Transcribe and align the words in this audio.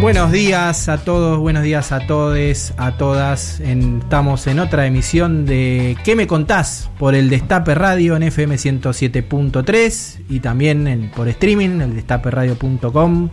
Buenos 0.00 0.30
días 0.30 0.90
a 0.90 0.98
todos, 0.98 1.38
buenos 1.38 1.62
días 1.62 1.90
a 1.90 2.06
todes, 2.06 2.74
a 2.76 2.92
todas. 2.98 3.60
estamos 3.60 4.46
en 4.46 4.58
otra 4.60 4.86
emisión 4.86 5.46
de 5.46 5.96
¿Qué 6.04 6.14
me 6.14 6.26
contás? 6.26 6.90
por 6.98 7.14
el 7.14 7.30
Destape 7.30 7.74
Radio 7.74 8.14
en 8.14 8.22
FM 8.24 8.56
107.3 8.56 10.20
y 10.28 10.40
también 10.40 10.86
en, 10.86 11.10
por 11.10 11.28
streaming, 11.28 11.80
el 11.80 11.94
destaperadio.com. 11.96 13.30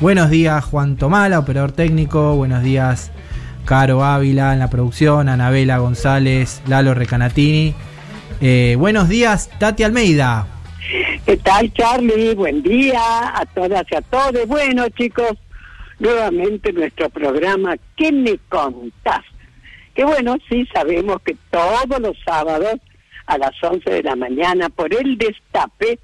Buenos 0.00 0.30
días 0.30 0.64
Juan 0.64 0.96
Tomala, 0.96 1.40
operador 1.40 1.72
técnico. 1.72 2.36
Buenos 2.36 2.62
días 2.62 3.10
Caro 3.64 4.04
Ávila 4.04 4.52
en 4.52 4.60
la 4.60 4.70
producción, 4.70 5.28
Anabela 5.28 5.78
González, 5.78 6.62
Lalo 6.68 6.94
Recanatini. 6.94 7.74
Eh, 8.40 8.76
buenos 8.78 9.08
días 9.08 9.50
Tati 9.58 9.82
Almeida. 9.82 10.46
¿Qué 11.26 11.36
tal 11.38 11.72
Charlie? 11.72 12.34
Buen 12.34 12.62
día 12.62 13.00
a 13.34 13.44
todas 13.46 13.84
y 13.90 13.96
a 13.96 14.00
todos. 14.02 14.46
Bueno 14.46 14.88
chicos 14.90 15.32
nuevamente 15.98 16.72
nuestro 16.72 17.08
programa 17.08 17.76
¿Qué 17.96 18.12
me 18.12 18.38
contás? 18.48 19.24
Que 19.94 20.04
bueno, 20.04 20.36
sí 20.48 20.66
sabemos 20.72 21.20
que 21.22 21.36
todos 21.50 22.00
los 22.00 22.16
sábados 22.24 22.74
a 23.26 23.38
las 23.38 23.52
11 23.62 23.88
de 23.88 24.02
la 24.02 24.16
mañana 24.16 24.68
por 24.68 24.92
el 24.92 25.16
destape, 25.16 25.98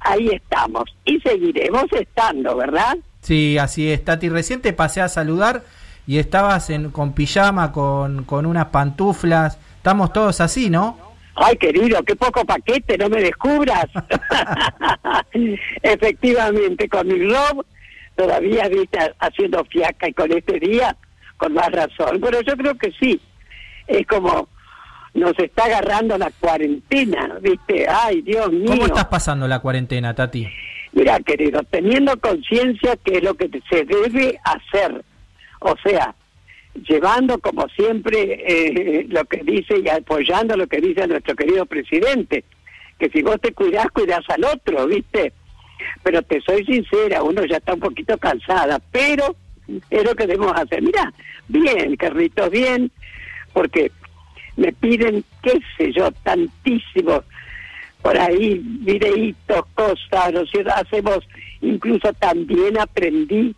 ahí 0.00 0.28
estamos 0.28 0.84
y 1.04 1.20
seguiremos 1.20 1.84
estando, 1.92 2.56
¿verdad? 2.56 2.96
Sí, 3.20 3.56
así 3.58 3.90
es, 3.90 4.04
Tati. 4.04 4.28
Recién 4.28 4.60
te 4.60 4.72
pasé 4.72 5.00
a 5.00 5.08
saludar 5.08 5.62
y 6.06 6.18
estabas 6.18 6.70
en, 6.70 6.90
con 6.90 7.12
pijama, 7.12 7.72
con, 7.72 8.24
con 8.24 8.46
unas 8.46 8.66
pantuflas. 8.66 9.58
Estamos 9.76 10.12
todos 10.12 10.40
así, 10.40 10.70
¿no? 10.70 10.98
Ay, 11.34 11.56
querido, 11.56 12.02
qué 12.02 12.16
poco 12.16 12.44
paquete, 12.44 12.96
no 12.98 13.08
me 13.08 13.20
descubras. 13.20 13.86
Efectivamente, 15.82 16.88
con 16.88 17.06
mi 17.08 17.22
rob 17.28 17.64
todavía 18.16 18.68
viste 18.68 18.98
haciendo 19.20 19.64
fiaca 19.64 20.08
y 20.08 20.12
con 20.12 20.32
este 20.32 20.58
día 20.58 20.96
con 21.36 21.52
más 21.52 21.70
razón. 21.70 22.20
Pero 22.20 22.40
yo 22.40 22.56
creo 22.56 22.74
que 22.76 22.92
sí, 22.98 23.20
es 23.86 24.06
como 24.06 24.48
nos 25.14 25.38
está 25.38 25.64
agarrando 25.64 26.18
la 26.18 26.30
cuarentena, 26.40 27.38
¿viste? 27.40 27.86
Ay, 27.88 28.20
Dios 28.22 28.52
mío. 28.52 28.66
¿Cómo 28.68 28.86
estás 28.86 29.06
pasando 29.06 29.48
la 29.48 29.60
cuarentena, 29.60 30.14
Tati? 30.14 30.46
Mira, 30.92 31.18
querido, 31.20 31.62
teniendo 31.70 32.18
conciencia 32.18 32.96
que 32.96 33.18
es 33.18 33.22
lo 33.22 33.34
que 33.34 33.48
se 33.70 33.84
debe 33.84 34.38
hacer. 34.44 35.02
O 35.60 35.74
sea, 35.82 36.14
llevando 36.86 37.38
como 37.38 37.66
siempre 37.68 38.44
eh, 38.46 39.06
lo 39.08 39.24
que 39.24 39.38
dice 39.38 39.78
y 39.82 39.88
apoyando 39.88 40.56
lo 40.56 40.66
que 40.66 40.80
dice 40.80 41.06
nuestro 41.06 41.34
querido 41.34 41.64
presidente, 41.66 42.44
que 42.98 43.08
si 43.08 43.22
vos 43.22 43.40
te 43.40 43.52
cuidás, 43.52 43.90
cuidás 43.90 44.24
al 44.28 44.44
otro, 44.44 44.86
¿viste? 44.86 45.32
Pero 46.02 46.22
te 46.22 46.40
soy 46.40 46.64
sincera, 46.64 47.22
uno 47.22 47.44
ya 47.44 47.56
está 47.56 47.74
un 47.74 47.80
poquito 47.80 48.16
cansada, 48.18 48.80
pero 48.90 49.36
es 49.90 50.04
lo 50.04 50.14
que 50.14 50.26
debemos 50.26 50.52
hacer. 50.54 50.82
Mira, 50.82 51.12
bien, 51.48 51.96
Carlitos, 51.96 52.50
bien, 52.50 52.90
porque 53.52 53.90
me 54.56 54.72
piden, 54.72 55.24
qué 55.42 55.60
sé 55.76 55.92
yo, 55.92 56.10
tantísimo 56.22 57.22
por 58.02 58.16
ahí, 58.16 58.60
videitos, 58.62 59.66
cosas, 59.74 60.32
¿no 60.32 60.42
Hacemos, 60.74 61.18
incluso 61.60 62.12
también 62.14 62.78
aprendí 62.78 63.54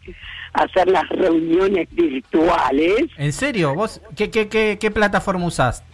a 0.54 0.62
hacer 0.62 0.88
las 0.88 1.06
reuniones 1.10 1.86
virtuales. 1.92 3.10
¿En 3.18 3.32
serio? 3.32 3.74
¿Vos 3.74 4.00
qué, 4.16 4.30
qué, 4.30 4.48
qué, 4.48 4.78
qué 4.80 4.90
plataforma 4.90 5.44
usás? 5.44 5.84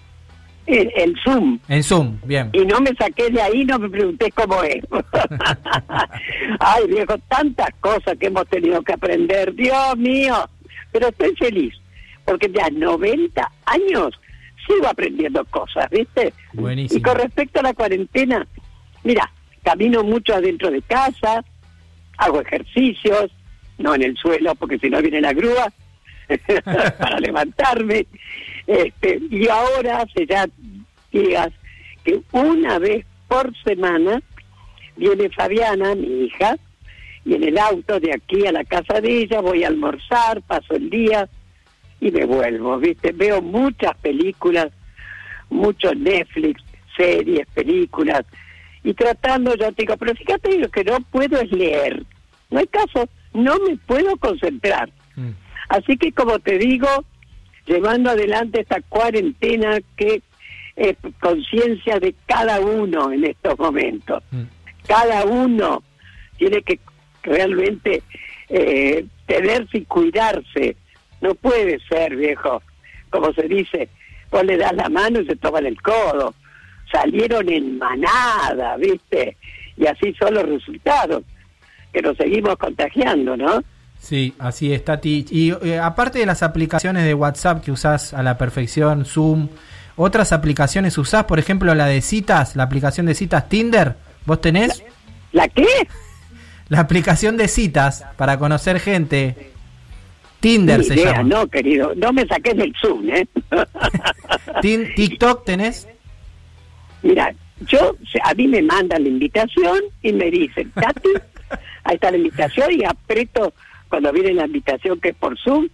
En, 0.67 1.15
Zoom. 1.23 1.59
En 1.69 1.83
Zoom, 1.83 2.19
bien. 2.25 2.51
Y 2.53 2.65
no 2.65 2.81
me 2.81 2.95
saqué 2.95 3.31
de 3.31 3.43
ahí, 3.43 3.65
no 3.65 3.79
me 3.79 3.89
pregunté 3.91 4.31
cómo 4.33 4.63
es. 4.63 4.83
Ay, 6.61 6.87
viejo, 6.89 7.19
tantas 7.29 7.69
cosas 7.81 8.17
que 8.19 8.27
hemos 8.27 8.47
tenido 8.49 8.81
que 8.83 8.95
aprender, 8.95 9.55
Dios 9.55 9.97
mío. 9.97 10.49
Pero 10.91 11.09
estoy 11.09 11.35
feliz, 11.37 11.75
porque 12.25 12.51
ya 12.51 12.71
90 12.71 13.51
años 13.67 14.19
sigo 14.67 14.89
aprendiendo 14.89 15.45
cosas, 15.47 15.91
¿viste? 15.91 16.33
Buenísimo. 16.55 16.99
Y 16.99 17.03
con 17.03 17.17
respecto 17.17 17.61
a 17.61 17.65
la 17.65 17.75
cuarentena, 17.75 18.47
mira, 19.03 19.31
camino 19.63 20.03
mucho 20.03 20.35
adentro 20.35 20.71
de 20.71 20.81
casa, 20.83 21.45
hago 22.17 22.41
ejercicios, 22.41 23.31
no 23.79 23.95
en 23.95 24.03
el 24.03 24.17
suelo, 24.17 24.55
porque 24.55 24.79
si 24.79 24.89
no 24.89 25.03
viene 25.03 25.21
la 25.21 25.33
grúa, 25.33 25.73
para 26.99 27.21
levantarme. 27.21 28.07
Este, 28.67 29.21
y 29.31 29.49
ahora 29.49 30.03
hace 30.03 30.27
ya 30.27 30.47
días 31.13 31.51
que 32.05 32.21
una 32.33 32.79
vez 32.79 33.05
por 33.29 33.53
semana 33.63 34.23
viene 34.97 35.31
Fabiana, 35.31 35.95
mi 35.95 36.25
hija, 36.25 36.57
y 37.25 37.35
en 37.35 37.45
el 37.45 37.59
auto 37.59 37.99
de 38.01 38.13
aquí 38.13 38.47
a 38.47 38.53
la 38.53 38.65
casa 38.65 39.01
de 39.01 39.23
ella 39.23 39.41
voy 39.41 39.65
a 39.65 39.69
almorzar, 39.69 40.43
paso 40.43 40.75
el 40.75 40.91
día 40.91 41.29
y 42.01 42.11
me 42.11 42.25
vuelvo, 42.27 42.79
¿viste? 42.79 43.13
Veo 43.13 43.41
muchas 43.41 43.97
películas, 43.99 44.69
mucho 45.49 45.95
Netflix, 45.95 46.63
series, 46.97 47.47
películas, 47.55 48.25
y 48.83 48.93
tratando, 48.93 49.55
yo 49.55 49.73
te 49.73 49.83
digo, 49.83 49.97
pero 49.97 50.15
fíjate, 50.15 50.59
lo 50.59 50.69
que 50.69 50.85
no 50.85 51.01
puedo 51.11 51.41
es 51.41 51.51
leer. 51.51 52.05
No 52.51 52.59
hay 52.59 52.67
caso, 52.67 53.09
no 53.33 53.59
me 53.67 53.77
puedo 53.79 54.17
concentrar. 54.19 54.91
Mm. 55.17 55.31
Así 55.69 55.97
que 55.97 56.13
como 56.13 56.39
te 56.39 56.59
digo, 56.59 56.89
llevando 57.67 58.11
adelante 58.11 58.61
esta 58.61 58.81
cuarentena 58.83 59.79
que 59.97 60.23
es 60.77 60.97
conciencia 61.21 62.01
de 62.01 62.15
cada 62.27 62.61
uno 62.61 63.13
en 63.13 63.25
estos 63.25 63.59
momentos. 63.59 64.23
Mm. 64.31 64.43
Cada 64.87 65.25
uno 65.25 65.83
tiene 66.37 66.63
que 66.63 66.81
realmente 67.23 68.03
eh, 68.49 69.05
tenerse 69.27 69.79
y 69.79 69.85
cuidarse. 69.85 70.77
No 71.21 71.35
puede 71.35 71.79
ser, 71.89 72.17
viejo, 72.17 72.63
como 73.11 73.33
se 73.33 73.49
dice, 73.49 73.89
vos 74.31 74.45
le 74.45 74.57
das 74.57 74.75
la 74.75 74.89
mano 74.89 75.21
y 75.21 75.27
se 75.27 75.37
toman 75.37 75.67
el 75.67 75.81
codo. 75.81 76.35
Salieron 76.93 77.49
en 77.49 77.79
manada, 77.79 78.77
¿viste? 78.77 79.37
Y 79.77 79.87
así 79.87 80.15
son 80.15 80.35
los 80.35 80.45
resultados, 80.45 81.25
que 81.93 82.03
nos 82.03 82.17
seguimos 82.17 82.57
contagiando, 82.57 83.37
¿no? 83.37 83.63
Sí, 84.05 84.35
así 84.39 84.71
es, 84.71 84.85
Tati. 84.85 85.25
Y 85.31 85.53
eh, 85.67 85.79
aparte 85.79 86.19
de 86.19 86.27
las 86.27 86.43
aplicaciones 86.43 87.05
de 87.05 87.15
WhatsApp 87.15 87.65
que 87.65 87.73
usás 87.73 88.13
a 88.13 88.23
la 88.23 88.37
perfección, 88.37 89.07
Zoom, 89.07 89.49
¿otras 89.97 90.31
aplicaciones 90.33 90.99
usás? 90.99 91.25
Por 91.25 91.39
ejemplo, 91.39 91.75
la 91.75 91.87
de 91.87 92.03
citas, 92.03 92.55
la 92.55 92.65
aplicación 92.65 93.07
de 93.07 93.15
citas 93.15 93.49
Tinder, 93.49 93.95
¿vos 94.27 94.43
tenés? 94.43 94.85
¿La, 95.33 95.49
qué? 95.49 95.67
La 96.69 96.81
aplicación 96.81 97.39
de 97.39 97.49
citas 97.49 98.05
para 98.19 98.39
conocer 98.39 98.79
gente. 98.79 99.53
Tinder 100.39 100.85
se 100.85 100.97
llama. 100.97 101.23
No, 101.23 101.47
querido, 101.47 101.95
no 101.97 102.13
me 102.13 102.27
saques 102.27 102.59
del 102.59 102.75
Zoom, 102.79 103.09
¿eh? 103.09 103.27
¿TikTok 104.97 105.47
tenés? 105.47 105.89
Mira, 107.03 107.35
yo, 107.67 107.97
a 108.23 108.35
mí 108.35 108.49
me 108.49 108.61
mandan 108.61 109.03
la 109.03 109.09
invitación 109.09 109.81
y 110.03 110.13
me 110.13 110.31
dicen, 110.31 110.71
Tati, 110.73 111.09
ahí 111.85 111.95
está 111.95 112.11
la 112.11 112.19
invitación 112.19 112.71
y 112.71 112.85
aprieto 112.85 113.55
cuando 113.95 114.11
viene 114.11 114.35
la 114.35 114.47
invitación 114.47 114.99
que 114.99 115.11
es 115.11 115.15
por 115.15 115.39
Zoom 115.39 115.69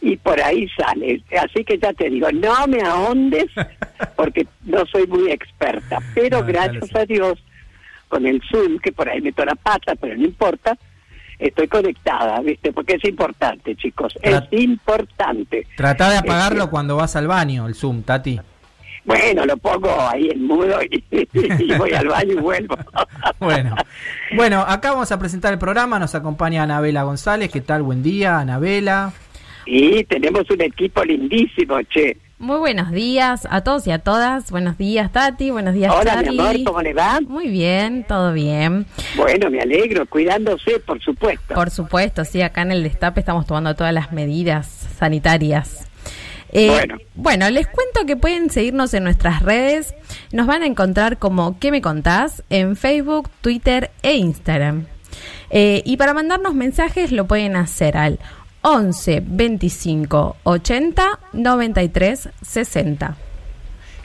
y 0.00 0.16
por 0.18 0.40
ahí 0.40 0.68
sale. 0.78 1.20
Así 1.36 1.64
que 1.64 1.76
ya 1.78 1.92
te 1.94 2.08
digo, 2.08 2.30
no 2.30 2.64
me 2.68 2.80
ahondes 2.80 3.46
porque 4.16 4.46
no 4.66 4.86
soy 4.86 5.04
muy 5.08 5.32
experta, 5.32 5.98
pero 6.14 6.44
gracias 6.44 6.94
a 6.94 7.04
Dios 7.04 7.42
con 8.06 8.24
el 8.24 8.40
Zoom, 8.48 8.78
que 8.78 8.92
por 8.92 9.08
ahí 9.08 9.20
meto 9.20 9.44
la 9.44 9.56
pata, 9.56 9.96
pero 9.96 10.16
no 10.16 10.24
importa, 10.24 10.78
estoy 11.40 11.66
conectada, 11.66 12.38
¿viste? 12.40 12.72
Porque 12.72 12.98
es 13.02 13.04
importante, 13.04 13.74
chicos, 13.74 14.14
es 14.22 14.42
importante. 14.52 15.66
Trata 15.76 16.10
de 16.10 16.18
apagarlo 16.18 16.60
este, 16.60 16.70
cuando 16.70 16.94
vas 16.94 17.16
al 17.16 17.26
baño, 17.26 17.66
el 17.66 17.74
Zoom, 17.74 18.04
Tati. 18.04 18.38
Bueno, 19.06 19.46
lo 19.46 19.56
pongo 19.56 19.88
ahí 20.00 20.28
en 20.30 20.46
mudo 20.46 20.78
y, 20.90 21.02
voy 21.78 21.92
al 21.92 22.08
baño 22.08 22.32
y 22.32 22.36
vuelvo. 22.36 22.76
bueno. 23.38 23.76
bueno, 24.34 24.60
acá 24.66 24.90
vamos 24.90 25.12
a 25.12 25.18
presentar 25.18 25.52
el 25.52 25.60
programa. 25.60 26.00
Nos 26.00 26.14
acompaña 26.16 26.64
Anabela 26.64 27.04
González. 27.04 27.50
¿Qué 27.50 27.60
tal? 27.60 27.82
Buen 27.82 28.02
día, 28.02 28.40
Anabela. 28.40 29.12
Y 29.64 30.02
tenemos 30.04 30.50
un 30.50 30.60
equipo 30.60 31.04
lindísimo, 31.04 31.80
che. 31.82 32.16
Muy 32.38 32.58
buenos 32.58 32.90
días 32.90 33.46
a 33.48 33.62
todos 33.62 33.86
y 33.86 33.92
a 33.92 34.00
todas. 34.00 34.50
Buenos 34.50 34.76
días, 34.76 35.10
Tati. 35.10 35.50
Buenos 35.50 35.74
días, 35.74 35.92
Hola, 35.94 36.14
Charlie. 36.16 36.32
mi 36.32 36.40
amor, 36.40 36.64
¿cómo 36.64 36.82
le 36.82 36.92
va? 36.92 37.20
Muy 37.20 37.48
bien, 37.48 38.04
todo 38.04 38.32
bien. 38.32 38.86
Bueno, 39.16 39.50
me 39.50 39.60
alegro, 39.60 40.04
cuidándose, 40.06 40.80
por 40.80 41.00
supuesto. 41.00 41.54
Por 41.54 41.70
supuesto, 41.70 42.24
sí, 42.24 42.42
acá 42.42 42.62
en 42.62 42.72
el 42.72 42.82
Destape 42.82 43.20
estamos 43.20 43.46
tomando 43.46 43.74
todas 43.74 43.94
las 43.94 44.12
medidas 44.12 44.66
sanitarias. 44.98 45.85
Eh, 46.52 46.68
Bueno. 46.70 46.96
bueno, 47.14 47.50
les 47.50 47.66
cuento 47.66 48.06
que 48.06 48.16
pueden 48.16 48.50
seguirnos 48.50 48.94
en 48.94 49.04
nuestras 49.04 49.42
redes. 49.42 49.94
Nos 50.32 50.46
van 50.46 50.62
a 50.62 50.66
encontrar 50.66 51.18
como 51.18 51.58
¿Qué 51.58 51.70
me 51.70 51.82
contás? 51.82 52.42
en 52.50 52.76
Facebook, 52.76 53.28
Twitter 53.40 53.90
e 54.02 54.14
Instagram. 54.16 54.86
Eh, 55.50 55.82
y 55.84 55.96
para 55.96 56.14
mandarnos 56.14 56.54
mensajes 56.54 57.12
lo 57.12 57.26
pueden 57.26 57.56
hacer 57.56 57.96
al 57.96 58.18
11 58.62 59.22
25 59.24 60.36
80 60.44 61.18
93 61.32 62.28
60. 62.42 63.16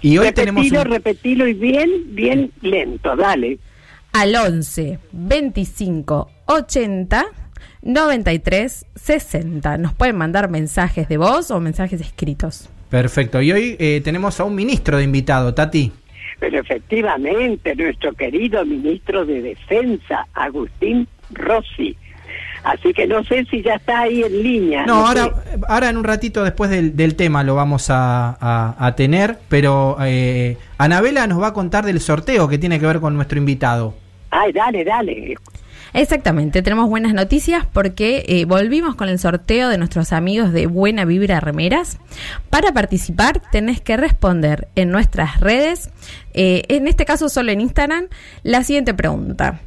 Y 0.03 0.17
hoy 0.17 0.25
repetilo, 0.27 0.33
tenemos 0.53 0.71
un- 0.85 0.91
repetilo 0.91 1.47
y 1.47 1.53
bien, 1.53 1.89
bien 2.07 2.51
lento, 2.61 3.15
dale. 3.15 3.59
Al 4.13 4.35
11 4.35 4.99
25 5.11 6.29
80 6.45 7.25
93 7.81 8.85
60. 8.95 9.77
Nos 9.77 9.93
pueden 9.93 10.15
mandar 10.17 10.49
mensajes 10.49 11.07
de 11.09 11.17
voz 11.17 11.51
o 11.51 11.59
mensajes 11.59 11.99
escritos. 12.01 12.69
Perfecto. 12.89 13.41
Y 13.41 13.51
hoy 13.51 13.75
eh, 13.79 14.01
tenemos 14.03 14.39
a 14.39 14.43
un 14.43 14.55
ministro 14.55 14.97
de 14.97 15.03
invitado, 15.03 15.53
Tati. 15.53 15.91
Pero 16.39 16.59
efectivamente, 16.59 17.75
nuestro 17.75 18.13
querido 18.13 18.65
ministro 18.65 19.25
de 19.25 19.41
Defensa, 19.41 20.27
Agustín 20.33 21.07
Rossi. 21.31 21.95
Así 22.63 22.93
que 22.93 23.07
no 23.07 23.23
sé 23.23 23.45
si 23.49 23.63
ya 23.63 23.75
está 23.75 24.01
ahí 24.01 24.21
en 24.23 24.43
línea. 24.43 24.85
No, 24.85 25.07
ahora, 25.07 25.33
ahora 25.67 25.89
en 25.89 25.97
un 25.97 26.03
ratito 26.03 26.43
después 26.43 26.69
del, 26.69 26.95
del 26.95 27.15
tema 27.15 27.43
lo 27.43 27.55
vamos 27.55 27.89
a, 27.89 28.37
a- 28.39 28.75
a 28.77 28.95
tener, 28.95 29.39
pero 29.49 29.97
eh, 30.01 30.57
Anabela 30.77 31.25
nos 31.25 31.41
va 31.41 31.47
a 31.47 31.53
contar 31.53 31.85
del 31.85 31.99
sorteo 31.99 32.47
que 32.47 32.57
tiene 32.59 32.79
que 32.79 32.85
ver 32.85 32.99
con 32.99 33.15
nuestro 33.15 33.39
invitado. 33.39 33.95
Ay, 34.29 34.51
dale, 34.51 34.83
dale. 34.83 35.35
Exactamente, 35.93 36.61
tenemos 36.61 36.89
buenas 36.89 37.13
noticias 37.13 37.65
porque 37.71 38.23
eh, 38.27 38.45
volvimos 38.45 38.95
con 38.95 39.09
el 39.09 39.19
sorteo 39.19 39.67
de 39.67 39.77
nuestros 39.77 40.13
amigos 40.13 40.53
de 40.53 40.67
Buena 40.67 41.03
Vibra 41.03 41.41
Remeras. 41.41 41.99
Para 42.49 42.71
participar 42.71 43.41
tenés 43.51 43.81
que 43.81 43.97
responder 43.97 44.69
en 44.75 44.89
nuestras 44.89 45.41
redes, 45.41 45.89
eh, 46.33 46.63
en 46.69 46.87
este 46.87 47.03
caso 47.03 47.27
solo 47.27 47.51
en 47.51 47.59
Instagram, 47.59 48.07
la 48.43 48.63
siguiente 48.63 48.93
pregunta. 48.93 49.59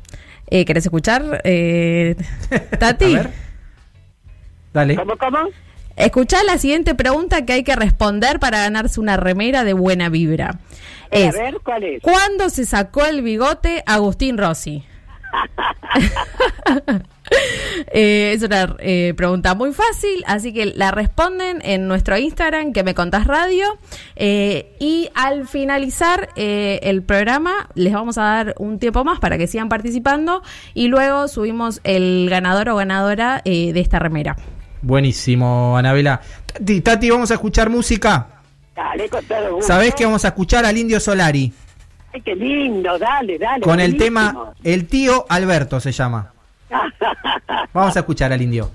Eh, 0.48 0.64
¿Querés 0.64 0.86
escuchar, 0.86 1.42
eh, 1.44 2.16
Tati? 2.78 3.04
A 3.16 3.22
ver. 3.22 3.30
Dale. 4.72 4.96
¿Cómo, 4.96 5.16
cómo? 5.18 5.38
Escuchá 5.96 6.42
la 6.42 6.58
siguiente 6.58 6.94
pregunta 6.94 7.44
que 7.44 7.52
hay 7.52 7.62
que 7.64 7.76
responder 7.76 8.40
para 8.40 8.58
ganarse 8.60 8.98
una 8.98 9.16
remera 9.16 9.62
de 9.62 9.74
Buena 9.74 10.08
Vibra. 10.08 10.58
Eh, 11.10 11.26
Es, 11.28 11.36
a 11.36 11.42
ver, 11.42 11.58
¿cuál 11.62 11.84
es? 11.84 12.02
¿Cuándo 12.02 12.48
se 12.50 12.64
sacó 12.64 13.04
el 13.04 13.22
bigote 13.22 13.82
Agustín 13.86 14.36
Rossi? 14.38 14.84
Eh, 17.90 18.32
es 18.34 18.42
una 18.42 18.76
eh, 18.80 19.14
pregunta 19.16 19.54
muy 19.54 19.72
fácil, 19.72 20.22
así 20.26 20.52
que 20.52 20.66
la 20.66 20.90
responden 20.90 21.60
en 21.64 21.88
nuestro 21.88 22.18
Instagram, 22.18 22.72
que 22.72 22.84
me 22.84 22.94
contás 22.94 23.26
radio. 23.26 23.64
eh, 24.14 24.76
y 24.78 25.08
al 25.14 25.48
finalizar 25.48 26.28
eh, 26.36 26.80
el 26.82 27.02
programa, 27.02 27.68
les 27.74 27.92
vamos 27.94 28.18
a 28.18 28.22
dar 28.22 28.54
un 28.58 28.78
tiempo 28.78 29.04
más 29.04 29.20
para 29.20 29.38
que 29.38 29.46
sigan 29.46 29.68
participando. 29.70 30.42
Y 30.74 30.88
luego 30.88 31.26
subimos 31.28 31.80
el 31.84 32.28
ganador 32.28 32.68
o 32.68 32.76
ganadora 32.76 33.40
eh, 33.44 33.72
de 33.72 33.80
esta 33.80 33.98
remera. 33.98 34.36
Buenísimo, 34.82 35.76
Anabela. 35.78 36.20
Tati, 36.46 36.82
Tati, 36.82 37.10
vamos 37.10 37.30
a 37.30 37.34
escuchar 37.34 37.70
música. 37.70 38.28
Dale, 38.76 39.08
con 39.08 39.24
todo 39.24 39.54
gusto. 39.54 39.66
¿Sabés 39.66 39.94
que 39.94 40.04
vamos 40.04 40.24
a 40.26 40.28
escuchar 40.28 40.66
al 40.66 40.76
Indio 40.76 41.00
Solari? 41.00 41.52
Ay, 42.14 42.20
qué 42.20 42.36
lindo, 42.36 42.96
dale, 42.96 43.38
dale. 43.38 43.62
Con 43.62 43.80
el 43.80 43.96
tema 43.96 44.52
El 44.62 44.86
tío 44.86 45.26
Alberto 45.28 45.80
se 45.80 45.90
llama. 45.90 46.32
Vamos 47.72 47.96
a 47.96 48.00
escuchar 48.00 48.32
al 48.32 48.40
Indio. 48.40 48.70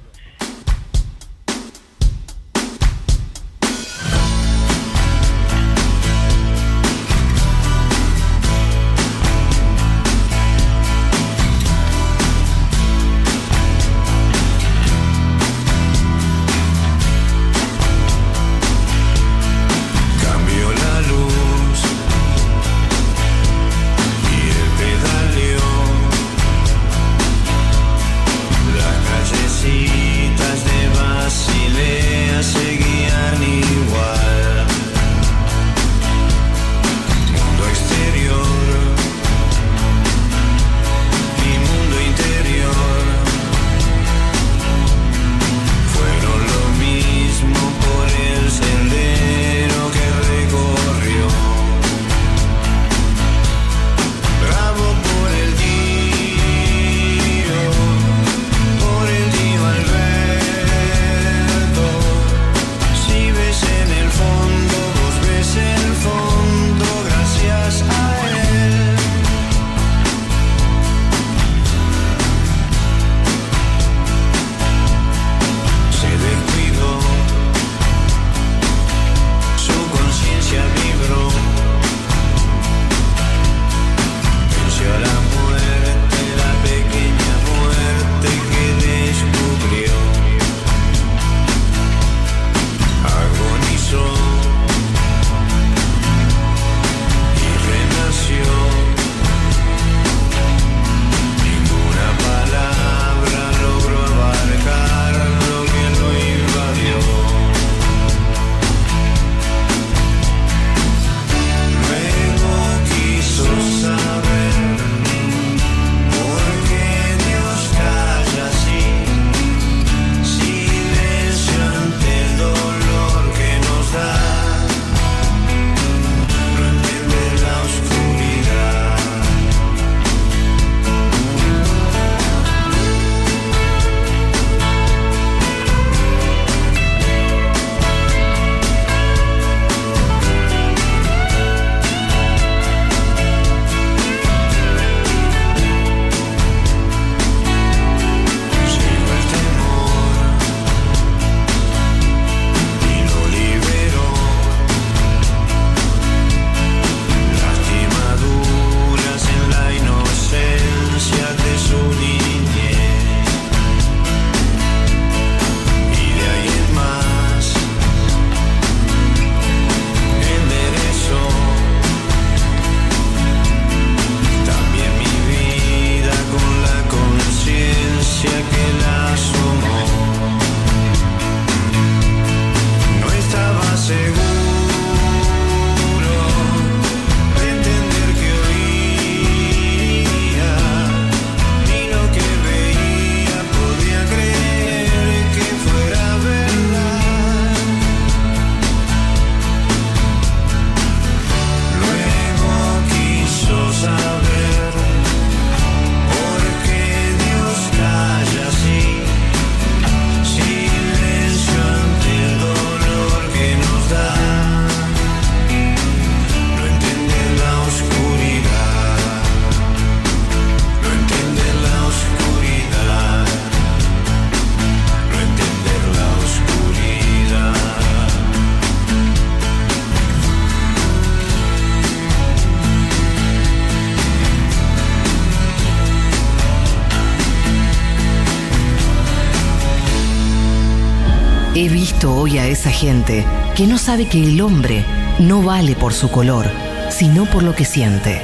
Esa 242.50 242.72
gente 242.72 243.26
que 243.56 243.68
no 243.68 243.78
sabe 243.78 244.08
que 244.08 244.24
el 244.24 244.42
hombre 244.42 244.84
no 245.20 245.44
vale 245.44 245.76
por 245.76 245.94
su 245.94 246.10
color, 246.10 246.50
sino 246.90 247.26
por 247.26 247.44
lo 247.44 247.56
que 247.56 247.64
siente. 247.64 248.22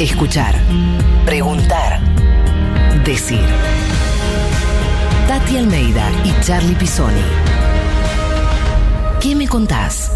Escuchar, 0.00 0.56
preguntar, 1.24 2.00
decir. 3.04 3.44
Tati 5.28 5.56
Almeida 5.56 6.10
y 6.24 6.44
Charlie 6.44 6.74
Pisoni. 6.74 7.22
¿Qué 9.20 9.36
me 9.36 9.46
contás? 9.46 10.10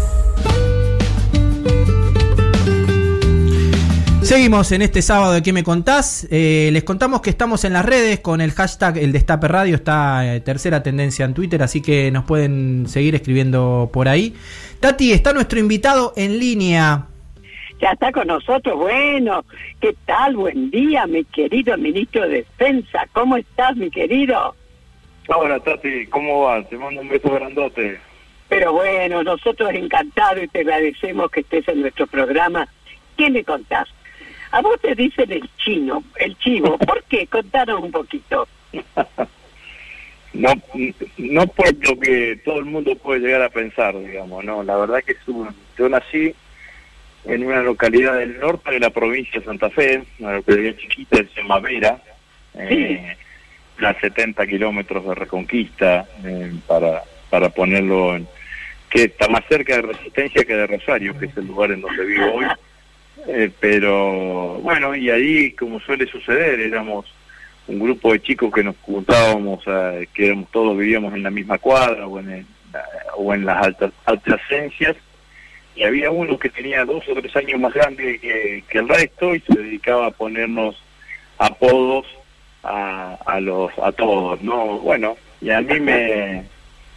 Seguimos 4.21 4.71
en 4.73 4.81
este 4.81 5.01
sábado 5.01 5.31
de 5.31 5.41
¿Qué 5.41 5.53
me 5.53 5.63
contás? 5.63 6.16
Eh, 6.29 6.69
les 6.73 6.83
contamos 6.83 7.21
que 7.21 7.29
estamos 7.29 7.63
en 7.63 7.73
las 7.73 7.85
redes 7.85 8.19
con 8.19 8.41
el 8.41 8.51
hashtag 8.51 8.97
El 8.97 9.13
Destape 9.13 9.47
Radio, 9.47 9.75
está 9.75 10.35
eh, 10.35 10.41
tercera 10.41 10.83
tendencia 10.83 11.23
en 11.25 11.33
Twitter, 11.33 11.63
así 11.63 11.81
que 11.81 12.11
nos 12.11 12.25
pueden 12.25 12.85
seguir 12.87 13.15
escribiendo 13.15 13.89
por 13.93 14.09
ahí. 14.09 14.35
Tati, 14.81 15.13
está 15.13 15.31
nuestro 15.31 15.59
invitado 15.59 16.13
en 16.17 16.37
línea. 16.37 17.07
Ya 17.79 17.91
está 17.91 18.11
con 18.11 18.27
nosotros. 18.27 18.75
Bueno, 18.77 19.45
¿qué 19.79 19.95
tal? 20.05 20.35
Buen 20.35 20.69
día, 20.71 21.05
mi 21.07 21.23
querido 21.23 21.77
ministro 21.77 22.23
de 22.23 22.37
Defensa. 22.37 23.07
¿Cómo 23.13 23.37
estás, 23.37 23.75
mi 23.77 23.89
querido? 23.89 24.55
Hola 25.29 25.59
Tati, 25.59 26.07
¿cómo 26.07 26.43
va? 26.43 26.63
Te 26.63 26.77
mando 26.77 27.01
un 27.01 27.09
beso 27.09 27.31
grandote. 27.31 27.99
Pero 28.49 28.73
bueno, 28.73 29.23
nosotros 29.23 29.71
encantados 29.73 30.43
y 30.43 30.47
te 30.47 30.59
agradecemos 30.59 31.29
que 31.31 31.41
estés 31.41 31.67
en 31.67 31.81
nuestro 31.81 32.07
programa. 32.07 32.67
¿Qué 33.17 33.29
me 33.29 33.43
contás? 33.43 33.87
A 34.51 34.61
vos 34.61 34.79
te 34.81 34.95
dicen 34.95 35.31
el 35.31 35.49
chino, 35.57 36.03
el 36.15 36.37
chivo. 36.37 36.77
¿Por 36.79 37.03
qué? 37.03 37.27
Contanos 37.27 37.81
un 37.81 37.91
poquito. 37.91 38.47
No, 40.33 40.53
no 41.17 41.47
por 41.47 41.73
lo 41.87 41.99
que 41.99 42.39
todo 42.45 42.59
el 42.59 42.65
mundo 42.65 42.95
puede 42.95 43.21
llegar 43.21 43.41
a 43.41 43.49
pensar, 43.49 43.97
digamos, 43.97 44.43
no. 44.43 44.63
La 44.63 44.77
verdad 44.77 45.03
que 45.03 45.13
es 45.13 45.27
un, 45.27 45.49
yo 45.77 45.89
nací 45.89 46.33
en 47.25 47.45
una 47.45 47.61
localidad 47.61 48.17
del 48.17 48.39
norte 48.39 48.71
de 48.71 48.79
la 48.79 48.89
provincia 48.89 49.39
de 49.39 49.45
Santa 49.45 49.69
Fe, 49.69 50.03
una 50.19 50.33
localidad 50.33 50.75
chiquita, 50.77 51.17
se 51.17 51.41
llama 51.41 51.59
Vera, 51.59 52.01
eh, 52.55 53.15
a 53.79 53.93
70 53.99 54.45
kilómetros 54.47 55.05
de 55.05 55.15
Reconquista, 55.15 56.05
eh, 56.23 56.53
para, 56.67 57.03
para 57.29 57.49
ponerlo 57.49 58.15
en, 58.15 58.27
que 58.89 59.03
está 59.05 59.27
más 59.27 59.43
cerca 59.49 59.75
de 59.75 59.81
Resistencia 59.81 60.45
que 60.45 60.55
de 60.55 60.67
Rosario, 60.67 61.17
que 61.17 61.25
es 61.25 61.37
el 61.37 61.47
lugar 61.47 61.71
en 61.71 61.81
donde 61.81 62.05
vivo 62.05 62.33
hoy. 62.33 62.45
Eh, 63.25 63.49
pero 63.59 64.59
bueno, 64.61 64.95
y 64.95 65.09
ahí, 65.09 65.51
como 65.51 65.79
suele 65.79 66.05
suceder, 66.07 66.59
éramos 66.59 67.05
un 67.67 67.79
grupo 67.79 68.13
de 68.13 68.21
chicos 68.21 68.53
que 68.53 68.63
nos 68.63 68.75
juntábamos, 68.81 69.67
a, 69.67 69.93
que 70.13 70.27
éramos, 70.27 70.49
todos 70.51 70.77
vivíamos 70.77 71.13
en 71.13 71.23
la 71.23 71.31
misma 71.31 71.57
cuadra 71.57 72.07
o 72.07 72.19
en, 72.19 72.29
el- 72.29 72.45
o 73.17 73.33
en 73.33 73.45
las 73.45 73.65
altas 73.65 73.91
adyacencias, 74.05 74.95
y 75.75 75.83
había 75.83 76.11
uno 76.11 76.37
que 76.39 76.49
tenía 76.49 76.85
dos 76.85 77.03
o 77.09 77.13
tres 77.15 77.35
años 77.35 77.59
más 77.59 77.73
grande 77.73 78.19
que, 78.19 78.63
el 78.77 78.87
resto 78.89 79.33
y 79.35 79.39
se 79.41 79.59
dedicaba 79.59 80.07
a 80.07 80.11
ponernos 80.11 80.75
apodos 81.37 82.05
a, 82.63 83.17
a 83.25 83.39
los 83.39 83.71
a 83.79 83.91
todos, 83.91 84.41
¿no? 84.41 84.79
Bueno, 84.79 85.17
y 85.41 85.49
a 85.51 85.61
mí 85.61 85.79
me, 85.79 86.43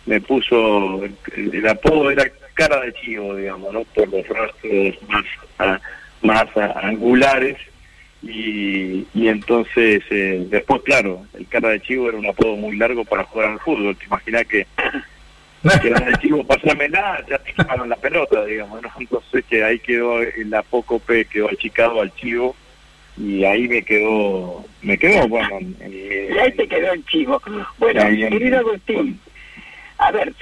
me 0.07 0.21
puso, 0.21 1.03
el, 1.37 1.67
apodo 1.69 2.11
era 2.11 2.25
cara 2.55 2.81
de 2.81 2.93
chivo, 2.95 3.35
digamos, 3.37 3.73
¿no? 3.73 3.83
Por 3.85 4.09
los 4.09 4.27
rastros 4.29 4.95
más, 5.09 5.25
a- 5.59 5.81
más 6.23 6.47
angulares. 6.57 7.57
Y, 8.23 9.07
y 9.15 9.29
entonces, 9.29 10.03
eh, 10.11 10.45
después, 10.51 10.83
claro, 10.83 11.25
el 11.39 11.47
cara 11.47 11.71
de 11.71 11.81
chivo 11.81 12.09
era 12.09 12.19
un 12.19 12.27
apodo 12.27 12.55
muy 12.57 12.77
largo 12.77 13.05
para 13.05 13.25
jugar 13.25 13.51
al 13.53 13.61
fútbol. 13.61 13.97
Te 13.97 14.05
imaginas 14.05 14.45
que, 14.47 14.67
que 15.83 15.91
cara 15.91 16.07
de 16.07 16.17
chivo, 16.19 16.45
pasámela, 16.45 17.25
ya 17.29 17.39
te 17.39 17.55
quemaron 17.55 17.89
la 17.89 17.97
pelota, 17.97 18.45
digamos, 18.45 18.83
¿no? 18.83 18.91
Entonces, 18.99 19.45
que 19.49 19.65
ahí 19.65 19.79
quedó 19.79 20.21
el 20.23 20.53
apócope, 20.55 21.25
quedó 21.25 21.49
achicado 21.49 22.01
al 22.03 22.15
chivo. 22.15 22.55
Y 23.17 23.45
ahí 23.45 23.69
me 23.69 23.83
quedó, 23.83 24.65
me 24.83 24.97
quedó, 24.97 25.27
bueno, 25.29 25.59
en- 25.59 25.77
ahí 26.41 26.53
te 26.53 26.67
quedó 26.69 26.93
el 26.93 27.05
chivo. 27.07 27.41
Bueno, 27.79 28.03
querido 28.31 28.59
Agustín, 28.61 29.19
a 29.99 30.11
ver, 30.13 30.33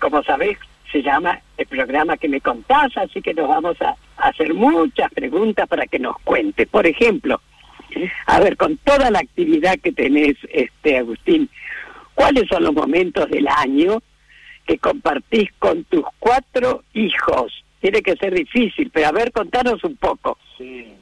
como 0.00 0.22
sabés, 0.22 0.58
se 0.90 1.02
llama 1.02 1.40
el 1.56 1.66
programa 1.66 2.16
que 2.16 2.28
me 2.28 2.40
contás, 2.40 2.96
así 2.96 3.20
que 3.20 3.34
nos 3.34 3.48
vamos 3.48 3.76
a 3.80 3.96
hacer 4.16 4.54
muchas 4.54 5.10
preguntas 5.12 5.68
para 5.68 5.86
que 5.86 5.98
nos 5.98 6.18
cuente. 6.20 6.66
Por 6.66 6.86
ejemplo, 6.86 7.40
a 8.26 8.40
ver, 8.40 8.56
con 8.56 8.76
toda 8.78 9.10
la 9.10 9.20
actividad 9.20 9.78
que 9.78 9.92
tenés, 9.92 10.36
este 10.52 10.98
Agustín, 10.98 11.48
¿cuáles 12.14 12.48
son 12.48 12.64
los 12.64 12.74
momentos 12.74 13.28
del 13.30 13.48
año 13.48 14.02
que 14.66 14.78
compartís 14.78 15.50
con 15.58 15.84
tus 15.84 16.04
cuatro 16.18 16.82
hijos? 16.94 17.64
Tiene 17.80 18.02
que 18.02 18.16
ser 18.16 18.34
difícil, 18.34 18.90
pero 18.92 19.08
a 19.08 19.12
ver, 19.12 19.32
contanos 19.32 19.82
un 19.84 19.96
poco. 19.96 20.38
Sí. 20.58 20.92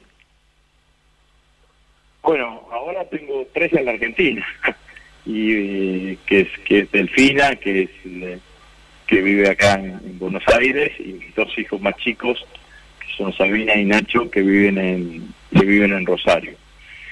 Bueno, 2.21 2.67
ahora 2.71 3.05
tengo 3.05 3.47
tres 3.53 3.71
en 3.73 3.85
la 3.85 3.91
Argentina. 3.91 4.45
y 5.25 5.53
eh, 5.53 6.17
que 6.25 6.41
es 6.41 6.47
que 6.65 6.79
es 6.79 6.91
Delfina, 6.91 7.55
que 7.55 7.83
es 7.83 7.89
eh, 8.05 8.39
que 9.07 9.21
vive 9.21 9.49
acá 9.49 9.73
en, 9.73 9.91
en 10.05 10.19
Buenos 10.19 10.43
Aires, 10.59 10.91
y 10.99 11.13
mis 11.13 11.35
dos 11.35 11.57
hijos 11.57 11.79
más 11.81 11.95
chicos, 11.97 12.45
que 12.99 13.07
son 13.17 13.33
Sabina 13.33 13.75
y 13.75 13.85
Nacho, 13.85 14.29
que 14.29 14.41
viven 14.41 14.77
en 14.77 15.33
que 15.51 15.65
viven 15.65 15.93
en 15.93 16.05
Rosario. 16.05 16.53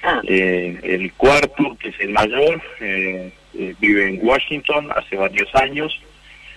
Ah, 0.04 0.22
Eh, 0.28 0.78
el 0.84 1.14
cuarto, 1.14 1.78
que 1.80 1.90
es 1.90 2.00
el 2.02 2.10
mayor, 2.10 2.62
eh, 2.82 3.32
eh, 3.58 3.76
vive 3.80 4.10
en 4.10 4.20
Washington 4.22 4.90
hace 4.96 5.16
varios 5.16 5.54
años, 5.56 5.98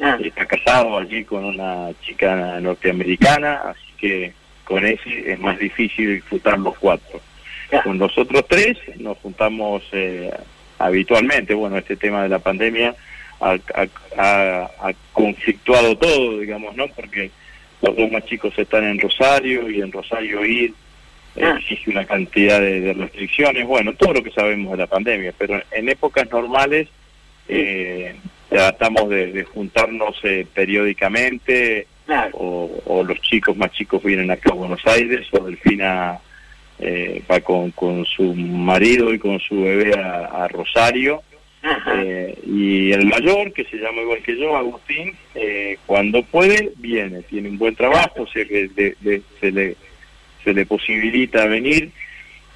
ah, 0.01 0.19
está 0.21 0.47
casado 0.47 0.99
allí 0.99 1.25
con 1.25 1.45
una 1.45 1.91
chica 2.03 2.59
norteamericana, 2.61 3.61
así 3.67 3.93
que 3.99 4.33
con 4.65 4.85
ese 4.85 5.33
es 5.33 5.39
más 5.39 5.59
difícil 5.61 6.15
disfrutar 6.17 6.59
los 6.59 6.77
cuatro. 6.79 7.21
ya. 7.71 7.83
Con 7.83 7.99
los 7.99 8.17
otros 8.19 8.45
tres 8.49 8.77
nos 8.99 9.17
juntamos 9.19 9.83
eh, 9.93 10.31
habitualmente. 10.79 11.55
Bueno, 11.55 11.79
este 11.79 11.97
tema 11.97 12.25
de 12.25 12.29
la 12.29 12.41
pandemia 12.41 12.97
ha, 13.41 13.57
ha- 13.75 13.89
ha- 14.19 14.71
ha 14.89 14.93
conflictuado 15.13 15.97
todo, 15.97 16.39
digamos, 16.41 16.75
¿no? 16.77 16.87
Porque 16.89 17.31
los 17.83 17.97
dos 17.97 18.11
más 18.11 18.25
chicos 18.27 18.53
están 18.59 18.85
en 18.85 18.99
Rosario 18.99 19.69
y 19.71 19.81
en 19.81 19.93
Rosario 19.93 20.45
ir 20.45 20.73
Ah. 21.39 21.57
exige 21.59 21.91
una 21.91 22.07
cantidad 22.07 22.59
de, 22.61 22.81
de 22.81 22.93
restricciones. 22.95 23.67
Bueno, 23.67 23.93
todo 23.93 24.15
lo 24.15 24.23
que 24.23 24.31
sabemos 24.31 24.73
de 24.73 24.79
la 24.79 24.87
pandemia, 24.87 25.35
pero 25.37 25.61
en 25.71 25.89
épocas 25.91 26.31
normales 26.31 26.89
eh, 27.47 28.15
tratamos 28.49 29.11
de, 29.11 29.33
de 29.33 29.45
juntarnos 29.45 30.17
eh, 30.23 30.47
periódicamente 30.55 31.87
claro. 32.07 32.31
o, 32.39 32.83
o 32.87 33.05
los 33.05 33.21
chicos 33.21 33.55
más 33.55 33.71
chicos 33.73 34.03
vienen 34.03 34.31
acá 34.31 34.51
a 34.51 34.55
Buenos 34.55 34.81
Aires 34.87 35.27
o 35.33 35.45
Delfina 35.45 36.19
eh, 36.79 37.23
va 37.31 37.41
con, 37.41 37.71
con 37.73 38.07
su 38.07 38.35
marido 38.35 39.13
y 39.13 39.19
con 39.19 39.39
su 39.41 39.63
bebé 39.63 39.93
a, 39.99 40.45
a 40.45 40.49
Rosario. 40.49 41.23
eh, 41.95 42.39
y 42.47 42.93
el 42.93 43.07
mayor 43.07 43.53
que 43.53 43.65
se 43.65 43.77
llama 43.77 44.03
igual 44.03 44.23
que 44.23 44.37
yo 44.39 44.57
Agustín 44.57 45.15
eh, 45.35 45.79
cuando 45.87 46.23
puede 46.23 46.73
viene 46.77 47.23
tiene 47.23 47.49
un 47.49 47.59
buen 47.59 47.75
trabajo 47.75 48.27
de- 48.35 48.95
de- 49.01 49.23
se 49.41 49.51
le 49.53 49.77
se 50.45 50.53
le 50.55 50.65
posibilita 50.67 51.47
venir 51.47 51.91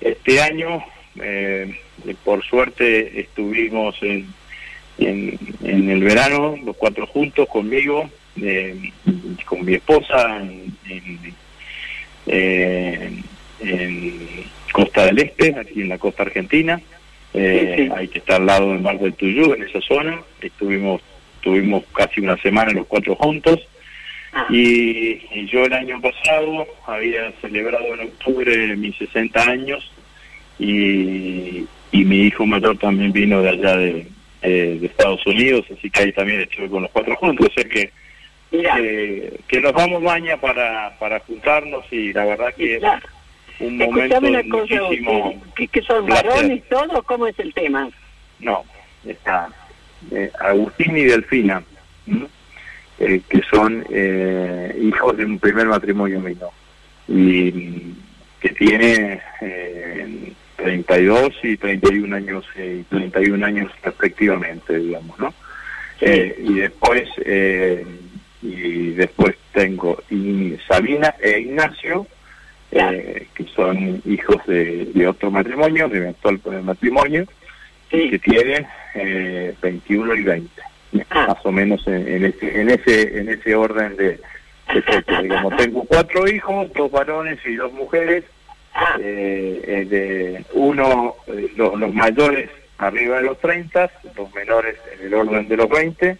este 0.00 0.40
año 0.40 0.85
eh, 1.21 1.75
por 2.25 2.45
suerte 2.45 3.21
estuvimos 3.21 3.97
en, 4.02 4.26
en, 4.99 5.38
en 5.64 5.90
el 5.90 6.02
verano 6.02 6.57
los 6.64 6.76
cuatro 6.76 7.07
juntos 7.07 7.49
conmigo 7.49 8.09
eh, 8.40 8.76
con 9.45 9.64
mi 9.64 9.75
esposa 9.75 10.38
en, 10.40 10.73
en, 10.88 11.35
eh, 12.26 13.11
en 13.61 14.29
Costa 14.73 15.07
del 15.07 15.19
Este, 15.19 15.55
aquí 15.59 15.83
en 15.83 15.88
la 15.88 15.99
costa 15.99 16.23
argentina. 16.23 16.81
Eh, 17.34 17.90
Sí, 18.00 18.08
que 18.08 18.18
estar 18.18 18.40
al 18.40 18.46
lado 18.46 18.70
del 18.70 18.80
Mar 18.80 18.99
del 18.99 19.14
Tuyú, 19.14 19.54
en 19.54 19.62
esa 19.62 19.80
zona. 19.80 20.20
Estuvimos, 20.40 21.00
tuvimos 21.40 21.84
casi 21.94 22.20
una 22.20 22.37
semana 22.38 22.72
los 22.72 22.87
cuatro 22.87 23.14
juntos. 23.16 23.60
Ah, 24.32 24.46
Y, 24.50 25.22
y 25.32 25.46
yo 25.46 25.64
el 25.64 25.72
año 25.72 26.00
pasado 26.00 26.66
había 26.87 27.32
celebrado 27.40 27.94
en 27.94 28.00
octubre 28.00 28.76
mis 28.76 28.96
60 28.96 29.42
años 29.42 29.90
y, 30.58 31.66
y 31.90 32.04
mi 32.04 32.26
hijo 32.26 32.46
mayor 32.46 32.78
también 32.78 33.12
vino 33.12 33.42
de 33.42 33.49
allá 33.49 33.76
de, 33.76 34.06
eh, 34.42 34.78
de 34.80 34.87
Estados 34.87 35.26
Unidos, 35.26 35.66
así 35.76 35.90
que 35.90 36.02
ahí 36.02 36.12
también 36.12 36.40
estuve 36.42 36.68
con 36.68 36.82
los 36.82 36.90
cuatro 36.92 37.16
juntos. 37.16 37.49
O 37.49 37.52
sea 37.52 37.64
que, 37.64 37.90
mira, 38.52 38.76
que, 39.49 39.60
nos 39.60 39.72
vamos 39.72 40.02
mañana 40.02 40.40
para, 40.40 40.96
para 40.99 41.20
juntarnos 41.20 41.84
y 41.90 42.12
la 42.12 42.25
verdad 42.25 42.54
que 42.54 42.78
claro. 42.78 43.06
Un 43.61 43.79
momento 43.79 44.19
una 44.19 44.43
cosa, 44.49 44.75
¿que, 45.55 45.69
que 45.69 45.83
son 45.83 46.07
placer. 46.07 46.26
varones 46.26 46.62
todos? 46.69 47.05
¿Cómo 47.05 47.26
es 47.26 47.38
el 47.38 47.52
tema? 47.55 47.88
No, 48.40 48.64
está 49.05 49.49
eh, 50.11 50.31
Agustín 50.40 50.97
y 50.97 51.05
Delfina, 51.05 51.62
eh, 52.99 53.21
que 53.29 53.43
son 53.50 53.85
eh, 53.90 54.76
hijos 54.81 55.17
de 55.17 55.25
un 55.25 55.38
primer 55.38 55.67
matrimonio 55.67 56.21
mío, 56.21 56.50
y 57.09 57.95
que 58.40 58.49
tiene 58.50 59.21
eh, 59.40 60.33
32 60.57 61.31
y 61.43 61.57
31 61.57 62.17
años, 62.17 62.45
eh, 62.57 62.79
y 62.81 62.85
31 62.85 63.45
años 63.47 63.73
respectivamente, 63.83 64.79
digamos, 64.79 65.19
¿no? 65.19 65.35
Eh, 66.00 66.35
y 66.38 66.55
después 66.55 67.09
eh, 67.25 67.85
y 68.43 68.93
después 68.93 69.37
tengo 69.52 70.02
y 70.09 70.57
Sabina 70.67 71.14
e 71.21 71.40
Ignacio, 71.40 72.07
eh, 72.72 73.26
que 73.34 73.44
son 73.54 74.00
hijos 74.06 74.36
de, 74.46 74.86
de 74.94 75.06
otro 75.08 75.30
matrimonio, 75.30 75.88
de 75.88 76.00
mi 76.00 76.06
actual 76.08 76.40
matrimonio, 76.62 77.26
Sí. 77.90 78.08
que 78.10 78.18
tienen 78.20 78.66
eh, 78.94 79.54
21 79.60 80.14
y 80.14 80.22
20, 80.22 80.62
Ah. 81.10 81.26
más 81.28 81.44
o 81.46 81.50
menos 81.52 81.84
en, 81.88 82.06
en 82.06 82.24
ese 82.24 82.60
en 82.60 82.70
ese 82.70 83.18
en 83.18 83.28
ese 83.28 83.54
orden 83.54 83.96
de, 83.96 84.18
de 84.72 85.22
digamos. 85.22 85.56
Tengo 85.56 85.84
cuatro 85.84 86.28
hijos, 86.28 86.72
dos 86.74 86.90
varones 86.90 87.38
y 87.44 87.54
dos 87.56 87.72
mujeres, 87.72 88.24
Ah, 88.72 88.96
eh, 89.00 89.60
eh, 89.66 89.84
de 89.86 90.44
uno 90.54 91.16
eh, 91.26 91.48
lo- 91.56 91.74
los 91.76 91.92
mayores 91.92 92.48
arriba 92.78 93.16
de 93.16 93.24
los 93.24 93.40
30, 93.40 93.90
los 94.16 94.32
menores 94.32 94.76
en 94.96 95.06
el 95.08 95.14
orden 95.14 95.48
de 95.48 95.56
los 95.56 95.68
20 95.68 96.16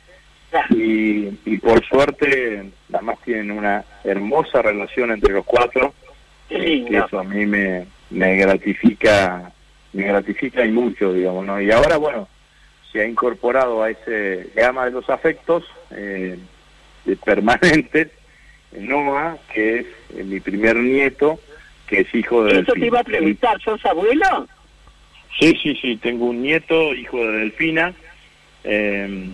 ya. 0.53 0.67
y, 0.71 1.39
y 1.45 1.57
por 1.59 1.85
suerte 1.87 2.65
además 2.93 3.19
tienen 3.25 3.53
una 3.53 3.85
hermosa 4.03 4.63
relación 4.63 5.13
entre 5.13 5.33
los 5.33 5.45
cuatro 5.47 5.95
Qué 6.51 6.59
lindo. 6.59 7.07
eso 7.07 7.19
a 7.19 7.25
mí 7.25 7.47
me, 7.47 7.87
me 8.11 8.37
gratifica 8.37 9.51
me 9.93 10.05
gratifica 10.05 10.67
y 10.67 10.71
mucho 10.71 11.13
digamos 11.15 11.47
no 11.47 11.61
y 11.61 11.71
ahora 11.71 11.97
bueno 11.97 12.29
se 12.93 13.01
ha 13.01 13.07
incorporado 13.07 13.83
a 13.83 13.91
ese 13.91 14.51
gama 14.55 14.85
de 14.85 14.91
los 14.91 15.09
afectos 15.09 15.65
eh, 15.91 16.39
de 17.07 17.17
permanentes 17.17 18.09
Noah 18.73 19.39
que 19.55 19.79
es 19.79 19.87
eh, 20.17 20.25
mi 20.25 20.41
primer 20.41 20.77
nieto 20.77 21.41
que 21.91 22.01
es 22.01 22.15
hijo 22.15 22.45
de 22.45 22.61
Eso 22.61 22.73
te 22.73 22.87
iba 22.87 23.01
a 23.01 23.05
preguntar, 23.05 23.61
¿sos 23.61 23.85
abuelo? 23.85 24.47
Sí, 25.39 25.59
sí, 25.61 25.77
sí, 25.81 25.97
tengo 25.97 26.27
un 26.27 26.41
nieto, 26.41 26.95
hijo 26.95 27.19
de 27.19 27.39
Delfina, 27.39 27.93
eh, 28.63 29.29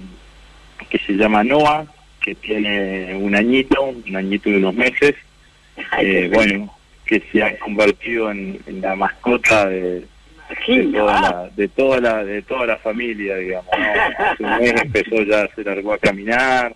que 0.88 0.98
se 0.98 1.12
llama 1.12 1.44
Noah, 1.44 1.86
que 2.20 2.34
tiene 2.34 3.14
un 3.14 3.34
añito, 3.34 3.82
un 3.82 4.16
añito 4.16 4.48
y 4.48 4.54
unos 4.54 4.74
meses, 4.74 5.14
Ay, 5.90 6.06
eh, 6.06 6.30
bueno, 6.32 6.74
que 7.06 7.20
se 7.32 7.42
ha 7.42 7.56
convertido 7.58 8.30
en, 8.30 8.58
en 8.66 8.80
la 8.80 8.94
mascota 8.96 9.68
de, 9.68 10.04
toda 10.92 11.20
la, 11.20 11.50
de 11.56 11.68
toda 11.68 12.00
la 12.00 12.24
de 12.24 12.42
toda 12.42 12.66
la 12.66 12.76
familia, 12.78 13.36
digamos. 13.36 13.70
¿no? 13.78 14.24
Hace 14.24 14.44
un 14.44 14.58
mes 14.58 14.82
empezó 14.82 15.22
ya, 15.22 15.48
se 15.54 15.64
largó 15.64 15.92
a 15.92 15.98
caminar. 15.98 16.74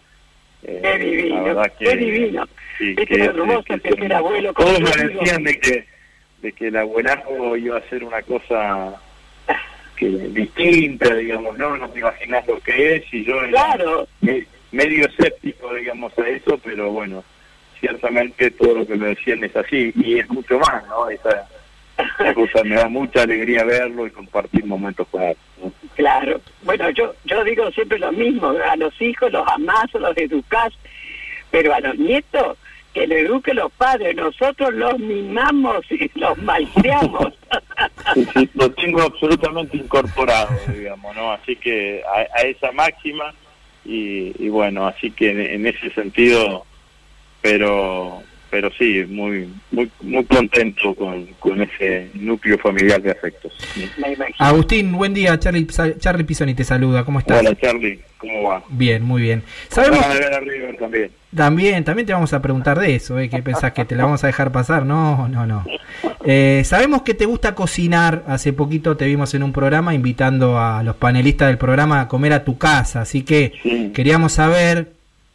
eh, 0.63 0.81
Qué 0.83 0.99
divino, 0.99 1.37
la 1.37 1.43
verdad 1.43 1.73
que, 1.79 1.85
qué 1.85 1.97
divino. 1.97 2.49
sí, 2.79 2.85
Viste 2.95 3.07
que 3.07 3.15
es- 3.15 3.21
hermoso 3.29 3.63
que 3.65 3.81
que 3.81 3.89
es 3.89 3.95
es 3.95 4.01
ser 4.01 4.13
abuelo, 4.15 4.53
Todos 4.55 4.81
me 4.81 5.05
decían 5.09 5.43
de 5.45 5.59
que, 5.61 5.85
de 6.43 6.53
que 6.53 6.67
el 6.69 6.77
abuelazgo 6.77 7.57
iba 7.57 7.77
a 7.79 7.89
ser 7.89 8.05
una 8.05 8.23
cosa 8.23 8.95
que 9.97 10.09
distinta, 10.09 11.15
digamos, 11.15 11.59
no, 11.59 11.77
no 11.77 11.89
te 11.91 11.99
imaginas 11.99 12.47
lo 12.47 12.59
que 12.61 12.97
es, 12.97 13.05
y 13.13 13.25
yo 13.25 13.43
era 13.45 13.77
me- 14.23 14.47
medio 14.73 15.07
escéptico, 15.07 15.75
digamos, 15.75 16.17
a 16.19 16.29
eso, 16.29 16.59
pero 16.65 16.91
bueno, 16.91 17.23
ciertamente 17.81 18.51
todo 18.53 18.75
lo 18.77 18.87
que 18.87 18.97
me 18.97 19.09
decían 19.09 19.43
es 19.43 19.57
así, 19.57 19.93
y 19.97 20.19
es 20.19 20.29
mucho 20.29 20.59
más, 20.59 20.87
¿no? 20.89 21.09
Esa, 21.09 21.49
esa 21.99 22.35
cosa 22.35 22.63
me 22.65 22.77
da 22.77 22.89
mucha 22.89 23.23
alegría 23.23 23.65
verlo 23.65 24.07
y 24.07 24.11
compartir 24.11 24.65
momentos 24.65 25.07
con 25.09 25.23
él. 25.23 25.37
¿no? 25.63 25.73
claro. 25.97 26.41
Bueno, 26.63 26.91
yo 26.91 27.15
yo 27.25 27.43
digo 27.45 27.71
siempre 27.73 27.99
lo 27.99 28.13
mismo, 28.13 28.51
a 28.51 28.77
los 28.77 29.01
hijos 29.01 29.33
los 29.33 29.47
amás, 29.49 29.87
los 29.95 30.17
educás, 30.17 30.73
pero 31.51 31.75
a 31.75 31.81
los 31.81 31.99
nietos 31.99 32.57
que 32.93 33.07
lo 33.07 33.15
eduquen 33.15 33.57
los 33.57 33.71
padres, 33.73 34.17
nosotros 34.17 34.75
los 34.75 34.99
mimamos 34.99 35.85
y 35.91 36.11
los 36.19 36.39
malcriamos. 36.39 37.35
Sí, 38.15 38.27
sí, 38.35 38.51
lo 38.55 38.71
tengo 38.73 39.03
absolutamente 39.03 39.77
incorporado, 39.77 40.51
digamos, 40.75 41.15
¿no? 41.15 41.33
Así 41.33 41.55
que 41.55 42.03
a, 42.05 42.39
a 42.39 42.43
esa 42.43 42.73
máxima 42.73 43.33
y, 43.85 44.33
y 44.39 44.49
bueno, 44.49 44.87
así 44.87 45.11
que 45.11 45.31
en, 45.31 45.41
en 45.41 45.67
ese 45.67 45.91
sentido, 45.91 46.67
pero 47.43 48.23
pero 48.51 48.69
sí, 48.77 49.05
muy 49.09 49.49
muy 49.71 49.89
muy 50.03 50.25
contento 50.25 50.93
con, 50.97 51.25
con 51.39 51.63
ese 51.63 52.11
núcleo 52.15 52.59
familiar 52.59 53.01
de 53.01 53.13
afectos. 53.13 53.53
Agustín, 54.39 54.91
buen 54.93 55.15
día. 55.15 55.39
Charlie, 55.39 55.67
Charlie 55.99 56.25
Pisoni 56.25 56.55
te 56.55 56.65
saluda. 56.65 57.05
¿Cómo 57.05 57.21
estás? 57.21 57.39
Hola 57.41 57.55
Charlie, 57.61 58.01
¿cómo 58.19 58.49
va? 58.49 58.65
Bien, 58.71 59.05
muy 59.05 59.23
bien. 59.23 59.45
Sabemos 59.69 60.01
Van 60.01 60.11
a 60.11 60.15
ver 60.15 60.35
a 60.35 60.41
River 60.41 60.77
también. 60.79 61.11
también, 61.35 61.85
también 61.85 62.07
te 62.07 62.13
vamos 62.13 62.33
a 62.33 62.43
preguntar 62.43 62.79
de 62.81 62.97
eso, 62.97 63.21
¿eh? 63.21 63.29
¿Qué 63.29 63.41
pensás 63.41 63.73
que 63.73 63.85
te 63.85 63.95
la 63.95 64.05
vamos 64.05 64.25
a 64.25 64.27
dejar 64.27 64.51
pasar? 64.51 64.85
No, 64.85 65.29
no, 65.29 65.47
no. 65.47 65.65
Eh, 66.25 66.63
sabemos 66.65 67.03
que 67.03 67.15
te 67.15 67.27
gusta 67.27 67.55
cocinar. 67.55 68.25
Hace 68.27 68.53
poquito 68.53 68.97
te 68.97 69.07
vimos 69.07 69.33
en 69.35 69.45
un 69.45 69.53
programa 69.53 69.95
invitando 69.95 70.59
a 70.59 70.83
los 70.83 70.97
panelistas 70.97 71.49
del 71.49 71.59
programa 71.59 72.01
a 72.01 72.09
comer 72.09 72.33
a 72.33 72.45
tu 72.45 72.59
casa. 72.59 73.03
Así 73.03 73.23
que 73.23 73.53
Sí. 73.63 73.93
queríamos 73.95 74.33
saber, 74.33 74.93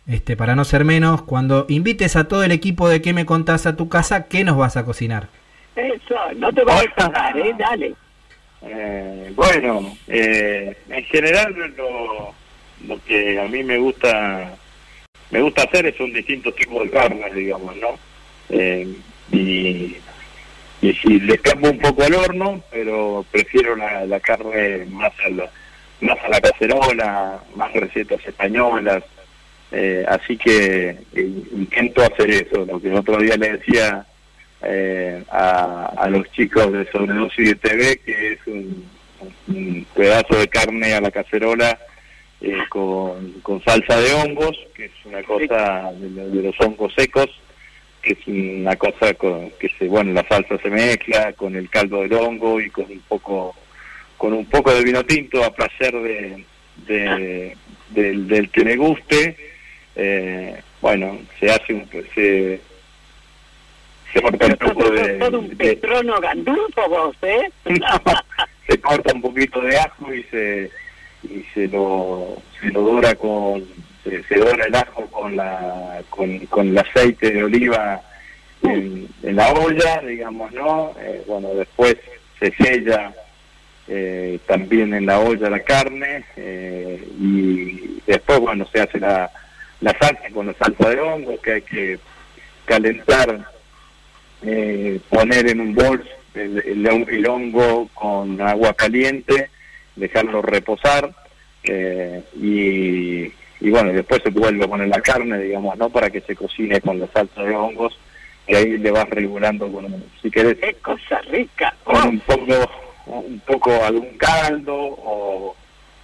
este, 0.08 0.36
para 0.38 0.56
no 0.56 0.66
ser 0.66 0.86
menos, 0.86 1.24
cuando 1.24 1.66
invites 1.70 2.16
a 2.16 2.28
todo 2.28 2.44
el 2.44 2.52
equipo 2.52 2.90
de 2.90 3.02
qué 3.02 3.14
me 3.14 3.26
contás 3.26 3.66
a 3.66 3.76
tu 3.76 3.90
casa, 3.90 4.28
¿qué 4.28 4.44
nos 4.44 4.58
vas 4.58 4.78
a 4.78 4.86
cocinar? 4.86 5.30
Eso, 5.76 6.16
no 6.38 6.52
te 6.54 6.64
vas 6.64 6.86
a 6.86 6.96
pagar, 6.96 7.38
¿eh? 7.38 7.54
Dale. 7.58 7.94
Eh, 8.62 9.32
bueno, 9.36 9.98
eh, 10.08 10.78
en 10.90 11.04
general 11.06 11.54
lo, 11.78 12.34
lo 12.88 13.04
que 13.06 13.40
a 13.40 13.48
mí 13.48 13.64
me 13.64 13.78
gusta 13.78 14.56
me 15.32 15.42
gusta 15.42 15.64
hacer 15.64 15.88
es 15.88 16.00
un 16.00 16.14
distinto 16.14 16.54
tipo 16.54 16.84
de 16.84 16.90
carnes, 16.90 17.34
digamos, 17.34 17.76
¿no? 17.78 18.00
Eh, 18.50 18.88
y, 19.32 19.98
y 20.82 20.94
si 20.94 21.20
le 21.20 21.34
escapo 21.34 21.70
un 21.70 21.80
poco 21.80 22.04
al 22.04 22.14
horno, 22.14 22.62
pero 22.72 23.26
prefiero 23.32 23.76
la, 23.76 24.06
la 24.06 24.20
carne 24.20 24.86
más 24.90 25.14
a 25.26 25.30
la, 25.30 25.50
más 26.02 26.18
a 26.24 26.30
la 26.30 26.42
cacerola, 26.42 27.40
más 27.56 27.74
recetas 27.74 28.26
españolas, 28.26 29.04
eh, 29.72 30.06
así 30.08 30.38
que 30.38 30.90
eh, 30.90 30.98
intento 31.54 32.02
hacer 32.04 32.30
eso, 32.30 32.66
lo 32.66 32.80
que 32.80 32.88
el 32.90 32.96
otro 32.96 33.18
día 33.18 33.36
le 33.38 33.54
decía 33.58 34.06
eh, 34.62 35.24
a, 35.30 35.94
a 35.98 36.10
los 36.10 36.32
chicos 36.32 36.72
de 36.72 36.90
Sobredosis 36.92 37.50
de 37.50 37.56
TV, 37.56 37.98
que 38.06 38.34
es 38.34 38.40
un, 38.48 38.86
un 39.48 39.86
pedazo 39.96 40.38
de 40.38 40.48
carne 40.48 40.94
a 40.94 41.02
la 41.02 41.12
cacerola 41.12 41.78
eh, 42.42 42.58
con, 42.70 43.32
con 43.42 43.62
salsa 43.64 44.00
de 44.00 44.14
hongos, 44.14 44.58
que 44.76 44.86
es 44.86 44.92
una 45.06 45.22
cosa 45.24 45.92
de, 45.94 46.10
de 46.30 46.42
los 46.44 46.56
hongos 46.62 46.94
secos, 46.96 47.30
que 48.02 48.14
es 48.14 48.28
una 48.28 48.76
cosa 48.76 49.14
con, 49.16 49.50
que 49.60 49.70
se, 49.80 49.88
bueno, 49.88 50.14
la 50.14 50.28
salsa 50.28 50.58
se 50.60 50.70
mezcla 50.70 51.34
con 51.34 51.56
el 51.56 51.70
caldo 51.70 52.02
del 52.02 52.14
hongo 52.14 52.62
y 52.62 52.70
con 52.70 52.86
un 52.86 53.00
poco 53.08 53.56
con 54.18 54.32
un 54.32 54.46
poco 54.46 54.74
de 54.74 54.84
vino 54.84 55.04
tinto 55.04 55.44
a 55.44 55.54
placer 55.54 55.92
de, 55.94 56.46
de- 56.88 57.58
del, 57.90 58.28
del 58.28 58.50
que 58.50 58.64
le 58.64 58.76
guste. 58.78 59.36
Eh, 59.96 60.62
bueno, 60.82 61.20
se 61.40 61.50
hace 61.50 61.74
un 61.74 61.88
se 62.14 62.60
se 64.14 64.22
corta 64.22 64.46
un 64.48 64.56
poco 64.56 64.90
de, 64.92 65.10
todo 65.16 65.40
un 65.40 65.50
petrono 65.50 66.20
gandulfo 66.20 66.90
vos, 66.90 67.16
¿eh? 67.22 67.50
se 68.68 68.80
corta 68.80 69.14
un 69.14 69.22
poquito 69.22 69.62
de 69.62 69.78
ajo 69.78 70.14
y 70.14 70.24
se 70.24 70.72
y 71.24 71.44
se 71.54 71.68
lo 71.68 72.38
se 72.60 72.70
lo 72.70 72.82
dora 72.82 73.16
con 73.16 73.64
se, 74.04 74.24
se 74.24 74.36
dora 74.36 74.66
el 74.66 74.76
ajo 74.76 75.06
con 75.08 75.36
la 75.36 76.02
con, 76.10 76.40
con 76.48 76.70
el 76.70 76.78
aceite 76.78 77.32
de 77.32 77.44
oliva 77.44 78.02
en, 78.64 79.08
en 79.24 79.36
la 79.36 79.52
olla 79.54 80.02
digamos 80.02 80.52
no 80.54 80.94
Eh, 81.00 81.24
bueno 81.28 81.50
después 81.56 81.98
se 82.40 82.52
sella 82.54 83.14
eh, 83.88 84.40
también 84.46 84.94
en 84.94 85.06
la 85.06 85.20
olla 85.20 85.50
la 85.50 85.60
carne 85.62 86.26
eh, 86.38 87.04
y 87.20 88.02
después 88.06 88.40
bueno 88.40 88.68
se 88.72 88.82
hace 88.82 89.00
la 89.00 89.32
la 89.82 89.92
salsa 90.00 90.30
con 90.34 90.48
la 90.48 90.54
salsa 90.54 90.90
de 90.90 91.00
hongo 91.00 91.40
que 91.42 91.52
hay 91.54 91.62
que 91.62 92.00
calentar 92.66 93.46
eh, 94.44 95.00
poner 95.10 95.48
en 95.50 95.60
un 95.62 95.74
bol 95.76 96.08
el, 96.34 96.60
el 96.66 96.86
hon- 96.88 97.08
el 97.10 97.28
hongo 97.28 97.90
con 97.94 98.40
agua 98.42 98.74
caliente, 98.74 99.50
dejarlo 99.96 100.42
reposar 100.42 101.14
eh, 101.64 102.22
y, 102.36 103.24
y 103.66 103.70
bueno, 103.70 103.92
después 103.94 104.22
se 104.24 104.30
vuelve 104.30 104.66
a 104.66 104.68
poner 104.68 104.88
la 104.90 105.02
carne, 105.02 105.40
digamos, 105.40 105.78
¿no? 105.78 105.90
Para 105.90 106.10
que 106.10 106.22
se 106.22 106.36
cocine 106.36 106.82
con 106.82 107.00
la 107.00 107.08
salsa 107.08 107.42
de 107.44 107.56
hongos 107.56 107.98
y 108.48 108.56
ahí 108.56 108.78
le 108.78 108.92
vas 108.92 109.10
regulando 109.10 109.72
con, 109.72 109.86
un- 109.86 110.06
si 110.22 110.30
querés, 110.30 110.58
Qué 110.58 110.74
cosa 110.76 111.22
rica. 111.30 111.74
con 111.84 111.96
Oh, 111.96 112.10
un 112.10 112.20
poco, 112.20 112.72
un 113.08 113.40
poco 113.46 113.84
algún 113.86 114.18
caldo 114.18 114.76
o, 114.76 115.56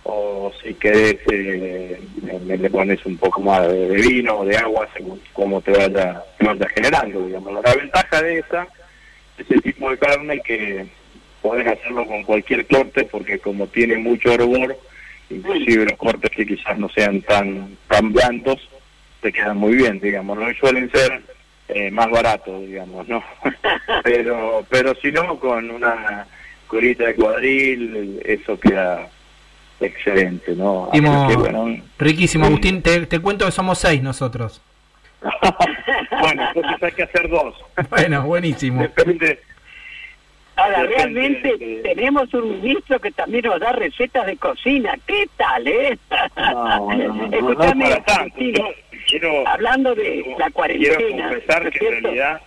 o 0.04 0.52
si 0.64 0.74
querés 0.76 1.18
eh, 1.32 2.02
le, 2.46 2.70
pones 2.70 3.06
un 3.06 3.18
poco 3.18 3.42
más 3.42 3.68
de, 3.68 3.90
de 3.90 3.96
vino 4.02 4.40
o 4.40 4.46
de 4.46 4.58
agua 4.58 4.88
según 4.96 5.22
cómo 5.34 5.62
te 5.62 5.72
vaya, 5.72 6.24
te 6.38 6.46
vaya 6.46 6.68
generando, 6.70 7.26
digamos. 7.26 7.64
La 7.64 7.76
ventaja 7.76 8.22
de 8.22 8.40
esa, 8.40 8.68
ese 9.38 9.60
tipo 9.62 9.90
de 9.90 9.98
carne 9.98 10.42
que 10.42 10.88
podés 11.42 11.68
hacerlo 11.68 12.06
con 12.06 12.24
cualquier 12.24 12.66
corte 12.68 13.06
porque 13.06 13.40
como 13.40 13.68
tiene 13.68 13.98
mucho 13.98 14.32
hervor, 14.34 14.78
inclusive 15.30 15.86
los 15.86 15.98
cortes 15.98 16.32
que 16.32 16.46
quizás 16.46 16.78
no 16.78 16.90
sean 16.90 17.22
tan 17.22 17.78
tan 17.88 18.12
blandos, 18.12 18.58
te 19.22 19.32
quedan 19.32 19.58
muy 19.58 19.76
bien, 19.76 20.00
digamos, 20.00 20.38
¿no? 20.38 20.50
Y 20.50 20.56
suelen 20.56 20.92
ser 20.92 21.22
eh, 21.68 21.92
más 21.92 22.10
baratos, 22.10 22.60
digamos, 22.62 23.08
¿no? 23.08 23.24
pero 24.04 24.66
pero 24.68 24.96
si 24.96 25.12
no, 25.12 25.40
con 25.40 25.70
una 25.70 26.26
curita 26.68 27.06
de 27.06 27.16
cuadril, 27.16 28.20
eso 28.26 28.60
queda 28.60 29.10
excelente, 29.82 30.56
¿no? 30.56 30.90
Que, 30.92 31.02
bueno, 31.02 31.78
riquísimo, 31.98 32.46
sí. 32.46 32.50
Agustín. 32.50 32.82
Te, 32.82 33.06
te 33.06 33.20
cuento 33.20 33.46
que 33.46 33.52
somos 33.52 33.78
seis 33.80 34.02
nosotros. 34.02 34.62
bueno, 36.22 36.48
entonces 36.48 36.84
hay 36.84 36.92
que 36.92 37.04
hacer 37.04 37.30
dos. 37.30 37.56
Bueno, 37.90 38.24
buenísimo. 38.24 38.82
Depende. 38.82 39.40
Ahora, 40.56 40.84
Depende 40.84 40.96
realmente 40.96 41.80
tenemos 41.84 42.34
un 42.34 42.62
ministro 42.62 43.00
que 43.00 43.12
también 43.12 43.46
nos 43.46 43.60
da 43.60 43.72
recetas 43.72 44.26
de 44.26 44.38
cocina. 44.38 44.98
¿Qué 45.06 45.28
tal, 45.38 45.68
eh? 45.68 45.98
No, 46.36 46.92
no, 46.92 46.96
no, 46.96 47.28
no, 47.28 47.38
Escuchame. 47.38 48.04
Agustín, 48.06 48.56
quiero, 49.08 49.48
hablando 49.48 49.96
de 49.96 50.26
la 50.38 50.50
quiero 50.50 50.54
cuarentena, 50.54 51.30
confesar 51.30 51.64
¿no 51.64 51.70
es 51.70 51.80
que 51.80 51.88
en 51.88 52.04
realidad 52.04 52.42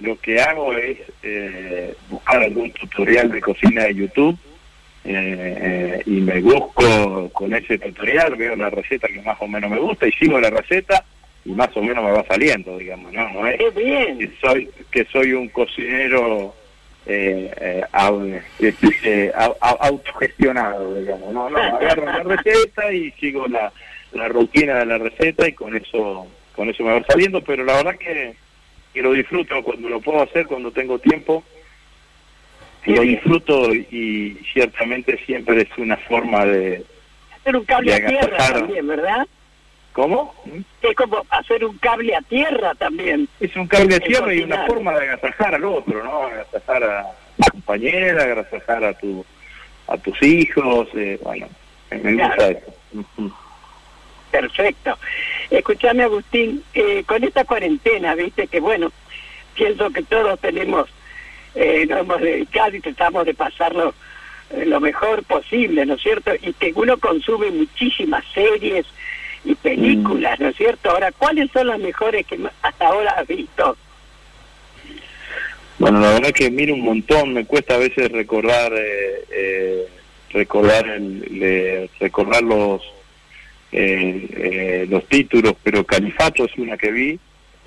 lo 0.00 0.18
que 0.20 0.40
hago 0.40 0.72
es 0.72 0.98
eh, 1.22 1.94
buscar 2.08 2.42
algún 2.42 2.72
tutorial 2.72 3.30
de 3.30 3.40
cocina 3.40 3.84
de 3.84 3.94
YouTube 3.94 4.38
eh, 5.04 5.56
eh, 5.60 6.02
y 6.06 6.20
me 6.20 6.40
busco 6.40 7.28
con 7.32 7.52
ese 7.54 7.78
tutorial, 7.78 8.36
veo 8.36 8.54
la 8.56 8.70
receta 8.70 9.08
que 9.08 9.20
más 9.22 9.36
o 9.40 9.48
menos 9.48 9.70
me 9.70 9.78
gusta 9.78 10.06
y 10.06 10.12
sigo 10.12 10.38
la 10.40 10.50
receta 10.50 11.04
y 11.44 11.50
más 11.52 11.76
o 11.76 11.82
menos 11.82 12.04
me 12.04 12.12
va 12.12 12.24
saliendo, 12.28 12.78
digamos, 12.78 13.12
¿no? 13.12 13.28
No 13.32 13.46
es 13.48 13.58
Qué 13.58 13.70
bien. 13.70 14.18
que 14.18 14.30
soy 14.40 14.70
que 14.90 15.04
soy 15.06 15.32
un 15.32 15.48
cocinero 15.48 16.54
eh, 17.06 17.50
eh, 17.60 17.82
au- 17.92 18.40
autogestionado, 19.80 20.94
digamos. 21.00 21.32
No, 21.32 21.50
no, 21.50 21.56
agarro 21.58 22.04
la 22.06 22.22
receta 22.22 22.92
y 22.92 23.10
sigo 23.12 23.46
la, 23.48 23.72
la 24.12 24.28
rutina 24.28 24.78
de 24.80 24.86
la 24.86 24.98
receta 24.98 25.48
y 25.48 25.52
con 25.52 25.76
eso 25.76 26.26
con 26.54 26.68
eso 26.68 26.84
me 26.84 26.92
va 26.92 27.04
saliendo, 27.08 27.40
pero 27.42 27.64
la 27.64 27.76
verdad 27.76 27.96
que, 27.98 28.34
que 28.92 29.02
lo 29.02 29.12
disfruto 29.12 29.62
cuando 29.62 29.88
lo 29.88 30.00
puedo 30.00 30.22
hacer, 30.22 30.46
cuando 30.46 30.70
tengo 30.70 30.98
tiempo. 30.98 31.42
Lo 32.86 33.02
disfruto 33.02 33.72
y 33.74 34.38
ciertamente 34.52 35.18
siempre 35.24 35.62
es 35.62 35.78
una 35.78 35.96
forma 35.96 36.44
de... 36.44 36.84
Hacer 37.40 37.56
un 37.56 37.64
cable 37.64 37.94
a 37.94 38.06
tierra 38.06 38.36
también, 38.38 38.86
¿verdad? 38.88 39.26
¿Cómo? 39.92 40.34
Es 40.80 40.96
como 40.96 41.24
hacer 41.30 41.64
un 41.64 41.76
cable 41.78 42.16
a 42.16 42.22
tierra 42.22 42.74
también. 42.74 43.28
Es 43.40 43.54
un 43.56 43.66
cable 43.68 43.96
Es 43.96 44.04
tierra 44.04 44.34
y 44.34 44.40
una 44.42 44.66
forma 44.66 44.92
de 44.98 45.08
agasajar 45.10 45.54
al 45.54 45.64
otro, 45.64 46.02
¿no? 46.02 46.22
Agasajar 46.24 46.82
a 46.84 47.06
tu 47.36 47.50
compañera, 47.52 48.22
agasajar 48.24 48.84
a 48.84 48.94
tu 48.94 49.24
a 49.88 49.98
tus 49.98 50.22
hijos, 50.22 50.88
eh, 50.94 51.18
bueno, 51.22 51.48
me 51.90 52.14
gusta 52.14 52.36
Claro. 52.36 52.58
eso. 52.58 53.32
Perfecto. 54.30 54.98
Escúchame, 55.50 56.04
Agustín, 56.04 56.62
eh, 56.72 57.04
con 57.04 57.22
esta 57.22 57.44
cuarentena, 57.44 58.14
viste 58.14 58.46
que 58.46 58.60
bueno, 58.60 58.90
pienso 59.54 59.90
que 59.90 60.02
todos 60.04 60.40
tenemos, 60.40 60.88
eh, 61.54 61.86
nos 61.88 62.00
hemos 62.00 62.20
dedicado 62.20 62.76
y 62.76 62.80
tratamos 62.80 63.24
de 63.26 63.34
pasarlo 63.34 63.94
eh, 64.50 64.64
lo 64.66 64.80
mejor 64.80 65.22
posible, 65.24 65.84
¿no 65.86 65.94
es 65.94 66.02
cierto? 66.02 66.32
Y 66.42 66.52
que 66.54 66.72
uno 66.74 66.96
consume 66.98 67.50
muchísimas 67.50 68.24
series 68.34 68.86
y 69.44 69.54
películas, 69.54 70.38
¿no 70.40 70.48
es 70.48 70.56
cierto? 70.56 70.90
Ahora, 70.90 71.10
¿cuáles 71.12 71.50
son 71.52 71.66
las 71.66 71.78
mejores 71.80 72.26
que 72.26 72.38
hasta 72.62 72.86
ahora 72.86 73.10
has 73.12 73.26
visto? 73.26 73.76
Bueno, 75.78 76.00
la 76.00 76.12
verdad 76.12 76.30
que 76.32 76.50
miro 76.50 76.74
un 76.74 76.82
montón, 76.82 77.32
me 77.34 77.44
cuesta 77.44 77.74
a 77.74 77.78
veces 77.78 78.10
recordar 78.12 78.72
eh, 78.74 79.24
eh, 79.30 79.86
recordar 80.32 80.86
el, 80.86 81.38
le- 81.38 81.90
recordar 81.98 82.42
los 82.42 82.82
eh, 83.72 84.28
eh, 84.36 84.86
los 84.88 85.04
títulos, 85.08 85.54
pero 85.62 85.84
Califato 85.84 86.44
es 86.44 86.56
una 86.56 86.76
que 86.76 86.90
vi 86.92 87.18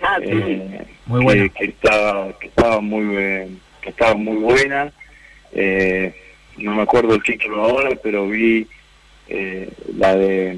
Ah, 0.01 0.17
sí. 0.19 0.27
eh, 0.29 0.81
Muy 1.07 1.19
que- 1.19 1.23
buena. 1.25 1.49
que, 1.49 1.65
estaba 1.65 2.39
que 2.39 2.47
estaba 2.47 2.79
muy 2.79 3.15
eh, 3.17 3.47
que 3.85 3.91
estaba 3.91 4.15
muy 4.15 4.37
buena. 4.37 4.91
Eh, 5.53 6.13
no 6.57 6.75
me 6.75 6.81
acuerdo 6.81 7.15
el 7.15 7.23
título 7.23 7.61
ahora 7.63 7.89
pero 8.01 8.27
vi 8.27 8.67
eh, 9.29 9.69
la 9.97 10.15
de 10.15 10.57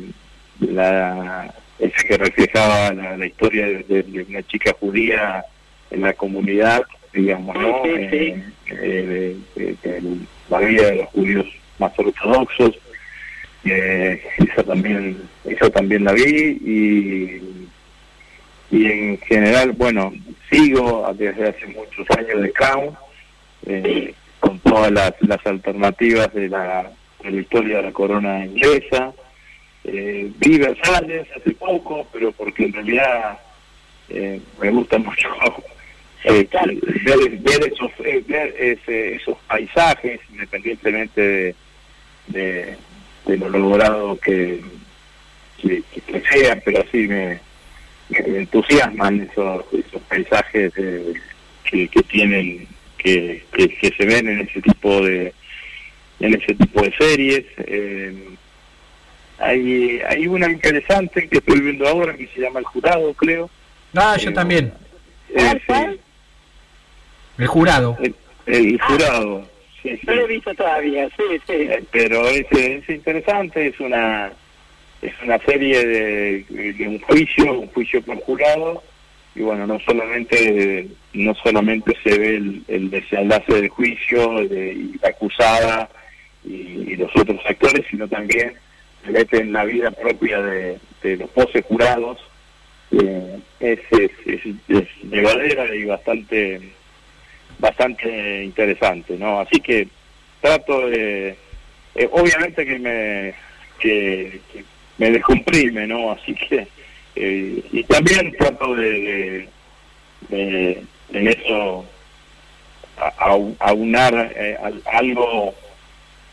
la 0.60 1.54
esa 1.80 2.04
que 2.08 2.18
reflejaba 2.18 2.94
la, 2.94 3.18
la 3.18 3.26
historia 3.26 3.66
de, 3.68 3.84
de- 3.84 4.04
de 4.04 4.24
una 4.24 4.42
chica 4.44 4.76
judía 4.80 5.44
en 5.92 6.02
la 6.02 6.14
comunidad 6.14 6.82
digamos 7.14 7.56
no 7.56 7.82
Sí, 7.84 7.90
sí, 7.96 8.08
sí. 8.10 8.44
Eh, 8.72 9.38
eh, 9.56 9.76
de- 9.84 10.02
la 10.50 10.60
vida 10.60 10.88
de 10.90 10.96
los 10.98 11.08
judíos 11.10 11.46
más 11.80 11.92
ortodoxos. 11.98 12.72
Esa 13.64 14.64
también 14.64 15.18
esa 15.46 15.70
también 15.70 16.04
la 16.06 16.14
vi 16.14 16.22
y 16.64 17.42
y 18.70 18.86
en 18.86 19.18
general, 19.20 19.72
bueno, 19.74 20.12
sigo 20.50 21.10
desde 21.18 21.48
hace 21.50 21.66
muchos 21.68 22.06
años 22.18 22.42
de 22.42 22.52
Crown, 22.52 22.96
eh, 23.68 24.14
con 24.40 24.60
todas 24.60 24.92
las, 24.92 25.14
las 25.22 25.46
alternativas 25.46 26.34
de 26.34 26.50
la, 26.50 26.92
de 27.24 27.32
la 27.32 27.42
historia 27.42 27.78
de 27.78 27.84
la 27.84 27.92
corona 27.92 28.46
inglesa. 28.46 29.14
Eh, 29.84 30.32
vi 30.40 30.58
Versalles 30.58 31.28
hace 31.36 31.52
poco, 31.52 32.08
pero 32.12 32.32
porque 32.32 32.66
en 32.66 32.74
realidad 32.74 33.40
eh, 34.10 34.40
me 34.62 34.70
gusta 34.72 34.98
mucho 34.98 35.30
eh, 36.24 36.48
ver, 37.06 37.30
ver 37.40 37.72
esos, 37.74 37.92
eh, 38.04 38.24
ver 38.28 38.56
ese- 38.60 39.16
esos 39.16 39.38
paisajes, 39.48 40.20
independientemente 40.32 41.22
de, 41.22 41.56
de, 42.28 42.78
de 43.26 43.38
lo 43.38 43.50
logrado 43.50 44.18
que, 44.20 44.62
que, 45.62 45.82
que 46.06 46.22
sea, 46.22 46.60
pero 46.66 46.82
así 46.82 47.08
me, 47.08 47.40
me 48.10 48.38
entusiasman 48.40 49.22
esos, 49.32 49.64
esos 49.74 50.02
paisajes 50.04 50.74
eh, 50.78 51.14
que, 51.64 51.88
que 51.88 52.04
tienen 52.04 52.68
que, 52.98 53.44
que, 53.54 53.70
que 53.70 53.90
se 53.96 54.06
ven 54.06 54.28
en 54.28 54.42
ese 54.42 54.62
tipo 54.62 55.02
de 55.06 55.34
en 56.20 56.34
ese 56.34 56.54
tipo 56.56 56.82
de 56.82 56.92
series 56.98 57.46
eh, 57.60 58.14
hay 59.40 60.00
hay 60.08 60.28
una 60.28 60.50
interesante 60.52 61.28
que 61.28 61.38
estoy 61.38 61.60
viendo 61.62 61.88
ahora 61.88 62.16
que 62.16 62.28
se 62.28 62.42
llama 62.42 62.60
el 62.60 62.66
jurado 62.66 63.14
creo 63.14 63.50
Ah, 63.96 64.18
yo 64.18 64.30
Eh, 64.30 64.34
también. 64.34 64.74
Eh, 65.34 65.60
¿Cuál? 65.66 66.00
El 67.38 67.48
jurado. 67.48 67.98
el, 68.02 68.16
el 68.48 68.82
jurado 68.82 69.48
sí, 69.82 69.90
sí. 69.96 70.00
No 70.08 70.16
lo 70.16 70.26
he 70.26 70.28
visto 70.28 70.54
todavía, 70.56 71.08
sí, 71.16 71.24
sí. 71.48 71.54
Eh, 71.54 71.84
pero 71.92 72.28
es, 72.28 72.46
es 72.52 72.90
interesante, 72.90 73.68
es 73.68 73.80
una 73.80 74.32
es 75.02 75.14
una 75.24 75.38
serie 75.40 75.86
de, 75.86 76.74
de 76.74 76.88
un 76.88 77.00
juicio, 77.02 77.60
un 77.60 77.68
juicio 77.68 78.02
por 78.02 78.18
jurado, 78.22 78.84
y 79.38 79.42
bueno, 79.42 79.68
no 79.68 79.80
solamente 79.82 80.88
no 81.14 81.36
solamente 81.36 81.96
se 82.04 82.18
ve 82.18 82.38
el, 82.38 82.64
el 82.68 82.90
desenlace 82.90 83.54
del 83.54 83.70
juicio 83.70 84.48
de, 84.48 84.90
la 85.02 85.10
acusada 85.10 85.90
y, 86.44 86.96
los 86.96 87.16
otros 87.16 87.40
actores, 87.46 87.86
sino 87.90 88.08
también 88.08 88.54
se 89.06 89.12
mete 89.12 89.42
en 89.42 89.54
la 89.54 89.64
vida 89.66 89.92
propia 89.92 90.42
de, 90.42 90.80
los 91.04 91.34
12 91.36 91.62
jurados. 91.62 92.18
Eh, 92.92 93.40
es, 93.60 93.80
es, 93.92 94.12
es, 94.70 94.88
y 95.04 95.86
bastante 95.86 96.62
bastante 97.60 98.44
interesante, 98.44 99.18
¿no? 99.18 99.42
Así 99.42 99.60
que 99.60 99.88
trato 100.42 100.88
de, 100.90 101.36
eh, 101.96 102.10
obviamente 102.12 102.66
que 102.66 102.80
me 102.80 103.34
que, 103.80 104.40
que 104.52 104.64
me 104.98 105.12
descomprime, 105.12 105.86
¿no? 105.86 106.12
Así 106.12 106.34
que 106.34 106.68
eh, 107.20 107.64
y 107.72 107.84
también 107.84 108.32
trato 108.38 108.76
de, 108.76 108.90
de, 108.92 109.50
de- 110.38 110.84
en 111.14 111.28
eso 111.28 111.86
aunar 113.60 114.32
eh, 114.36 114.58
al- 114.62 114.82
algo. 114.86 115.54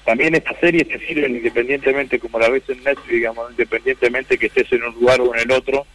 También 0.04 0.34
estas 0.34 0.58
series 0.60 0.86
te 0.88 0.98
sirven 1.06 1.36
independientemente 1.36 2.18
como 2.18 2.38
la 2.38 2.48
ves 2.50 2.62
en 2.68 2.82
Netflix 2.84 3.08
digamos 3.08 3.50
independientemente 3.52 4.36
que 4.38 4.46
estés 4.46 4.70
en 4.72 4.82
un 4.84 4.94
lugar 4.94 5.20
o 5.20 5.34
en 5.34 5.40
el 5.40 5.50
otro 5.52 5.86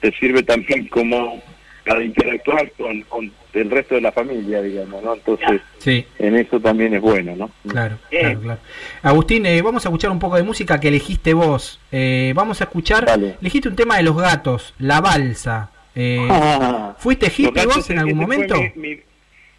te 0.00 0.10
sirve 0.12 0.42
también 0.42 0.88
como 0.88 1.42
para 1.86 2.02
interactuar 2.02 2.70
con, 2.72 3.02
con 3.02 3.30
el 3.54 3.70
resto 3.70 3.94
de 3.96 4.00
la 4.00 4.12
familia 4.12 4.62
digamos 4.62 5.02
no 5.02 5.14
entonces 5.14 5.60
Sí, 5.78 6.04
en 6.18 6.36
eso 6.36 6.58
también 6.60 6.94
es 6.94 7.00
bueno 7.00 7.34
no 7.36 7.50
claro, 7.68 7.98
claro, 8.10 8.40
claro. 8.40 8.60
Agustín, 9.02 9.44
eh, 9.46 9.60
vamos 9.62 9.84
a 9.84 9.88
escuchar 9.88 10.10
un 10.10 10.18
poco 10.18 10.36
de 10.36 10.42
música 10.42 10.78
que 10.80 10.88
elegiste 10.88 11.34
vos. 11.34 11.78
Eh, 11.90 12.32
vamos 12.36 12.60
a 12.60 12.64
escuchar, 12.64 13.04
Dale. 13.04 13.36
elegiste 13.40 13.68
un 13.68 13.76
tema 13.76 13.96
de 13.96 14.04
los 14.04 14.16
gatos, 14.16 14.74
La 14.78 15.00
Balsa. 15.00 15.70
Eh, 15.94 16.26
¿Fuiste 16.98 17.26
Los 17.26 17.38
hippie 17.40 17.66
vos 17.66 17.90
en 17.90 17.98
algún 17.98 18.16
momento? 18.18 18.54
mi, 18.76 18.88
mi, 18.94 19.00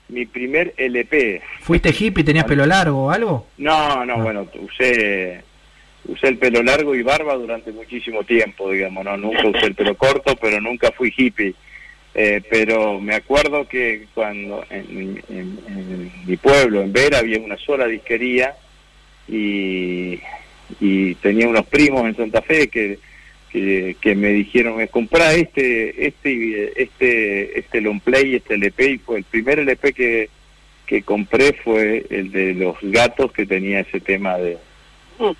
mi 0.10 0.26
primer 0.26 0.74
LP 0.78 1.42
¿Fuiste 1.62 1.90
hippie, 1.98 2.24
tenías 2.24 2.46
pelo 2.46 2.66
largo 2.66 3.06
o 3.06 3.12
algo? 3.12 3.48
No, 3.58 4.06
no, 4.06 4.14
Ah. 4.16 4.24
bueno, 4.24 4.48
usé 4.62 5.42
usé 6.06 6.28
el 6.28 6.38
pelo 6.38 6.62
largo 6.64 6.96
y 6.96 7.02
barba 7.04 7.36
durante 7.36 7.72
muchísimo 7.72 8.24
tiempo, 8.24 8.70
digamos, 8.72 9.06
no 9.06 9.16
nunca 9.18 9.48
usé 9.48 9.68
el 9.68 9.76
pelo 9.76 9.96
corto, 9.96 10.36
pero 10.42 10.60
nunca 10.60 10.92
fui 10.92 11.14
hippie. 11.16 11.54
Eh, 12.15 12.41
pero 12.47 12.99
me 12.99 13.15
acuerdo 13.15 13.67
que 13.67 14.06
cuando 14.13 14.63
en, 14.69 15.21
en- 15.30 16.12
mi 16.28 16.38
pueblo, 16.38 16.82
en 16.82 16.93
Vera, 16.93 17.19
había 17.19 17.39
una 17.39 17.58
sola 17.58 17.88
disquería 17.88 18.56
y, 19.28 20.19
y 20.80 21.15
tenía 21.15 21.47
unos 21.47 21.65
primos 21.65 22.06
en 22.06 22.15
Santa 22.15 22.41
Fe 22.41 22.67
que, 22.67 22.99
que, 23.52 24.15
me 24.15 24.30
dijeron, 24.30 24.78
me 24.78 24.88
comprá 24.88 25.34
este, 25.34 26.08
este, 26.08 26.82
este, 26.82 27.60
este 27.60 27.82
long 27.82 27.99
play, 27.99 28.36
este 28.36 28.56
LP, 28.56 28.91
y 28.91 28.97
fue 28.99 29.17
el 29.19 29.23
primer 29.23 29.60
LP 29.60 29.93
que, 29.93 30.30
que 30.86 31.02
compré 31.04 31.54
fue 31.54 32.06
el 32.10 32.32
de 32.32 32.54
los 32.54 32.76
gatos 32.82 33.32
que 33.32 33.45
tenía 33.45 33.82
ese 33.82 33.99
tema 33.99 34.38
de, 34.38 34.58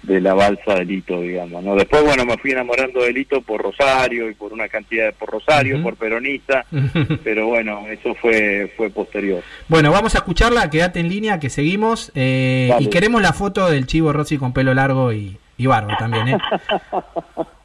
de 0.01 0.21
la 0.21 0.33
balsa 0.33 0.75
de 0.75 0.86
Lito, 0.86 1.21
digamos, 1.21 1.63
¿no? 1.63 1.75
Después, 1.75 2.03
bueno, 2.03 2.25
me 2.25 2.38
fui 2.38 2.51
enamorando 2.51 3.01
de 3.01 3.13
Lito 3.13 3.41
por 3.41 3.62
Rosario 3.62 4.29
y 4.29 4.33
por 4.33 4.53
una 4.53 4.67
cantidad 4.67 5.05
de, 5.05 5.13
por 5.13 5.29
Rosario, 5.29 5.81
por 5.81 5.95
peronista, 5.95 6.65
pero 7.23 7.47
bueno, 7.47 7.86
eso 7.89 8.15
fue 8.15 8.71
fue 8.77 8.89
posterior. 8.89 9.43
Bueno, 9.67 9.91
vamos 9.91 10.15
a 10.15 10.19
escucharla, 10.19 10.69
quédate 10.69 10.99
en 10.99 11.09
línea, 11.09 11.39
que 11.39 11.49
seguimos. 11.49 12.12
eh, 12.15 12.71
y 12.79 12.88
queremos 12.88 13.21
la 13.21 13.33
foto 13.33 13.69
del 13.69 13.88
chivo 13.88 14.13
Rossi 14.13 14.38
con 14.38 14.53
pelo 14.53 14.73
largo 14.73 15.13
y, 15.13 15.38
y 15.57 15.65
barba 15.65 15.97
también, 15.97 16.29
¿eh? 16.29 16.38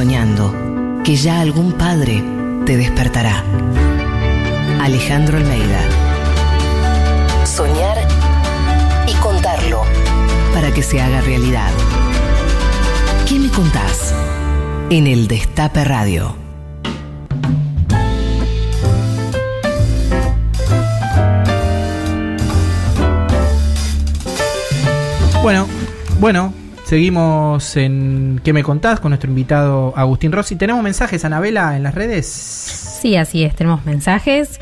soñando, 0.00 0.54
que 1.04 1.14
ya 1.14 1.42
algún 1.42 1.72
padre 1.72 2.24
te 2.64 2.78
despertará. 2.78 3.44
Alejandro 4.80 5.36
Almeida. 5.36 5.82
Soñar 7.44 7.98
y 9.06 9.12
contarlo 9.20 9.82
para 10.54 10.72
que 10.72 10.82
se 10.82 11.02
haga 11.02 11.20
realidad. 11.20 11.70
¿Qué 13.28 13.38
me 13.38 13.50
contás? 13.50 14.14
En 14.88 15.06
el 15.06 15.28
Destape 15.28 15.84
Radio. 15.84 16.34
Bueno, 25.42 25.66
bueno, 26.18 26.54
seguimos 26.90 27.76
en 27.76 28.40
¿Qué 28.42 28.52
me 28.52 28.64
contás? 28.64 28.98
con 28.98 29.10
nuestro 29.10 29.30
invitado 29.30 29.92
Agustín 29.96 30.32
Rossi. 30.32 30.56
¿Tenemos 30.56 30.82
mensajes, 30.82 31.24
Anabela, 31.24 31.76
en 31.76 31.84
las 31.84 31.94
redes? 31.94 32.26
Sí, 32.26 33.14
así 33.14 33.44
es, 33.44 33.54
tenemos 33.54 33.86
mensajes. 33.86 34.58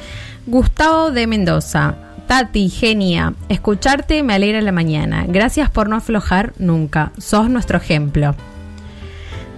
Gustavo 0.46 1.10
de 1.10 1.26
Mendoza. 1.26 1.94
Tati, 2.26 2.68
genia, 2.68 3.32
escucharte 3.48 4.22
me 4.22 4.34
alegra 4.34 4.60
la 4.60 4.72
mañana. 4.72 5.24
Gracias 5.26 5.70
por 5.70 5.88
no 5.88 5.96
aflojar 5.96 6.52
nunca. 6.58 7.12
Sos 7.16 7.48
nuestro 7.48 7.78
ejemplo. 7.78 8.34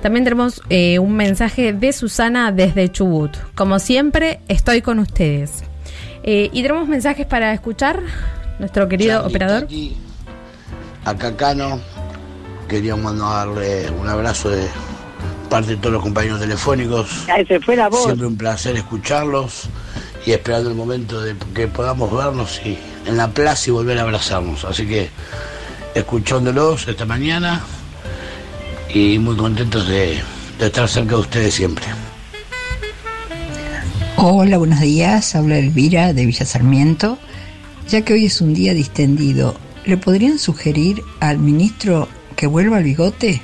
También 0.00 0.22
tenemos 0.22 0.62
eh, 0.70 1.00
un 1.00 1.16
mensaje 1.16 1.72
de 1.72 1.92
Susana 1.92 2.52
desde 2.52 2.88
Chubut. 2.88 3.36
Como 3.56 3.80
siempre, 3.80 4.42
estoy 4.46 4.80
con 4.80 5.00
ustedes. 5.00 5.64
Eh, 6.22 6.50
y 6.52 6.62
tenemos 6.62 6.86
mensajes 6.86 7.26
para 7.26 7.52
escuchar. 7.52 8.00
Nuestro 8.60 8.88
querido 8.88 9.22
Charlie, 9.22 9.28
operador. 9.28 9.60
Tati, 9.62 9.96
A 11.04 11.16
Cacano, 11.16 11.80
queríamos 12.70 13.02
mandarle 13.02 13.90
un 13.90 14.08
abrazo 14.08 14.48
de 14.48 14.68
parte 15.50 15.72
de 15.72 15.76
todos 15.78 15.94
los 15.94 16.02
compañeros 16.02 16.38
telefónicos. 16.38 17.28
Ahí 17.28 17.44
se 17.44 17.58
fue 17.58 17.74
la 17.74 17.88
voz. 17.88 18.04
Siempre 18.04 18.28
un 18.28 18.36
placer 18.36 18.76
escucharlos 18.76 19.64
y 20.24 20.30
esperando 20.30 20.70
el 20.70 20.76
momento 20.76 21.20
de 21.20 21.34
que 21.52 21.66
podamos 21.66 22.16
vernos 22.16 22.60
y 22.64 22.78
en 23.06 23.16
la 23.16 23.28
plaza 23.28 23.70
y 23.70 23.72
volver 23.72 23.98
a 23.98 24.02
abrazarnos. 24.02 24.64
Así 24.64 24.86
que 24.86 25.10
escuchándolos 25.96 26.86
esta 26.86 27.04
mañana 27.04 27.60
y 28.94 29.18
muy 29.18 29.36
contentos 29.36 29.88
de, 29.88 30.20
de 30.60 30.66
estar 30.66 30.88
cerca 30.88 31.16
de 31.16 31.22
ustedes 31.22 31.52
siempre. 31.52 31.86
Hola, 34.16 34.58
buenos 34.58 34.78
días. 34.78 35.34
Habla 35.34 35.58
Elvira 35.58 36.12
de 36.12 36.24
Villa 36.24 36.46
Sarmiento. 36.46 37.18
Ya 37.88 38.02
que 38.02 38.12
hoy 38.12 38.26
es 38.26 38.40
un 38.40 38.54
día 38.54 38.74
distendido, 38.74 39.56
¿le 39.84 39.96
podrían 39.96 40.38
sugerir 40.38 41.02
al 41.18 41.38
ministro 41.38 42.06
que 42.40 42.46
vuelva 42.46 42.78
al 42.78 42.84
bigote? 42.84 43.42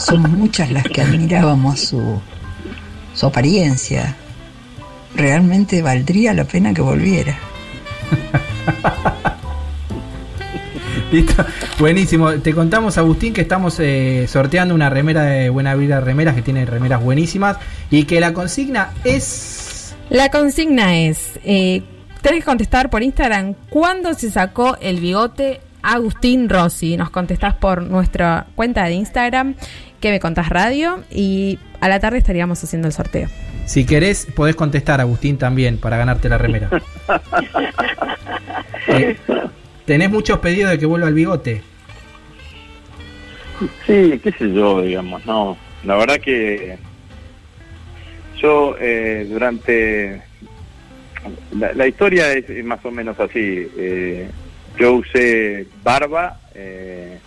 Somos 0.00 0.32
muchas 0.32 0.72
las 0.72 0.82
que 0.82 1.02
admirábamos 1.02 1.78
su, 1.78 2.20
su 3.14 3.26
apariencia. 3.26 4.16
Realmente 5.14 5.82
valdría 5.82 6.34
la 6.34 6.42
pena 6.42 6.74
que 6.74 6.82
volviera. 6.82 7.38
Listo. 11.12 11.46
Buenísimo. 11.78 12.32
Te 12.40 12.52
contamos, 12.52 12.98
Agustín, 12.98 13.32
que 13.32 13.42
estamos 13.42 13.78
eh, 13.78 14.26
sorteando 14.26 14.74
una 14.74 14.90
remera 14.90 15.22
de 15.22 15.48
Buena 15.48 15.76
Vida 15.76 16.00
Remeras, 16.00 16.34
que 16.34 16.42
tiene 16.42 16.66
remeras 16.66 17.00
buenísimas, 17.00 17.56
y 17.88 18.02
que 18.02 18.18
la 18.18 18.32
consigna 18.32 18.90
es... 19.04 19.94
La 20.10 20.28
consigna 20.30 20.98
es, 20.98 21.38
eh, 21.44 21.84
tenés 22.20 22.40
que 22.40 22.46
contestar 22.46 22.90
por 22.90 23.04
Instagram 23.04 23.54
cuándo 23.70 24.12
se 24.14 24.28
sacó 24.28 24.76
el 24.80 24.98
bigote 24.98 25.60
Agustín 25.86 26.48
Rossi. 26.48 26.96
Nos 26.96 27.10
contestás 27.10 27.54
por 27.54 27.82
nuestra 27.82 28.46
cuenta 28.56 28.84
de 28.84 28.92
Instagram, 28.94 29.54
que 30.00 30.10
me 30.10 30.18
contás 30.20 30.48
radio, 30.48 31.04
y 31.10 31.58
a 31.80 31.88
la 31.88 32.00
tarde 32.00 32.18
estaríamos 32.18 32.62
haciendo 32.62 32.88
el 32.88 32.92
sorteo. 32.92 33.28
Si 33.66 33.86
querés, 33.86 34.26
podés 34.34 34.56
contestar, 34.56 35.00
Agustín, 35.00 35.38
también, 35.38 35.78
para 35.78 35.96
ganarte 35.96 36.28
la 36.28 36.38
remera. 36.38 36.70
Eh, 38.88 39.16
¿Tenés 39.84 40.08
muchos 40.10 40.38
pedidos 40.38 40.70
de 40.70 40.78
que 40.78 40.86
vuelva 40.86 41.08
el 41.08 41.14
bigote? 41.14 41.60
Sí, 43.84 44.20
qué 44.22 44.32
sé 44.38 44.52
yo, 44.52 44.80
digamos, 44.80 45.26
no. 45.26 45.56
La 45.82 45.96
verdad 45.96 46.20
que 46.20 46.78
yo 48.40 48.76
eh, 48.80 49.26
durante... 49.28 50.22
La, 51.58 51.72
la 51.72 51.86
historia 51.88 52.32
es, 52.32 52.48
es 52.48 52.64
más 52.64 52.84
o 52.84 52.92
menos 52.92 53.18
así. 53.18 53.66
eh, 53.76 54.30
yo 54.78 54.94
usé 54.94 55.66
barba 55.82 56.40
eh, 56.54 57.18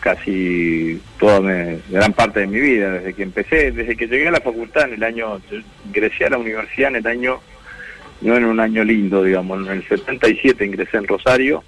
casi 0.00 1.00
toda 1.18 1.40
mi- 1.40 1.80
gran 1.90 2.12
parte 2.12 2.40
de 2.40 2.46
mi 2.46 2.60
vida, 2.60 2.92
desde 2.92 3.14
que 3.14 3.22
empecé, 3.22 3.72
desde 3.72 3.96
que 3.96 4.06
llegué 4.06 4.28
a 4.28 4.32
la 4.32 4.40
facultad 4.40 4.84
en 4.88 4.94
el 4.94 5.02
año, 5.04 5.40
yo 5.50 5.58
ingresé 5.86 6.26
a 6.26 6.30
la 6.30 6.38
universidad 6.38 6.90
en 6.90 6.96
el 6.96 7.06
año, 7.06 7.40
no 8.20 8.36
en 8.36 8.44
un 8.44 8.60
año 8.60 8.84
lindo, 8.84 9.22
digamos, 9.22 9.66
en 9.66 9.72
el 9.72 9.88
77 9.88 10.64
ingresé 10.64 10.96
en 10.98 11.06
Rosario 11.08 11.64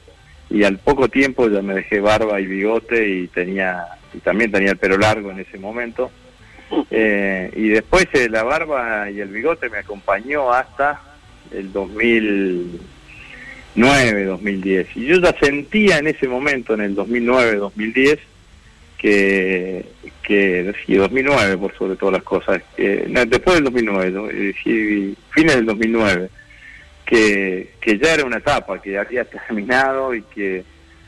y 0.48 0.64
al 0.64 0.78
poco 0.78 1.08
tiempo 1.08 1.48
ya 1.48 1.62
me 1.62 1.74
dejé 1.74 2.00
barba 2.00 2.40
y 2.40 2.46
bigote 2.46 3.08
y 3.08 3.26
tenía 3.28 3.84
y 4.12 4.18
también 4.18 4.50
tenía 4.50 4.72
el 4.72 4.76
pelo 4.78 4.96
largo 4.98 5.30
en 5.30 5.38
ese 5.40 5.58
momento. 5.58 6.10
Eh, 6.90 7.50
y 7.56 7.68
después 7.68 8.06
eh, 8.12 8.28
la 8.28 8.42
barba 8.44 9.10
y 9.10 9.20
el 9.20 9.28
bigote 9.28 9.68
me 9.70 9.78
acompañó 9.78 10.52
hasta 10.52 11.00
el 11.52 11.72
2009, 13.74 14.24
2010. 14.24 14.96
Y 14.96 15.06
yo 15.06 15.20
ya 15.20 15.32
sentía 15.38 15.98
en 15.98 16.08
ese 16.08 16.28
momento, 16.28 16.74
en 16.74 16.80
el 16.80 16.94
2009, 16.94 17.56
2010, 17.56 18.18
que, 18.98 19.86
que 20.22 20.74
sí, 20.84 20.94
2009 20.94 21.56
por 21.56 21.74
sobre 21.76 21.96
todas 21.96 22.14
las 22.14 22.22
cosas, 22.22 22.62
que, 22.76 23.06
no, 23.08 23.24
después 23.24 23.56
del 23.56 23.64
2009, 23.64 24.10
¿no? 24.10 24.28
Eh, 24.28 24.54
sí, 24.62 25.16
fines 25.30 25.56
del 25.56 25.66
2009, 25.66 26.28
que, 27.06 27.70
que 27.80 27.98
ya 27.98 28.14
era 28.14 28.24
una 28.24 28.38
etapa, 28.38 28.80
que 28.80 28.98
había 28.98 29.24
terminado 29.24 30.14
y 30.14 30.22
que 30.22 30.64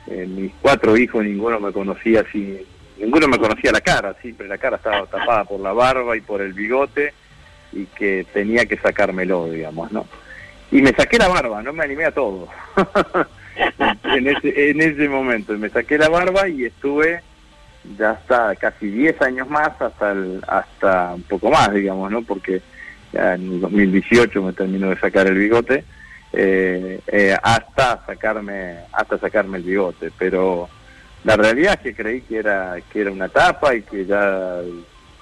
eh, 0.07 0.27
mis 0.27 0.53
cuatro 0.61 0.97
hijos 0.97 1.25
ninguno 1.25 1.61
me 1.61 1.73
conocía 1.73 2.21
así, 2.21 2.59
ninguno 2.99 3.29
me 3.29 3.39
conocía 3.39 3.73
la 3.73 3.81
cara, 3.81 4.17
siempre 4.23 4.49
la 4.49 4.59
cara 4.59 4.77
estaba 4.77 5.07
tapada 5.07 5.45
por 5.45 5.61
la 5.61 5.73
barba 5.73 6.17
y 6.17 6.21
por 6.21 6.41
el 6.41 6.53
bigote 6.53 7.13
y 7.73 7.87
que 7.87 8.27
tenía 8.33 8.67
que 8.67 8.79
sacármelo, 8.79 9.51
digamos, 9.51 9.93
¿no? 9.93 10.07
Y 10.73 10.81
me 10.81 10.93
saqué 10.95 11.19
la 11.19 11.29
barba, 11.29 11.63
no 11.63 11.73
me 11.75 11.85
animé 11.85 12.07
a 12.07 12.13
todo. 12.13 12.49
en, 14.05 14.27
ese, 14.27 14.71
en 14.71 14.81
ese 14.81 15.07
momento, 15.07 15.53
me 15.59 15.69
saqué 15.69 15.99
la 15.99 16.09
barba 16.09 16.49
y 16.49 16.65
estuve 16.65 17.21
ya 17.99 18.13
hasta 18.13 18.57
casi 18.57 18.89
10 18.89 19.21
años 19.21 19.51
más, 19.51 19.71
hasta 19.81 20.13
el, 20.13 20.43
hasta 20.49 21.13
un 21.15 21.23
poco 21.25 21.51
más, 21.51 21.73
digamos, 21.75 22.11
¿no? 22.11 22.23
Porque 22.23 22.63
ya 23.13 23.35
en 23.35 23.53
el 23.53 23.61
2018 23.61 24.43
me 24.43 24.55
terminó 24.55 24.89
de 24.89 24.99
sacar 24.99 25.27
el 25.27 25.35
bigote, 25.35 25.85
eh, 26.33 27.01
eh, 27.07 27.37
hasta 27.43 28.07
sacarme 28.07 28.77
hasta 28.93 29.19
sacarme 29.19 29.59
el 29.59 29.65
bigote, 29.65 30.11
pero 30.17 30.71
la 31.25 31.37
realidad 31.37 31.75
es 31.75 31.81
que 31.81 31.95
creí 31.95 32.23
que 32.23 32.39
era 32.39 32.77
que 32.91 33.03
era 33.03 33.11
una 33.11 33.27
etapa 33.27 33.75
y 33.75 33.83
que 33.83 34.07
ya 34.07 34.61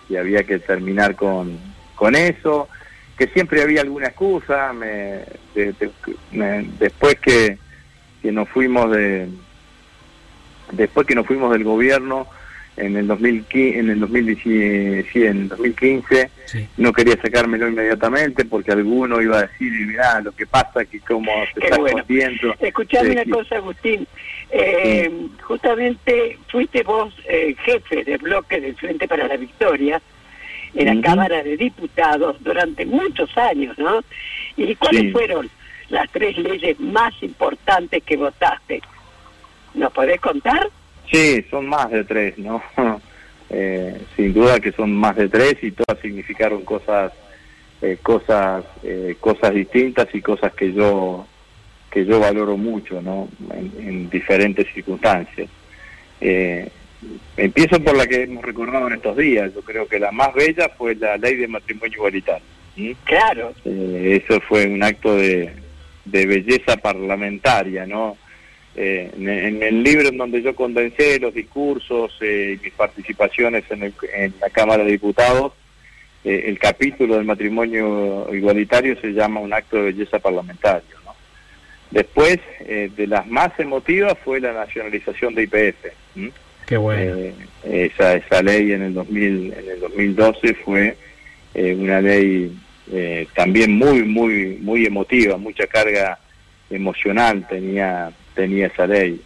que 0.06 0.16
había 0.16 0.44
que 0.44 0.60
terminar 0.60 1.16
con, 1.16 1.58
con 1.96 2.14
eso, 2.14 2.68
que 3.20 3.26
siempre 3.34 3.60
había 3.60 3.82
alguna 3.82 4.06
excusa, 4.06 4.72
me, 4.72 4.86
de- 5.54 5.74
de- 5.78 5.90
me- 6.32 6.66
después 6.78 7.16
que, 7.20 7.58
que 8.22 8.32
nos 8.32 8.48
fuimos 8.48 8.90
de 8.90 9.28
después 10.72 11.06
que 11.06 11.14
nos 11.14 11.26
fuimos 11.26 11.52
del 11.52 11.62
gobierno 11.64 12.26
en 12.78 12.96
el 12.96 13.06
2015, 13.06 13.78
en 13.78 13.90
el 13.90 14.00
2015, 14.00 15.06
sí, 15.12 15.24
en 15.26 15.36
el 15.42 15.48
2015 15.48 16.30
Sí. 16.46 16.66
no 16.78 16.92
quería 16.94 17.20
sacármelo 17.20 17.68
inmediatamente 17.68 18.44
porque 18.46 18.72
alguno 18.72 19.20
iba 19.20 19.38
a 19.38 19.42
decir, 19.42 19.70
mirá, 19.86 20.20
lo 20.22 20.32
que 20.32 20.46
pasa 20.46 20.84
que 20.86 20.98
como 21.00 21.30
se 21.54 21.60
Qué 21.60 21.66
está 21.66 21.76
bueno. 21.78 21.98
escondiendo. 21.98 22.54
Escuchame 22.58 23.10
una 23.10 23.24
cosa, 23.26 23.56
Agustín. 23.56 24.06
Eh, 24.50 25.10
Justamente 25.42 26.38
fuiste 26.48 26.82
vos 26.84 27.14
eh, 27.28 27.54
jefe 27.64 28.02
del 28.02 28.18
bloque 28.18 28.60
del 28.60 28.74
Frente 28.76 29.06
para 29.06 29.28
la 29.28 29.36
Victoria 29.36 30.00
en 30.74 30.96
la. 31.00 31.02
Cámara 31.02 31.42
de 31.42 31.56
Diputados 31.56 32.36
durante 32.40 32.84
muchos 32.86 33.36
años, 33.36 33.78
¿no? 33.78 34.00
¿Y 34.56 34.74
cuáles 34.76 35.02
Sí. 35.02 35.10
fueron 35.10 35.50
las 35.88 36.10
tres 36.12 36.36
leyes 36.38 36.78
más 36.80 37.12
importantes 37.22 38.02
que 38.04 38.16
votaste? 38.16 38.80
¿Nos 39.74 39.92
podés 39.92 40.20
contar? 40.20 40.68
Sí, 41.10 41.44
son 41.50 41.66
más 41.68 41.90
de 41.90 42.04
tres, 42.04 42.38
¿no? 42.38 42.62
Eh, 43.52 44.00
sin 44.14 44.32
duda 44.32 44.60
que 44.60 44.70
son 44.70 44.94
más 44.94 45.16
de 45.16 45.28
tres 45.28 45.56
y 45.62 45.72
todas 45.72 46.00
significaron 46.00 46.62
cosas, 46.62 47.12
eh, 47.82 47.98
cosas, 48.00 48.64
eh, 48.84 49.16
cosas 49.18 49.52
distintas 49.52 50.06
y 50.14 50.20
cosas 50.22 50.52
que 50.54 50.72
yo 50.72 51.26
que 51.90 52.04
yo 52.06 52.20
valoro 52.20 52.56
mucho, 52.56 53.02
¿no? 53.02 53.28
En, 53.52 53.72
en 53.88 54.08
diferentes 54.08 54.72
circunstancias. 54.72 55.48
Eh, 56.20 56.70
empiezo 57.36 57.82
por 57.82 57.96
la 57.96 58.06
que 58.06 58.22
hemos 58.24 58.44
recordado 58.44 58.86
en 58.88 58.94
estos 58.94 59.16
días. 59.16 59.52
Yo 59.54 59.62
creo 59.62 59.86
que 59.88 59.98
la 59.98 60.12
más 60.12 60.32
bella 60.34 60.68
fue 60.76 60.94
la 60.94 61.16
ley 61.16 61.36
de 61.36 61.48
matrimonio 61.48 61.94
igualitario. 61.96 62.44
Claro. 63.04 63.52
Eh, 63.64 64.22
eso 64.24 64.40
fue 64.42 64.66
un 64.66 64.82
acto 64.82 65.16
de, 65.16 65.50
de 66.04 66.26
belleza 66.26 66.76
parlamentaria, 66.76 67.86
¿no? 67.86 68.16
Eh, 68.76 69.10
en, 69.16 69.28
en 69.28 69.62
el 69.62 69.82
libro 69.82 70.08
en 70.08 70.16
donde 70.16 70.42
yo 70.42 70.54
condensé 70.54 71.18
los 71.18 71.34
discursos 71.34 72.16
eh, 72.20 72.56
y 72.60 72.64
mis 72.64 72.72
participaciones 72.74 73.64
en, 73.70 73.82
el- 73.82 73.94
en 74.14 74.32
la 74.40 74.48
Cámara 74.50 74.84
de 74.84 74.92
Diputados, 74.92 75.52
eh, 76.24 76.44
el 76.46 76.58
capítulo 76.58 77.16
del 77.16 77.24
matrimonio 77.24 78.28
igualitario 78.32 78.98
se 79.00 79.08
llama 79.12 79.40
un 79.40 79.52
acto 79.52 79.76
de 79.76 79.82
belleza 79.92 80.18
parlamentario. 80.20 80.96
¿no? 81.04 81.14
Después, 81.90 82.38
eh, 82.60 82.90
de 82.96 83.06
las 83.08 83.26
más 83.26 83.58
emotivas 83.58 84.14
fue 84.24 84.38
la 84.38 84.52
nacionalización 84.52 85.34
de 85.34 85.42
IPF. 85.42 85.86
¿m? 86.16 86.30
Eh, 86.70 87.34
esa, 87.64 88.14
esa 88.14 88.42
ley 88.42 88.72
en 88.72 88.82
el, 88.82 88.94
2000, 88.94 89.52
en 89.52 89.70
el 89.70 89.80
2012 89.80 90.54
fue 90.54 90.96
eh, 91.54 91.74
una 91.74 92.00
ley 92.00 92.56
eh, 92.92 93.26
también 93.34 93.72
muy, 93.72 94.02
muy, 94.04 94.58
muy 94.60 94.86
emotiva, 94.86 95.36
mucha 95.36 95.66
carga 95.66 96.18
emocional 96.70 97.46
tenía, 97.48 98.12
tenía 98.34 98.68
esa 98.68 98.86
ley, 98.86 99.20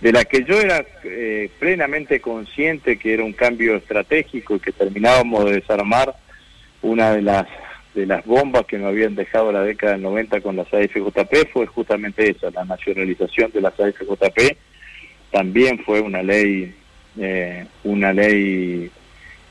de 0.00 0.12
la 0.12 0.24
que 0.24 0.44
yo 0.44 0.60
era 0.60 0.84
eh, 1.04 1.50
plenamente 1.58 2.20
consciente 2.20 2.98
que 2.98 3.14
era 3.14 3.24
un 3.24 3.32
cambio 3.32 3.76
estratégico 3.76 4.56
y 4.56 4.60
que 4.60 4.72
terminábamos 4.72 5.46
de 5.46 5.52
desarmar 5.52 6.14
una 6.82 7.12
de 7.12 7.22
las 7.22 7.46
de 7.94 8.06
las 8.06 8.24
bombas 8.24 8.64
que 8.66 8.78
nos 8.78 8.88
habían 8.88 9.16
dejado 9.16 9.50
la 9.50 9.62
década 9.62 9.92
del 9.92 10.02
90 10.02 10.40
con 10.40 10.54
las 10.54 10.72
AFJP 10.72 11.50
fue 11.52 11.66
justamente 11.66 12.30
esa, 12.30 12.50
la 12.50 12.64
nacionalización 12.64 13.50
de 13.50 13.60
las 13.60 13.80
AFJP 13.80 14.56
también 15.32 15.80
fue 15.80 16.00
una 16.00 16.22
ley 16.22 16.74
eh, 17.18 17.66
una 17.84 18.12
ley 18.12 18.90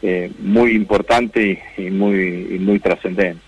eh, 0.02 0.32
muy 0.40 0.72
importante 0.72 1.64
y, 1.78 1.82
y 1.82 1.90
muy 1.90 2.48
y 2.52 2.60
muy 2.60 2.80
trascendente. 2.80 3.42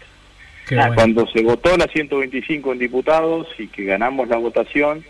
Bueno. 0.70 0.93
Cuando 0.95 1.28
se 1.28 1.41
votó 1.41 1.76
la 1.78 1.88
125 1.88 2.74
en 2.74 2.80
diputados 2.80 3.47
y 3.57 3.67
que 3.67 3.86
ganamos 3.86 4.28
la 4.28 4.38
votación, 4.38 5.03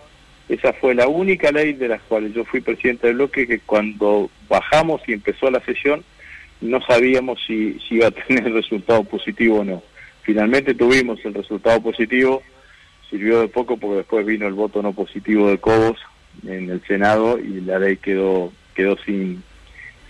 esa 0.48 0.74
fue 0.74 0.96
la 0.96 1.08
única 1.08 1.52
ley 1.52 1.74
de 1.74 1.90
las 1.90 2.02
cuales 2.04 2.34
yo 2.34 2.46
fui 2.46 2.62
presidente 2.62 3.08
del 3.08 3.18
bloque 3.18 3.46
que 3.46 3.60
cuando 3.60 4.30
bajamos 4.48 5.02
y 5.08 5.14
empezó 5.14 5.52
la 5.52 5.60
sesión 5.62 6.04
no 6.62 6.82
sabíamos 6.82 7.40
si, 7.46 7.80
si 7.88 7.96
iba 7.96 8.08
a 8.08 8.12
tener 8.12 8.52
resultado 8.52 9.04
positivo 9.04 9.60
o 9.60 9.64
no. 9.64 9.84
Finalmente 10.24 10.74
tuvimos 10.74 11.24
el 11.24 11.34
resultado 11.34 11.82
positivo, 11.82 12.42
sirvió 13.10 13.42
de 13.42 13.48
poco 13.48 13.78
porque 13.78 13.98
después 13.98 14.26
vino 14.26 14.48
el 14.48 14.54
voto 14.54 14.82
no 14.82 14.94
positivo 14.94 15.50
de 15.50 15.58
Cobos 15.58 15.98
en 16.46 16.70
el 16.70 16.82
Senado 16.86 17.40
y 17.40 17.62
la 17.62 17.80
ley 17.80 17.98
quedó 17.98 18.52
quedó 18.80 18.96
sin 19.06 19.44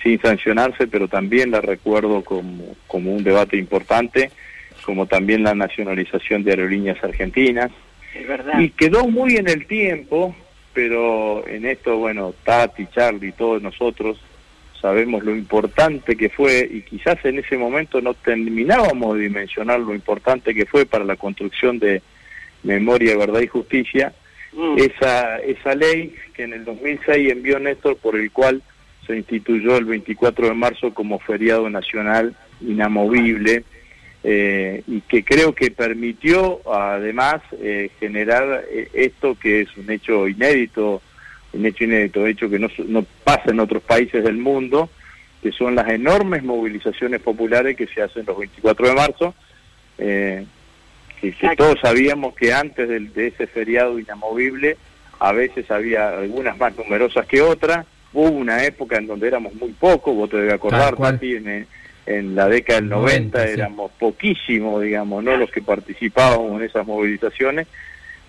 sin 0.01 0.21
sancionarse, 0.21 0.87
pero 0.87 1.07
también 1.07 1.51
la 1.51 1.61
recuerdo 1.61 2.23
como, 2.23 2.75
como 2.87 3.13
un 3.13 3.23
debate 3.23 3.57
importante, 3.57 4.31
como 4.85 5.07
también 5.07 5.43
la 5.43 5.53
nacionalización 5.55 6.43
de 6.43 6.51
aerolíneas 6.51 7.03
argentinas, 7.03 7.71
Es 8.15 8.27
verdad. 8.27 8.59
y 8.59 8.69
quedó 8.69 9.07
muy 9.07 9.35
en 9.35 9.49
el 9.49 9.67
tiempo, 9.67 10.35
pero 10.73 11.45
en 11.47 11.65
esto, 11.65 11.97
bueno, 11.97 12.33
Tati, 12.43 12.87
Charlie, 12.95 13.33
todos 13.33 13.61
nosotros 13.61 14.21
sabemos 14.79 15.23
lo 15.25 15.35
importante 15.35 16.15
que 16.15 16.29
fue 16.29 16.65
y 16.71 16.81
quizás 16.83 17.17
en 17.25 17.39
ese 17.39 17.57
momento 17.57 17.99
no 17.99 18.13
terminábamos 18.13 19.17
de 19.17 19.23
dimensionar 19.23 19.81
lo 19.81 19.93
importante 19.93 20.55
que 20.55 20.65
fue 20.65 20.85
para 20.85 21.03
la 21.03 21.17
construcción 21.17 21.77
de 21.77 22.01
memoria, 22.63 23.17
verdad 23.17 23.41
y 23.41 23.47
justicia 23.47 24.13
Mm. 24.53 24.77
esa, 24.77 25.37
esa 25.37 25.75
ley 25.75 26.15
que 26.33 26.43
en 26.43 26.53
el 26.53 26.65
2006 26.65 27.31
envió 27.31 27.59
Néstor 27.59 27.97
por 27.97 28.15
el 28.15 28.31
cual 28.31 28.63
se 29.05 29.15
instituyó 29.15 29.77
el 29.77 29.85
24 29.85 30.47
de 30.47 30.53
marzo 30.53 30.93
como 30.93 31.19
feriado 31.19 31.69
nacional 31.69 32.35
inamovible 32.61 33.63
eh, 34.23 34.83
y 34.87 35.01
que 35.01 35.23
creo 35.23 35.53
que 35.53 35.71
permitió 35.71 36.61
además 36.71 37.41
eh, 37.53 37.89
generar 37.99 38.65
eh, 38.69 38.89
esto 38.93 39.37
que 39.39 39.61
es 39.61 39.77
un 39.77 39.89
hecho 39.89 40.27
inédito, 40.27 41.01
un 41.53 41.65
hecho 41.65 41.85
inédito, 41.85 42.27
hecho 42.27 42.49
que 42.49 42.59
no, 42.59 42.67
no 42.87 43.05
pasa 43.23 43.51
en 43.51 43.59
otros 43.59 43.81
países 43.83 44.23
del 44.23 44.37
mundo, 44.37 44.89
que 45.41 45.51
son 45.51 45.75
las 45.75 45.87
enormes 45.89 46.43
movilizaciones 46.43 47.21
populares 47.21 47.77
que 47.77 47.87
se 47.87 48.01
hacen 48.01 48.25
los 48.25 48.37
24 48.37 48.89
de 48.89 48.93
marzo, 48.93 49.35
eh, 49.97 50.45
que, 51.21 51.31
que 51.33 51.55
todos 51.55 51.79
sabíamos 51.81 52.35
que 52.35 52.53
antes 52.53 52.87
del- 52.87 53.13
de, 53.13 53.27
ese 53.27 53.47
feriado 53.47 53.99
inamovible 53.99 54.77
a 55.19 55.31
veces 55.33 55.69
había 55.69 56.09
algunas 56.17 56.57
más 56.57 56.75
numerosas 56.77 57.25
que 57.25 57.41
otras, 57.41 57.85
hubo 58.13 58.29
una 58.29 58.63
época 58.63 58.97
en 58.97 59.07
donde 59.07 59.27
éramos 59.27 59.53
muy 59.55 59.71
pocos, 59.73 60.15
vos 60.15 60.29
te 60.29 60.37
debes 60.37 60.53
acordar. 60.53 60.95
Tati, 60.95 61.35
en, 61.35 61.67
en 62.05 62.35
la 62.35 62.47
década 62.47 62.79
del 62.79 62.89
90, 62.89 63.37
90, 63.37 63.47
sí. 63.47 63.53
éramos 63.53 63.91
poquísimos, 63.99 64.81
digamos, 64.81 65.23
¿no? 65.23 65.35
los 65.37 65.51
que 65.51 65.61
participábamos 65.61 66.59
en 66.61 66.67
esas 66.67 66.87
movilizaciones, 66.87 67.67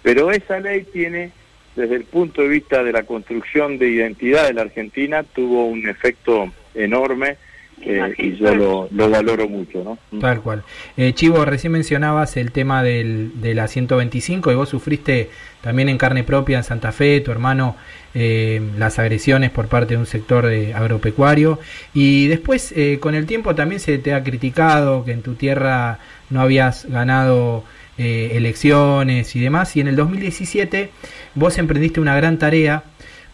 pero 0.03 0.30
esa 0.32 0.59
ley 0.59 0.84
tiene, 0.93 1.30
desde 1.76 1.95
el 1.95 2.05
punto 2.05 2.43
de 2.43 2.49
vista 2.49 2.82
de 2.82 2.93
la 2.93 3.05
construcción 3.05 3.78
de 3.78 3.88
identidad 3.88 4.49
de 4.49 4.55
la 4.55 4.62
Argentina, 4.62 5.22
tuvo 5.22 5.66
un 5.66 5.88
efecto 5.88 6.53
enorme 6.74 7.36
eh, 7.83 8.14
y 8.18 8.37
yo 8.37 8.55
lo, 8.55 8.89
lo 8.91 9.11
valoro 9.11 9.49
mucho, 9.49 9.83
¿no? 9.83 10.20
Tal 10.20 10.41
cual. 10.41 10.62
Eh, 10.97 11.12
Chivo, 11.12 11.45
recién 11.45 11.72
mencionabas 11.72 12.37
el 12.37 12.53
tema 12.53 12.83
del, 12.83 13.41
de 13.41 13.55
la 13.55 13.68
125 13.68 14.53
y 14.53 14.55
vos 14.55 14.68
sufriste 14.68 15.31
también 15.61 15.89
en 15.89 15.99
carne 15.99 16.24
propia 16.24 16.59
en 16.59 16.64
Santa 16.64 16.93
Fe, 16.93 17.20
tu 17.20 17.31
hermano, 17.31 17.76
eh, 18.14 18.61
las 18.78 18.99
agresiones 18.99 19.51
por 19.51 19.68
parte 19.68 19.95
de 19.95 20.01
un 20.01 20.07
sector 20.07 20.47
de 20.47 20.74
agropecuario. 20.74 21.59
Y 21.95 22.28
después, 22.28 22.72
eh, 22.76 22.99
con 23.01 23.14
el 23.14 23.26
tiempo 23.26 23.55
también 23.55 23.81
se 23.81 23.99
te 23.99 24.14
ha 24.14 24.24
criticado 24.24 25.05
que 25.05 25.12
en 25.12 25.22
tu 25.22 25.35
tierra 25.35 25.99
no 26.31 26.41
habías 26.41 26.87
ganado 26.87 27.64
eh, 27.99 28.33
elecciones 28.35 29.37
y 29.37 29.41
demás. 29.41 29.76
Y 29.76 29.81
en 29.81 29.89
el 29.89 29.97
2017 29.97 30.91
vos 31.35 31.59
emprendiste 31.59 32.01
una 32.01 32.16
gran 32.16 32.39
tarea 32.39 32.85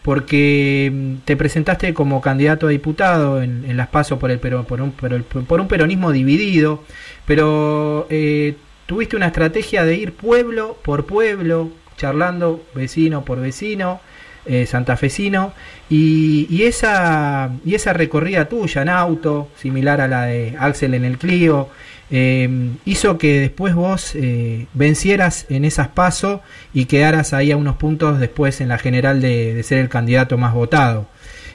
porque 0.07 0.89
mm, 0.89 1.15
te 1.25 1.35
presentaste 1.35 1.93
como 1.93 2.21
candidato 2.21 2.67
a 2.67 2.69
diputado 2.69 3.41
en, 3.41 3.75
las 3.75 3.89
pasos 3.89 4.17
por 4.17 4.31
el 4.31 4.39
por 4.39 4.79
un 4.81 4.93
por 4.93 5.59
un 5.59 5.67
peronismo 5.67 6.13
dividido 6.13 6.81
pero 7.25 8.07
eh, 8.09 8.55
tuviste 8.85 9.17
una 9.17 9.27
estrategia 9.27 9.83
de 9.83 9.95
ir 9.95 10.13
pueblo 10.13 10.77
por 10.81 11.05
pueblo 11.05 11.71
charlando 11.97 12.63
vecino 12.73 13.25
por 13.25 13.41
vecino 13.41 13.99
eh, 14.45 14.65
santafesino 14.65 15.51
y, 15.89 16.47
y 16.49 16.63
esa 16.63 17.51
y 17.65 17.75
esa 17.75 17.91
recorrida 17.91 18.47
tuya 18.47 18.83
en 18.83 18.89
auto 18.89 19.49
similar 19.57 19.99
a 19.99 20.07
la 20.07 20.23
de 20.23 20.55
Axel 20.57 20.93
en 20.93 21.03
el 21.03 21.17
Clio 21.17 21.67
eh, 22.09 22.49
hizo 22.85 23.17
que 23.17 23.39
después 23.39 23.75
vos 23.75 24.15
eh, 24.15 24.67
vencieras 24.73 25.45
en 25.49 25.65
esas 25.65 25.89
pasos 25.89 26.41
y 26.73 26.85
quedaras 26.85 27.33
ahí 27.33 27.51
a 27.51 27.57
unos 27.57 27.75
puntos 27.75 28.19
después 28.19 28.61
en 28.61 28.69
la 28.69 28.77
general 28.77 29.21
de, 29.21 29.61
ser 29.63 29.79
el 29.79 29.89
candidato 29.89 30.37
más 30.37 30.53
votado. 30.53 31.07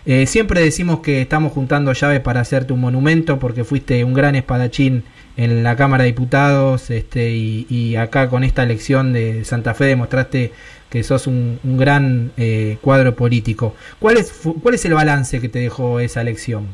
Eh, 0.05 0.27
siempre 0.27 0.61
decimos 0.61 1.01
que 1.01 1.23
estamos 1.23 1.53
juntando 1.53 1.93
llaves 1.93 2.21
para 2.21 2.41
hacerte 2.41 2.73
un 2.73 2.81
monumento 2.81 3.39
porque 3.39 3.65
fuiste 3.65 4.03
un 4.05 4.15
gran 4.15 4.35
espadachín 4.35 5.05
en 5.37 5.63
la 5.63 5.77
Cámara 5.77 6.03
de 6.03 6.11
Diputados 6.11 6.91
este, 6.91 7.31
y, 7.31 7.97
acá 7.97 8.29
con 8.29 8.45
esta 8.45 8.63
elección 8.63 9.13
de 9.13 9.45
Santa 9.45 9.75
Fe 9.75 9.87
demostraste 9.87 10.53
que 10.91 11.03
sos 11.03 11.27
un, 11.27 11.59
gran 11.63 12.33
eh, 12.37 12.77
cuadro 12.83 13.15
político. 13.17 13.75
¿Cuál 13.99 14.19
es, 14.19 14.33
¿Cuál 14.63 14.75
es 14.75 14.85
el 14.85 14.93
balance 14.93 15.41
que 15.41 15.49
te 15.49 15.61
dejó 15.61 16.01
esa 16.01 16.21
elección? 16.21 16.67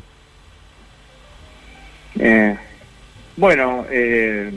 Eh, 2.19 2.57
bueno, 3.39 3.85
eh, 3.89 4.51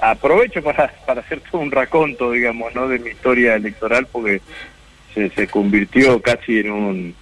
aprovecho 0.00 0.62
para, 0.62 0.92
para 1.06 1.20
hacer 1.20 1.40
todo 1.50 1.60
un 1.60 1.70
raconto, 1.70 2.32
digamos, 2.32 2.74
¿no? 2.74 2.88
de 2.88 2.98
mi 2.98 3.10
historia 3.10 3.54
electoral 3.54 4.06
porque 4.10 4.40
se, 5.14 5.46
convirtió 5.48 6.20
casi 6.20 6.60
en 6.60 6.70
un 6.70 7.14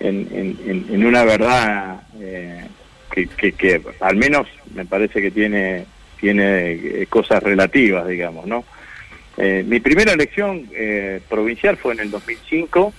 en, 0.00 1.06
una 1.06 1.24
verdad 1.24 2.02
eh, 2.20 2.64
que, 3.10 3.26
que, 3.26 3.52
que 3.52 3.82
al 4.00 4.16
menos 4.16 4.46
me 4.74 4.86
parece 4.86 5.20
que 5.20 5.30
tiene 5.30 5.84
tiene 6.18 6.72
eh, 6.72 7.06
cosas 7.08 7.42
relativas, 7.42 8.06
digamos, 8.06 8.46
¿no? 8.46 8.64
Eh, 9.36 9.64
mi 9.66 9.78
primera 9.80 10.12
elección 10.12 10.68
eh, 10.74 11.20
provincial 11.28 11.76
fue 11.76 11.94
en 11.94 12.00
el 12.00 12.10
2005 12.10 12.92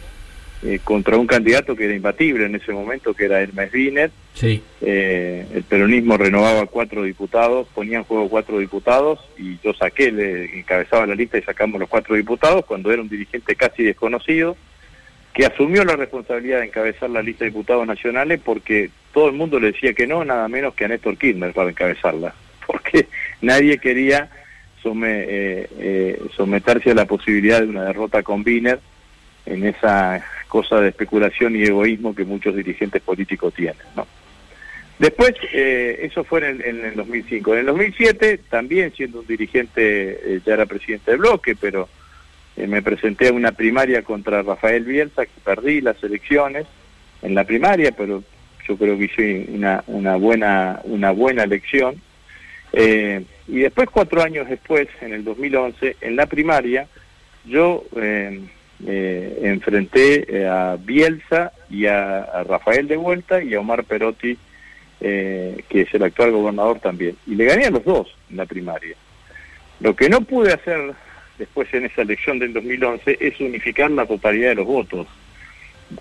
eh, 0.64 0.80
contra 0.84 1.18
un 1.18 1.28
candidato 1.28 1.76
que 1.76 1.86
era 1.86 1.95
imbatible 1.95 2.45
en 2.45 2.55
ese 2.55 2.72
momento, 2.72 3.14
que 3.14 3.26
era 3.26 3.41
Hermes 3.41 3.74
Wiener, 3.74 4.12
Sí, 4.34 4.64
eh, 4.80 5.45
el 5.53 5.64
peronismo 5.64 6.16
renovaba 6.16 6.66
cuatro 6.66 7.03
diputados, 7.03 7.68
ponía 7.76 7.97
en 7.97 8.03
juego 8.05 8.30
cuatro 8.30 8.60
diputados 8.60 9.20
y 9.38 9.60
yo 9.62 9.74
saqué, 9.74 10.14
le 10.14 10.57
encabezaba 10.57 11.05
la 11.05 11.16
lista 11.16 11.38
y 11.38 11.41
sacamos 11.41 11.78
los 11.78 11.89
cuatro 11.89 12.16
diputados 12.16 12.64
cuando 12.66 12.89
era 12.89 13.01
un 13.01 13.10
dirigente 13.10 13.55
casi 13.55 13.84
desconocido 13.84 14.55
que 15.34 15.45
asumió 15.45 15.84
la 15.84 15.97
responsabilidad 15.97 16.60
de 16.60 16.68
encabezar 16.68 17.10
la 17.10 17.22
lista 17.22 17.43
de 17.43 17.51
diputados 17.51 17.86
nacionales 17.86 18.39
porque 18.43 18.89
todo 19.14 19.28
el 19.28 19.36
mundo 19.36 19.60
le 19.60 19.74
decía 19.74 19.93
que 19.93 20.07
no, 20.07 20.24
nada 20.24 20.47
menos 20.47 20.74
que 20.74 20.86
a 20.86 20.88
Néstor 20.88 21.18
Kirchner 21.18 21.51
para 21.51 21.72
encabezarla, 21.72 22.34
porque 22.68 23.07
nadie 23.41 23.78
quería 23.78 24.30
eh, 24.86 25.68
eh, 25.80 26.22
someterse 26.36 26.91
a 26.91 26.95
la 26.95 27.05
posibilidad 27.05 27.60
de 27.62 27.68
una 27.68 27.84
derrota 27.84 28.24
con 28.24 28.43
Wiener 28.45 28.80
en 29.45 29.66
esa 29.66 30.24
cosa 30.49 30.81
de 30.81 30.89
especulación 30.89 31.55
y 31.55 31.63
egoísmo 31.63 32.13
que 32.13 32.25
muchos 32.25 32.55
dirigentes 32.55 33.01
políticos 33.01 33.53
tienen, 33.53 33.77
¿no? 33.95 34.05
Después, 34.97 35.33
eh, 35.53 36.01
eso 36.01 36.25
fue 36.25 36.39
en 36.39 36.45
el, 36.45 36.61
en 36.61 36.85
el 36.85 36.95
2005. 36.95 37.53
En 37.53 37.59
el 37.61 37.65
2007, 37.67 38.41
también 38.49 38.91
siendo 38.93 39.21
un 39.21 39.27
dirigente, 39.27 40.19
eh, 40.35 40.41
ya 40.45 40.55
era 40.55 40.65
presidente 40.65 41.11
del 41.11 41.21
bloque, 41.21 41.55
pero 41.55 41.87
eh, 42.57 42.67
me 42.67 42.81
presenté 42.81 43.29
a 43.29 43.33
una 43.33 43.53
primaria 43.53 44.01
contra 44.01 44.41
Rafael 44.41 44.83
Bielsa, 44.83 45.25
que 45.25 45.39
perdí 45.41 45.79
las 45.79 46.03
elecciones 46.03 46.67
en 47.21 47.33
la 47.33 47.45
primaria, 47.45 47.93
pero 47.93 48.23
yo 48.67 48.77
creo 48.77 48.97
que 48.97 49.05
hice 49.05 49.45
una, 49.53 49.85
una, 49.87 50.17
buena, 50.17 50.81
una 50.83 51.11
buena 51.11 51.43
elección. 51.43 52.01
Eh, 52.73 53.23
y 53.47 53.59
después, 53.59 53.87
cuatro 53.89 54.21
años 54.21 54.49
después, 54.49 54.89
en 54.99 55.13
el 55.13 55.23
2011, 55.23 55.95
en 56.01 56.15
la 56.17 56.25
primaria, 56.25 56.87
yo 57.45 57.85
eh, 58.86 59.39
enfrenté 59.43 60.25
eh, 60.41 60.47
a 60.47 60.77
Bielsa 60.77 61.51
y 61.69 61.86
a, 61.86 62.21
a 62.21 62.43
Rafael 62.43 62.88
de 62.88 62.97
vuelta 62.97 63.43
y 63.43 63.53
a 63.53 63.59
Omar 63.59 63.84
Perotti, 63.84 64.38
eh, 65.01 65.63
que 65.69 65.82
es 65.82 65.93
el 65.93 66.03
actual 66.03 66.32
gobernador 66.32 66.80
también. 66.80 67.15
Y 67.27 67.36
le 67.36 67.45
gané 67.45 67.65
a 67.65 67.71
los 67.71 67.84
dos 67.84 68.07
en 68.30 68.38
la 68.38 68.45
primaria. 68.45 68.95
Lo 69.80 69.95
que 69.95 70.09
no 70.09 70.21
pude 70.21 70.53
hacer 70.53 70.93
después 71.38 71.73
en 71.73 71.86
esa 71.86 72.01
elección 72.01 72.39
del 72.39 72.53
2011 72.53 73.17
es 73.19 73.39
unificar 73.39 73.89
la 73.91 74.05
totalidad 74.05 74.49
de 74.49 74.55
los 74.55 74.65
votos 74.65 75.07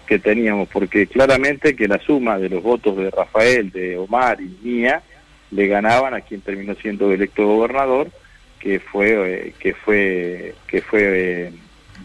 que 0.07 0.18
teníamos, 0.18 0.68
porque 0.68 1.07
claramente 1.07 1.74
que 1.74 1.89
la 1.89 1.99
suma 2.01 2.39
de 2.39 2.51
los 2.51 2.62
votos 2.62 2.97
de 2.97 3.11
Rafael, 3.11 3.70
de 3.70 3.97
Omar 3.97 4.39
y 4.41 4.59
mía 4.62 5.03
le 5.51 5.66
ganaban 5.66 6.12
a 6.12 6.20
quien 6.20 6.43
terminó 6.43 6.74
siendo 6.74 7.11
electo 7.11 7.47
gobernador, 7.47 8.11
que 8.59 8.81
fue 8.81 9.47
eh, 9.49 9.55
que 9.59 9.72
fue 9.72 10.55
que 10.66 10.83
fue 10.83 11.01
eh, 11.03 11.53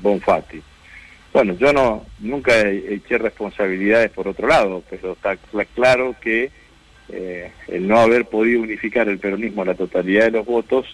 Bonfatti. 0.01 0.61
Bueno, 1.31 1.55
yo 1.57 1.73
no 1.73 2.05
nunca 2.19 2.59
eché 2.61 3.17
responsabilidades 3.17 4.11
por 4.11 4.27
otro 4.27 4.47
lado, 4.47 4.83
pero 4.89 5.13
está 5.13 5.33
cl- 5.33 5.67
claro 5.73 6.15
que 6.21 6.51
eh, 7.09 7.51
el 7.67 7.87
no 7.87 7.99
haber 7.99 8.25
podido 8.25 8.61
unificar 8.61 9.09
el 9.09 9.19
peronismo 9.19 9.63
a 9.63 9.65
la 9.65 9.75
totalidad 9.75 10.25
de 10.25 10.31
los 10.31 10.45
votos 10.45 10.85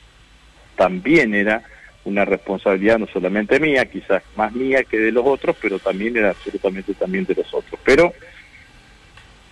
también 0.75 1.35
era 1.35 1.63
una 2.05 2.23
responsabilidad 2.23 2.97
no 2.97 3.07
solamente 3.07 3.59
mía, 3.59 3.85
quizás 3.85 4.23
más 4.37 4.53
mía 4.53 4.83
que 4.83 4.97
de 4.97 5.11
los 5.11 5.25
otros, 5.25 5.57
pero 5.61 5.77
también 5.77 6.15
era 6.15 6.29
absolutamente 6.29 6.93
también 6.93 7.25
de 7.25 7.35
los 7.35 7.53
otros. 7.53 7.79
Pero 7.83 8.13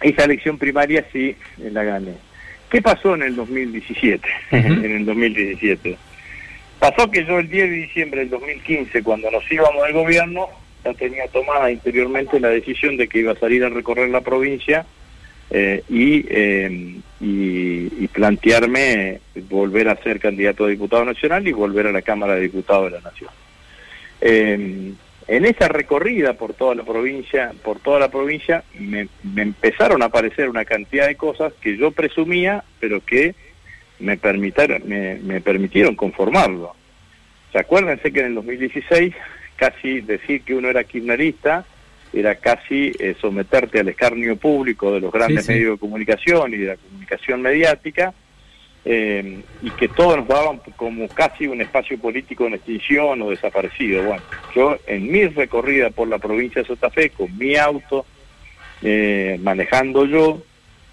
esa 0.01 0.23
elección 0.23 0.57
primaria 0.57 1.05
sí 1.11 1.35
la 1.57 1.83
gané. 1.83 2.13
¿Qué 2.69 2.81
pasó 2.81 3.15
en 3.15 3.23
el 3.23 3.35
2017? 3.35 4.27
en 4.85 4.91
el 4.95 5.05
2017. 5.05 5.97
Pasó 6.80 7.09
que 7.09 7.25
yo 7.25 7.39
el 7.39 7.49
10 7.49 7.69
de 7.69 7.75
diciembre 7.75 8.19
del 8.21 8.30
2015, 8.30 9.03
cuando 9.03 9.32
nos 9.32 9.49
íbamos 9.51 9.84
del 9.84 9.93
gobierno, 9.93 10.47
ya 10.86 10.93
tenía 10.93 11.28
tomada 11.28 11.71
interiormente 11.71 12.39
la 12.39 12.49
decisión 12.49 12.97
de 12.97 13.07
que 13.07 13.19
iba 13.19 13.32
a 13.32 13.39
salir 13.39 13.63
a 13.63 13.69
recorrer 13.69 14.09
la 14.09 14.21
provincia 14.21 14.86
eh, 15.49 15.84
y, 15.89 16.25
eh, 16.30 16.99
y, 17.19 18.03
y 18.03 18.07
plantearme 18.07 19.21
volver 19.49 19.89
a 19.89 19.95
ser 20.03 20.19
candidato 20.19 20.65
a 20.65 20.69
diputado 20.69 21.03
nacional 21.05 21.47
y 21.47 21.51
volver 21.51 21.88
a 21.88 21.91
la 21.91 22.01
Cámara 22.01 22.36
de 22.36 22.41
Diputados 22.41 22.91
de 22.91 22.97
la 22.97 23.01
Nación. 23.01 23.30
Eh, 24.21 24.93
en 25.28 25.45
esa 25.45 25.67
recorrida 25.67 26.34
por 26.34 26.53
toda 26.53 26.75
la 26.75 26.84
provincia, 26.84 27.51
por 27.63 27.80
toda 27.80 27.99
la 27.99 28.09
provincia, 28.09 28.63
me, 28.80 29.09
me 29.23 29.41
empezaron 29.41 30.01
a 30.01 30.05
aparecer 30.05 30.47
una 30.47 30.63
cantidad 30.63 31.07
de 31.07 31.15
cosas 31.15 31.51
que 31.59 31.75
yo 31.75 31.91
presumía, 31.91 32.63
pero 32.80 33.03
que 33.03 33.36
me 33.99 34.17
permitieron, 34.17 34.81
me, 34.87 35.15
me 35.15 35.41
permitieron 35.41 35.95
conformarlo. 35.95 36.75
sea, 37.51 37.61
acuérdense 37.61 38.11
que 38.11 38.19
en 38.21 38.25
el 38.27 38.35
2016 38.35 39.13
casi 39.55 40.01
decir 40.01 40.43
que 40.43 40.53
uno 40.53 40.69
era 40.69 40.83
kirchnerista 40.83 41.65
era 42.13 42.35
casi 42.35 42.91
eh, 42.99 43.15
someterte 43.19 43.79
al 43.79 43.89
escarnio 43.89 44.35
público 44.37 44.93
de 44.93 45.01
los 45.01 45.11
grandes 45.11 45.45
Sí, 45.45 45.53
sí. 45.53 45.59
medios 45.59 45.73
de 45.73 45.79
comunicación 45.79 46.53
y 46.53 46.57
de 46.57 46.65
la 46.67 46.77
comunicación 46.77 47.41
mediática, 47.41 48.13
eh, 48.85 49.41
y 49.61 49.69
que 49.71 49.89
todos 49.89 50.17
nos 50.17 50.27
daban 50.27 50.61
como 50.77 51.07
casi 51.09 51.47
un 51.47 51.59
espacio 51.59 51.99
político 51.99 52.47
en 52.47 52.53
extinción 52.53 53.21
o 53.21 53.29
desaparecido. 53.31 54.03
Bueno, 54.03 54.21
yo 54.55 54.77
en 54.87 55.11
mi 55.11 55.25
recorrida 55.27 55.89
por 55.89 56.07
la 56.07 56.17
provincia 56.19 56.61
de 56.61 56.67
Santa 56.69 56.89
Fe, 56.89 57.09
con 57.09 57.37
mi 57.37 57.57
auto, 57.57 58.05
eh, 58.81 59.37
manejando 59.43 60.05
yo, 60.05 60.41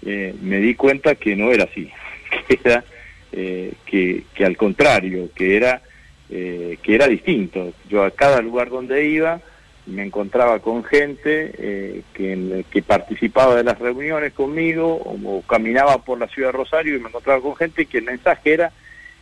eh, 0.05 0.35
me 0.41 0.57
di 0.57 0.75
cuenta 0.75 1.15
que 1.15 1.35
no 1.37 1.51
era 1.51 1.63
así, 1.63 1.89
que 2.49 2.59
era 2.65 2.83
eh, 3.31 3.73
que, 3.85 4.23
que 4.33 4.45
al 4.45 4.57
contrario, 4.57 5.29
que 5.35 5.57
era 5.57 5.81
eh, 6.29 6.77
que 6.81 6.95
era 6.95 7.07
distinto. 7.07 7.73
Yo 7.87 8.03
a 8.03 8.09
cada 8.09 8.41
lugar 8.41 8.69
donde 8.69 9.05
iba 9.07 9.39
me 9.85 10.03
encontraba 10.03 10.57
con 10.57 10.83
gente 10.83 11.51
eh, 11.57 12.01
que, 12.13 12.65
que 12.71 12.81
participaba 12.81 13.55
de 13.55 13.63
las 13.63 13.77
reuniones 13.77 14.33
conmigo 14.33 14.95
o, 14.95 15.43
caminaba 15.43 15.99
por 15.99 16.19
la 16.19 16.27
ciudad 16.27 16.47
de 16.49 16.53
Rosario 16.53 16.95
y 16.95 16.99
me 16.99 17.09
encontraba 17.09 17.41
con 17.41 17.55
gente 17.55 17.85
que 17.85 17.99
el 17.99 18.05
mensaje 18.05 18.53
era 18.53 18.71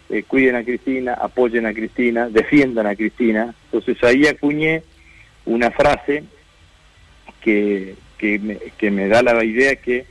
eh, 0.09 0.23
cuiden 0.23 0.55
a 0.55 0.63
Cristina, 0.63 1.15
apoyen 1.15 1.65
a 1.65 1.73
Cristina, 1.73 2.29
defiendan 2.29 2.87
a 2.87 2.95
Cristina. 2.95 3.53
Entonces 3.65 4.01
ahí 4.03 4.25
acuñé 4.25 4.83
una 5.45 5.71
frase 5.71 6.23
que, 7.41 7.95
que, 8.17 8.71
que 8.77 8.91
me 8.91 9.09
da 9.09 9.21
la 9.21 9.43
idea 9.43 9.75
que 9.75 10.05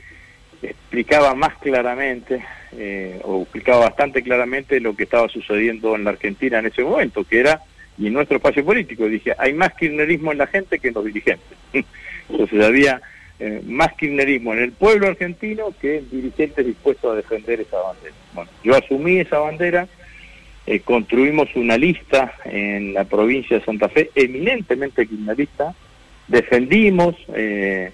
explicaba 0.61 1.33
más 1.33 1.55
claramente, 1.55 2.43
eh, 2.77 3.19
o 3.23 3.41
explicaba 3.41 3.81
bastante 3.81 4.23
claramente 4.23 4.79
lo 4.79 4.95
que 4.95 5.03
estaba 5.03 5.27
sucediendo 5.29 5.95
en 5.95 6.03
la 6.03 6.11
Argentina 6.11 6.59
en 6.59 6.67
ese 6.67 6.83
momento, 6.83 7.23
que 7.23 7.39
era, 7.39 7.61
y 7.97 8.07
en 8.07 8.13
nuestro 8.13 8.37
espacio 8.37 8.65
político, 8.65 9.07
dije, 9.07 9.33
hay 9.37 9.53
más 9.53 9.73
kirchnerismo 9.73 10.31
en 10.31 10.39
la 10.39 10.47
gente 10.47 10.79
que 10.79 10.87
en 10.89 10.93
los 10.93 11.05
dirigentes. 11.05 11.57
Entonces 12.29 12.63
había 12.63 13.01
eh, 13.39 13.61
más 13.65 13.93
kirchnerismo 13.93 14.53
en 14.53 14.59
el 14.59 14.71
pueblo 14.71 15.07
argentino 15.07 15.73
que 15.79 15.99
en 15.99 16.09
dirigentes 16.09 16.65
dispuestos 16.65 17.11
a 17.11 17.15
defender 17.15 17.61
esa 17.61 17.77
bandera. 17.77 18.15
Bueno, 18.33 18.51
yo 18.63 18.75
asumí 18.75 19.19
esa 19.19 19.39
bandera, 19.39 19.87
eh, 20.65 20.79
construimos 20.79 21.55
una 21.55 21.77
lista 21.77 22.33
en 22.45 22.93
la 22.93 23.03
provincia 23.03 23.59
de 23.59 23.65
Santa 23.65 23.89
Fe 23.89 24.09
eminentemente 24.15 25.07
kirchnerista, 25.07 25.73
defendimos... 26.27 27.15
Eh, 27.35 27.91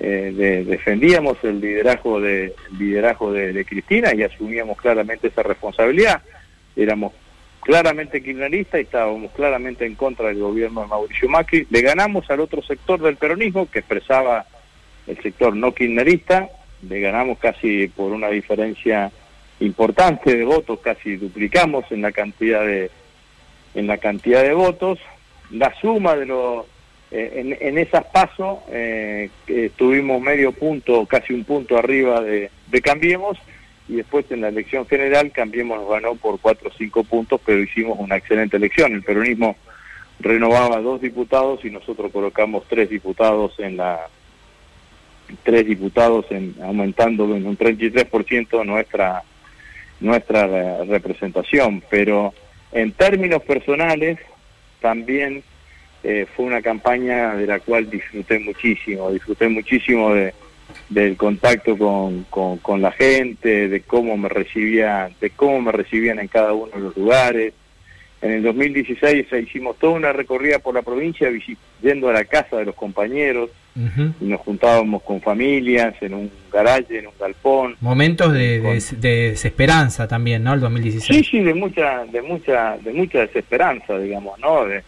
eh, 0.00 0.32
de- 0.36 0.64
defendíamos 0.64 1.38
el 1.42 1.60
liderazgo 1.60 2.20
de 2.20 2.54
el 2.70 2.78
liderazgo 2.78 3.32
de, 3.32 3.52
de 3.52 3.64
Cristina 3.64 4.14
y 4.14 4.22
asumíamos 4.22 4.76
claramente 4.78 5.28
esa 5.28 5.42
responsabilidad. 5.42 6.22
Éramos 6.76 7.12
claramente 7.60 8.22
kirchneristas 8.22 8.80
y 8.80 8.84
estábamos 8.84 9.32
claramente 9.32 9.84
en 9.84 9.94
contra 9.96 10.28
del 10.28 10.38
gobierno 10.38 10.82
de 10.82 10.86
Mauricio 10.86 11.28
Macri. 11.28 11.66
Le 11.70 11.82
ganamos 11.82 12.30
al 12.30 12.40
otro 12.40 12.62
sector 12.62 13.00
del 13.00 13.16
peronismo 13.16 13.68
que 13.70 13.80
expresaba 13.80 14.46
el 15.06 15.20
sector 15.22 15.54
no 15.56 15.74
kirchnerista. 15.74 16.48
Le 16.88 17.00
ganamos 17.00 17.38
casi 17.38 17.88
por 17.88 18.12
una 18.12 18.28
diferencia 18.28 19.10
importante 19.60 20.36
de 20.36 20.44
votos 20.44 20.78
casi 20.78 21.16
duplicamos 21.16 21.84
en 21.90 22.02
la 22.02 22.12
cantidad 22.12 22.64
de 22.64 22.90
en 23.74 23.86
la 23.88 23.98
cantidad 23.98 24.42
de 24.44 24.54
votos. 24.54 25.00
La 25.50 25.74
suma 25.80 26.14
de 26.14 26.26
los 26.26 26.64
en, 27.10 27.56
en 27.60 27.78
esas 27.78 28.04
pasos 28.04 28.58
eh, 28.70 29.30
que 29.46 29.70
tuvimos 29.70 30.20
medio 30.20 30.52
punto, 30.52 31.06
casi 31.06 31.32
un 31.32 31.44
punto 31.44 31.78
arriba 31.78 32.20
de, 32.20 32.50
de 32.66 32.82
Cambiemos, 32.82 33.38
y 33.88 33.96
después 33.96 34.26
en 34.30 34.42
la 34.42 34.48
elección 34.48 34.86
general 34.86 35.32
Cambiemos 35.32 35.78
nos 35.78 35.88
ganó 35.88 36.14
por 36.14 36.38
cuatro 36.40 36.68
o 36.68 36.72
cinco 36.76 37.04
puntos, 37.04 37.40
pero 37.44 37.62
hicimos 37.62 37.98
una 37.98 38.16
excelente 38.16 38.58
elección. 38.58 38.92
El 38.92 39.02
peronismo 39.02 39.56
renovaba 40.20 40.80
dos 40.80 41.00
diputados 41.00 41.64
y 41.64 41.70
nosotros 41.70 42.12
colocamos 42.12 42.64
tres 42.68 42.90
diputados 42.90 43.54
en 43.58 43.76
la 43.76 44.08
tres 45.42 45.66
diputados 45.66 46.24
en 46.30 46.54
aumentando 46.62 47.24
en 47.36 47.46
un 47.46 47.56
33% 47.56 48.64
nuestra 48.64 49.22
nuestra 50.00 50.46
eh, 50.46 50.84
representación, 50.86 51.82
pero 51.90 52.32
en 52.72 52.92
términos 52.92 53.42
personales 53.42 54.18
también 54.80 55.42
eh, 56.04 56.26
fue 56.36 56.44
una 56.46 56.62
campaña 56.62 57.34
de 57.34 57.46
la 57.46 57.58
cual 57.60 57.90
disfruté 57.90 58.38
muchísimo, 58.38 59.10
disfruté 59.10 59.48
muchísimo 59.48 60.14
de, 60.14 60.32
del 60.88 61.16
contacto 61.16 61.76
con, 61.76 62.24
con, 62.30 62.58
con 62.58 62.80
la 62.82 62.92
gente, 62.92 63.68
de 63.68 63.80
cómo 63.82 64.16
me 64.16 64.28
recibían, 64.28 65.12
de 65.20 65.30
cómo 65.30 65.60
me 65.60 65.72
recibían 65.72 66.18
en 66.18 66.28
cada 66.28 66.52
uno 66.52 66.70
de 66.74 66.80
los 66.80 66.96
lugares. 66.96 67.52
En 68.20 68.32
el 68.32 68.42
2016 68.42 69.26
eh, 69.32 69.40
hicimos 69.46 69.78
toda 69.78 69.92
una 69.92 70.12
recorrida 70.12 70.58
por 70.58 70.74
la 70.74 70.82
provincia, 70.82 71.28
yendo 71.82 72.08
a 72.08 72.12
la 72.12 72.24
casa 72.24 72.56
de 72.56 72.64
los 72.64 72.74
compañeros, 72.74 73.50
y 74.20 74.24
nos 74.24 74.40
juntábamos 74.40 75.04
con 75.04 75.20
familias 75.20 75.94
en 76.00 76.12
un 76.12 76.28
garaje, 76.52 76.98
en 76.98 77.06
un 77.06 77.12
galpón. 77.20 77.76
Momentos 77.80 78.32
de, 78.32 78.58
de- 78.58 78.82
de 78.98 79.30
desesperanza 79.30 80.08
también, 80.08 80.42
¿no? 80.42 80.52
El 80.54 80.58
2016. 80.58 81.18
Sí, 81.24 81.30
sí, 81.30 81.40
de 81.44 81.54
mucha, 81.54 82.04
de 82.06 82.20
mucha, 82.22 82.76
de 82.78 82.92
mucha 82.92 83.20
desesperanza, 83.20 83.96
digamos, 84.00 84.36
¿no? 84.40 84.64
De, 84.64 84.82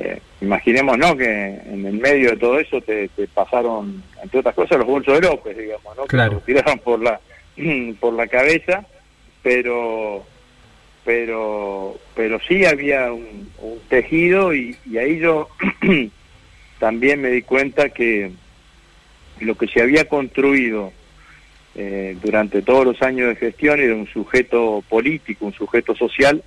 eh, 0.00 0.20
imaginemos, 0.40 0.96
¿no? 0.96 1.16
Que 1.16 1.24
en 1.24 1.84
el 1.84 1.94
medio 1.98 2.30
de 2.30 2.36
todo 2.36 2.58
eso 2.60 2.80
te, 2.80 3.08
te 3.08 3.26
pasaron, 3.26 4.02
entre 4.22 4.40
otras 4.40 4.54
cosas, 4.54 4.78
los 4.78 4.86
bolsos 4.86 5.20
de 5.20 5.26
López, 5.28 5.56
digamos, 5.58 5.96
¿no? 5.96 6.02
Que 6.04 6.08
Claro. 6.10 6.32
nos 6.34 6.44
tiraron 6.44 6.78
por 6.78 7.00
la, 7.02 7.20
por 8.00 8.12
la 8.14 8.28
cabeza, 8.28 8.86
pero, 9.42 10.24
pero, 11.04 11.98
pero 12.14 12.38
sí 12.46 12.64
había 12.64 13.12
un, 13.12 13.50
un 13.58 13.78
tejido 13.88 14.54
y, 14.54 14.76
y 14.88 14.98
ahí 14.98 15.18
yo 15.18 15.48
también 16.78 17.20
me 17.20 17.30
di 17.30 17.42
cuenta 17.42 17.88
que 17.88 18.30
lo 19.40 19.56
que 19.56 19.66
se 19.68 19.82
había 19.82 20.08
construido 20.08 20.92
eh, 21.74 22.16
durante 22.22 22.62
todos 22.62 22.84
los 22.84 23.02
años 23.02 23.28
de 23.28 23.36
gestión 23.36 23.80
era 23.80 23.94
un 23.94 24.06
sujeto 24.08 24.82
político, 24.88 25.46
un 25.46 25.52
sujeto 25.54 25.94
social 25.96 26.42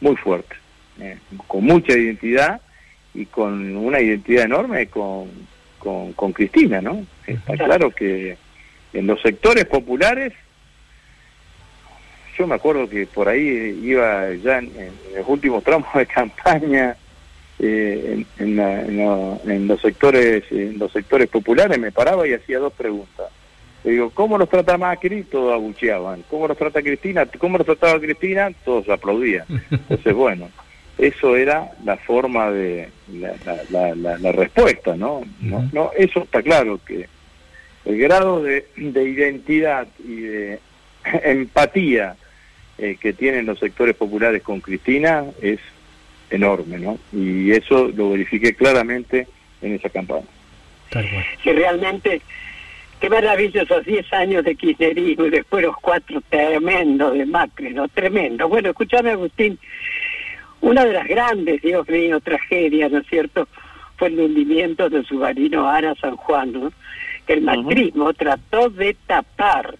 muy 0.00 0.16
fuerte, 0.16 0.56
eh, 1.00 1.18
con 1.46 1.64
mucha 1.64 1.92
identidad 1.92 2.60
y 3.14 3.26
con 3.26 3.76
una 3.76 4.00
identidad 4.00 4.44
enorme 4.44 4.86
con, 4.88 5.28
con, 5.78 6.12
con 6.14 6.32
Cristina, 6.32 6.80
¿no? 6.80 7.06
Está 7.26 7.54
claro 7.56 7.90
que 7.90 8.36
en 8.92 9.06
los 9.06 9.20
sectores 9.22 9.64
populares, 9.66 10.32
yo 12.38 12.46
me 12.46 12.56
acuerdo 12.56 12.88
que 12.88 13.06
por 13.06 13.28
ahí 13.28 13.78
iba 13.82 14.32
ya 14.34 14.58
en, 14.58 14.64
en 14.76 14.92
los 15.16 15.28
últimos 15.28 15.62
tramos 15.62 15.92
de 15.94 16.06
campaña, 16.20 16.96
eh, 17.60 18.24
en, 18.38 18.44
en 18.44 18.56
la- 18.56 18.80
en 18.82 18.96
la- 18.98 19.38
en 19.46 19.66
los 19.68 19.80
sectores 19.80 20.42
en 20.50 20.76
los 20.78 20.90
sectores 20.92 21.28
populares 21.28 21.78
me 21.78 21.92
paraba 21.92 22.26
y 22.26 22.32
hacía 22.34 22.58
dos 22.58 22.72
preguntas. 22.72 23.26
Le 23.84 23.92
digo, 23.92 24.10
¿cómo 24.10 24.38
los 24.38 24.48
trata 24.48 24.76
Macri? 24.78 25.22
Todos 25.24 25.52
abucheaban. 25.52 26.24
¿Cómo 26.30 26.48
los 26.48 26.56
trata 26.56 26.80
Cristina? 26.82 27.26
¿Cómo 27.38 27.58
los 27.58 27.66
trataba 27.66 28.00
Cristina? 28.00 28.50
Todos 28.64 28.88
aplaudían. 28.88 29.44
Entonces, 29.70 30.14
bueno, 30.14 30.48
eso 30.98 31.36
era 31.36 31.70
la 31.84 31.96
forma 31.96 32.50
de 32.50 32.88
la, 33.12 33.34
la- 33.44 33.62
la- 33.70 33.94
la- 33.94 34.18
la 34.18 34.32
respuesta, 34.32 34.96
¿no? 34.96 35.22
¿no? 35.40 35.68
No, 35.72 35.90
eso 35.96 36.22
está 36.22 36.42
claro 36.42 36.80
que 36.86 37.06
el 37.84 37.98
grado 37.98 38.42
de, 38.42 38.66
de 38.76 39.02
identidad 39.08 39.86
y 40.06 40.20
de 40.20 40.58
empatía 41.24 42.16
eh, 42.78 42.96
que 43.00 43.12
tienen 43.12 43.46
los 43.46 43.58
sectores 43.58 43.94
populares 43.94 44.42
con 44.42 44.60
Cristina 44.60 45.24
es 45.42 45.58
enorme, 46.30 46.78
¿no? 46.78 46.98
Y 47.12 47.50
eso 47.52 47.88
lo 47.94 48.10
verifiqué 48.10 48.54
claramente 48.54 49.26
en 49.62 49.74
esa 49.74 49.88
campaña. 49.88 50.24
Que 51.42 51.52
realmente, 51.52 52.20
qué 53.00 53.10
maravillosos 53.10 53.84
10 53.84 54.12
años 54.12 54.44
de 54.44 54.54
kirchnerismo 54.56 55.26
y 55.26 55.30
después 55.30 55.64
los 55.64 55.76
cuatro 55.76 56.22
tremendos 56.28 57.14
de 57.16 57.26
Macri, 57.26 57.74
¿no? 57.74 57.88
Tremendo. 57.88 58.48
Bueno, 58.48 58.70
escúchame 58.70 59.10
Agustín, 59.10 59.58
una 60.64 60.86
de 60.86 60.94
las 60.94 61.06
grandes, 61.06 61.60
Dios 61.60 61.86
mío, 61.90 62.20
tragedias, 62.20 62.90
¿no 62.90 62.98
es 62.98 63.06
cierto?, 63.06 63.46
fue 63.96 64.08
el 64.08 64.18
hundimiento 64.18 64.88
de 64.88 65.04
submarino 65.04 65.68
Ara 65.68 65.94
San 65.96 66.16
Juan, 66.16 66.52
¿no? 66.52 66.72
Que 67.26 67.34
el 67.34 67.42
macrismo 67.42 68.14
trató 68.14 68.70
de 68.70 68.96
tapar. 69.06 69.76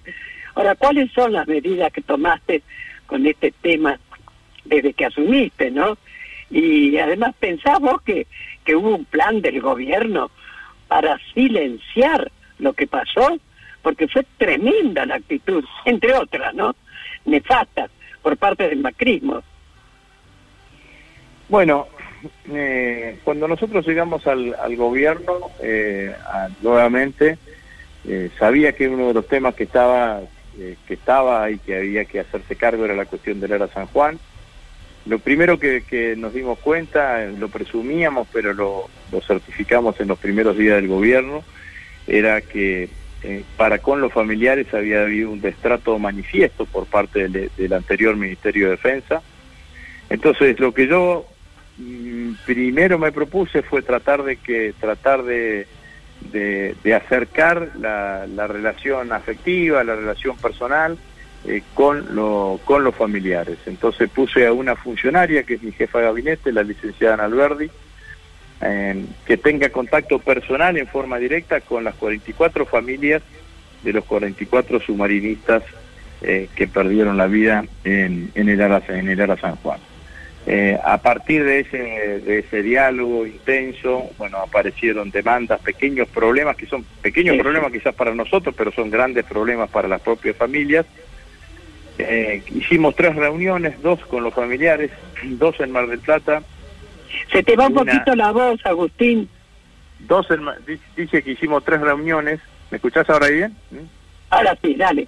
Ahora, 0.55 0.75
¿cuáles 0.75 1.11
son 1.13 1.33
las 1.33 1.49
medidas 1.49 1.91
que 1.91 2.03
tomaste 2.03 2.63
con 3.07 3.27
este 3.27 3.53
tema 3.63 3.99
desde 4.67 4.93
que 4.93 5.07
asumiste, 5.07 5.71
no? 5.71 5.97
Y 6.51 6.97
además 6.99 7.35
pensamos 7.41 8.03
que, 8.03 8.27
que 8.65 8.77
hubo 8.77 8.95
un 8.95 9.07
plan 9.07 9.41
del 9.41 9.63
gobierno 9.63 10.31
para 10.87 11.19
silenciar 11.33 12.31
lo 12.59 12.75
que 12.75 12.87
pasó, 12.87 13.39
porque 13.83 14.07
fue 14.07 14.25
tremenda 14.37 15.07
la 15.07 15.17
actitud, 15.17 15.65
entre 15.87 16.13
otras, 16.13 16.55
¿no? 16.55 16.77
Nefastas 17.25 17.91
por 18.23 18.37
parte 18.37 18.69
del 18.69 18.81
macrismo. 18.81 19.43
Bueno, 21.49 21.87
eh, 22.53 23.19
cuando 23.25 23.49
nosotros 23.49 23.87
llegamos 23.87 24.27
al, 24.27 24.77
gobierno, 24.77 25.51
eh, 25.61 26.15
nuevamente, 26.63 27.39
eh, 28.07 28.31
sabía 28.39 28.73
que 28.73 28.89
uno 28.89 29.09
de 29.09 29.15
los 29.15 29.27
temas 29.27 29.55
que 29.55 29.65
estaba, 29.65 30.21
eh, 30.59 30.77
que 30.87 30.95
estaba 30.95 31.51
y 31.51 31.59
que 31.59 31.77
había 31.77 32.05
que 32.05 32.21
hacerse 32.21 32.57
cargo 32.57 32.85
era 32.85 32.95
la 32.95 33.07
cuestión 33.07 33.41
del 33.41 33.53
Era 33.53 33.69
San 33.69 33.87
Juan. 33.87 34.19
lo 35.07 35.19
primero 35.19 35.59
que, 35.59 36.15
nos 36.17 36.33
dimos 36.33 36.59
cuenta, 36.59 37.27
lo 37.27 37.49
presumíamos, 37.49 38.27
pero 38.33 38.55
lo, 38.55 38.89
certificamos 39.27 40.01
en 40.01 40.09
los 40.09 40.19
primeros 40.19 40.57
días 40.57 40.77
del 40.77 40.89
gobierno, 40.89 41.45
era 42.07 42.41
que 42.41 42.89
eh, 43.23 43.45
para 43.57 43.79
con 43.79 44.01
los 44.01 44.13
familiares 44.13 44.73
había 44.73 45.03
habido 45.03 45.31
un 45.31 45.41
destrato 45.41 45.99
manifiesto 45.99 46.67
por 46.67 46.87
parte 46.87 47.29
del, 47.29 47.51
del 47.57 47.73
anterior 47.73 48.17
Ministerio 48.17 48.67
de 48.67 48.71
Defensa. 48.73 49.23
Entonces, 50.11 50.59
lo 50.61 50.73
que 50.73 50.87
yo 50.87 51.27
primero 52.47 52.99
me 52.99 53.13
propuse 53.13 53.63
fue 53.63 53.83
tratar 53.83 54.23
de 54.23 54.37
que 54.37 54.75
tratar 54.79 55.25
de, 55.25 55.67
de, 56.33 56.95
acercar 56.95 57.71
la, 57.79 58.27
la 58.27 58.47
relación 58.47 59.13
afectiva, 59.13 59.83
la 59.85 59.97
relación 59.97 60.37
personal 60.37 60.97
eh, 61.47 61.63
con, 61.75 62.15
lo, 62.15 62.61
con 62.65 62.85
los 62.85 62.95
familiares. 62.95 63.59
Entonces 63.67 64.09
puse 64.09 64.47
a 64.47 64.53
una 64.53 64.77
funcionaria, 64.77 65.43
que 65.43 65.55
es 65.55 65.63
mi 65.63 65.73
jefa 65.73 65.99
de 65.99 66.05
gabinete, 66.05 66.53
la 66.53 66.63
licenciada 66.63 67.15
Ana 67.15 67.25
Alberdi, 67.25 67.71
que 69.27 69.37
tenga 69.37 69.69
contacto 69.69 70.19
personal 70.19 70.79
en 70.79 70.87
forma 70.87 71.19
directa 71.19 71.61
con 71.61 71.85
las 71.85 71.95
44 71.97 72.65
familias 72.65 73.23
de 73.83 73.93
los 73.93 74.05
44 74.05 74.81
submarinistas 74.81 75.63
eh, 76.23 76.49
que 76.55 76.67
perdieron 76.67 77.19
la 77.19 77.27
vida 77.27 77.67
en, 77.85 78.31
en, 78.35 78.49
el, 78.49 78.63
Ara, 78.63 78.83
en 78.89 79.11
el 79.11 79.21
Ara 79.21 79.37
San 79.37 79.57
Juan. 79.57 79.79
Eh, 80.47 80.79
a 80.85 80.99
partir 80.99 81.43
de 81.43 81.61
ese, 81.61 81.79
de 81.79 82.41
ese 82.41 82.63
diálogo 82.63 83.27
intenso, 83.27 84.11
bueno, 84.19 84.37
aparecieron 84.39 85.11
demandas, 85.11 85.59
pequeños 85.61 86.07
problemas, 86.09 86.55
que 86.57 86.67
son 86.67 86.85
pequeños 87.01 87.37
Sí. 87.37 87.41
problemas 87.43 87.73
quizás 87.73 87.95
para 87.95 88.15
nosotros, 88.15 88.55
pero 88.57 88.71
son 88.71 88.91
grandes 88.91 89.25
problemas 89.25 89.71
para 89.71 89.89
las 89.89 90.03
propias 90.03 90.37
familias. 90.37 90.85
Eh, 91.99 92.43
hicimos 92.55 92.95
tres 92.95 93.17
reuniones, 93.17 93.81
dos 93.81 94.05
con 94.07 94.23
los 94.23 94.35
familiares, 94.35 94.91
dos 95.23 95.59
en 95.61 95.71
Mar 95.73 95.87
del 95.87 96.01
Plata, 96.01 96.43
Se 97.33 97.43
te 97.45 97.55
va 97.57 97.69
un 97.69 97.75
poquito 97.75 98.15
la 98.17 98.33
voz, 98.33 98.61
Agustín. 98.67 99.29
dos 100.01 100.27
en, 100.31 100.43
dice 100.97 101.23
que 101.23 101.31
hicimos 101.31 101.65
tres 101.65 101.81
reuniones, 101.81 102.41
¿me 102.71 102.77
escuchás 102.77 103.09
ahora 103.09 103.29
bien? 103.29 103.57
¿Mm? 103.71 103.77
Ahora 104.31 104.59
sí, 104.61 104.75
dale. 104.75 105.07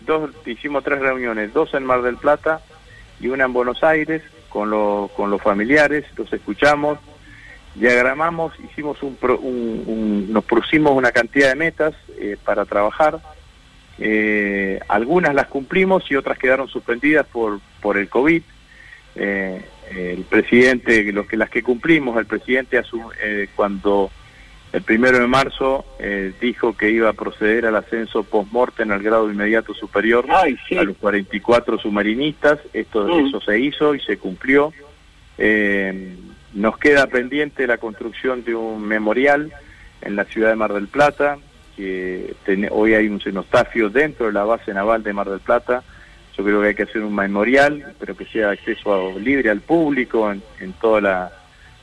Dos, 0.00 0.30
hicimos 0.44 0.82
tres 0.84 0.98
reuniones, 0.98 1.54
dos 1.54 1.72
en 1.74 1.84
Mar 1.84 2.02
del 2.02 2.16
Plata 2.16 2.60
y 3.20 3.28
una 3.28 3.44
en 3.44 3.52
Buenos 3.52 3.82
Aires 3.84 4.22
con, 4.50 4.68
lo- 4.70 5.10
con 5.16 5.30
los 5.30 5.40
familiares, 5.40 6.04
los 6.16 6.30
escuchamos, 6.32 6.98
diagramamos, 7.74 8.52
hicimos 8.70 9.02
un, 9.02 9.16
un- 9.22 9.84
un- 9.86 10.32
nos 10.32 10.44
pusimos 10.44 10.92
una 10.92 11.12
cantidad 11.12 11.48
de 11.48 11.54
metas 11.54 11.94
eh, 12.18 12.36
para 12.44 12.64
trabajar, 12.66 13.20
eh, 13.98 14.80
algunas 14.88 15.34
las 15.34 15.46
cumplimos 15.46 16.04
y 16.10 16.16
otras 16.16 16.36
quedaron 16.38 16.68
suspendidas 16.68 17.26
por, 17.26 17.60
por 17.80 17.96
el 17.96 18.08
COVID. 18.08 18.42
Eh, 19.16 19.64
el 19.90 20.22
presidente, 20.24 21.12
los 21.12 21.26
que, 21.26 21.36
las 21.36 21.50
que 21.50 21.62
cumplimos, 21.64 22.16
el 22.16 22.26
presidente 22.26 22.80
eh, 23.22 23.48
cuando 23.56 24.10
el 24.72 24.82
primero 24.82 25.18
de 25.18 25.26
marzo 25.26 25.84
eh, 25.98 26.32
dijo 26.40 26.76
que 26.76 26.90
iba 26.90 27.08
a 27.08 27.12
proceder 27.12 27.66
al 27.66 27.76
ascenso 27.76 28.22
post-mortem 28.22 28.90
al 28.92 29.02
grado 29.02 29.30
inmediato 29.30 29.74
superior 29.74 30.24
Ay, 30.28 30.56
sí. 30.68 30.76
a 30.78 30.84
los 30.84 30.96
44 30.98 31.78
submarinistas. 31.78 32.58
Esto, 32.72 33.04
Mm. 33.08 33.26
Eso 33.26 33.40
se 33.40 33.58
hizo 33.58 33.94
y 33.94 34.00
se 34.00 34.16
cumplió. 34.18 34.72
Eh, 35.38 36.14
nos 36.54 36.78
queda 36.78 37.06
pendiente 37.06 37.66
la 37.66 37.78
construcción 37.78 38.44
de 38.44 38.54
un 38.54 38.82
memorial 38.86 39.52
en 40.02 40.16
la 40.16 40.24
ciudad 40.24 40.50
de 40.50 40.56
Mar 40.56 40.72
del 40.72 40.88
Plata, 40.88 41.38
que 41.76 42.34
ten- 42.44 42.68
hoy 42.70 42.94
hay 42.94 43.08
un 43.08 43.20
cenotafio 43.20 43.88
dentro 43.90 44.26
de 44.26 44.32
la 44.32 44.44
base 44.44 44.72
naval 44.74 45.02
de 45.02 45.12
Mar 45.12 45.28
del 45.30 45.40
Plata. 45.40 45.82
Yo 46.36 46.44
creo 46.44 46.60
que 46.62 46.68
hay 46.68 46.74
que 46.74 46.82
hacer 46.84 47.02
un 47.02 47.14
memorial, 47.14 47.94
pero 47.98 48.16
que 48.16 48.24
sea 48.26 48.50
acceso 48.50 48.94
a- 48.94 49.18
libre 49.18 49.50
al 49.50 49.60
público 49.60 50.30
en, 50.30 50.42
en 50.60 50.72
toda 50.74 51.00
la 51.00 51.32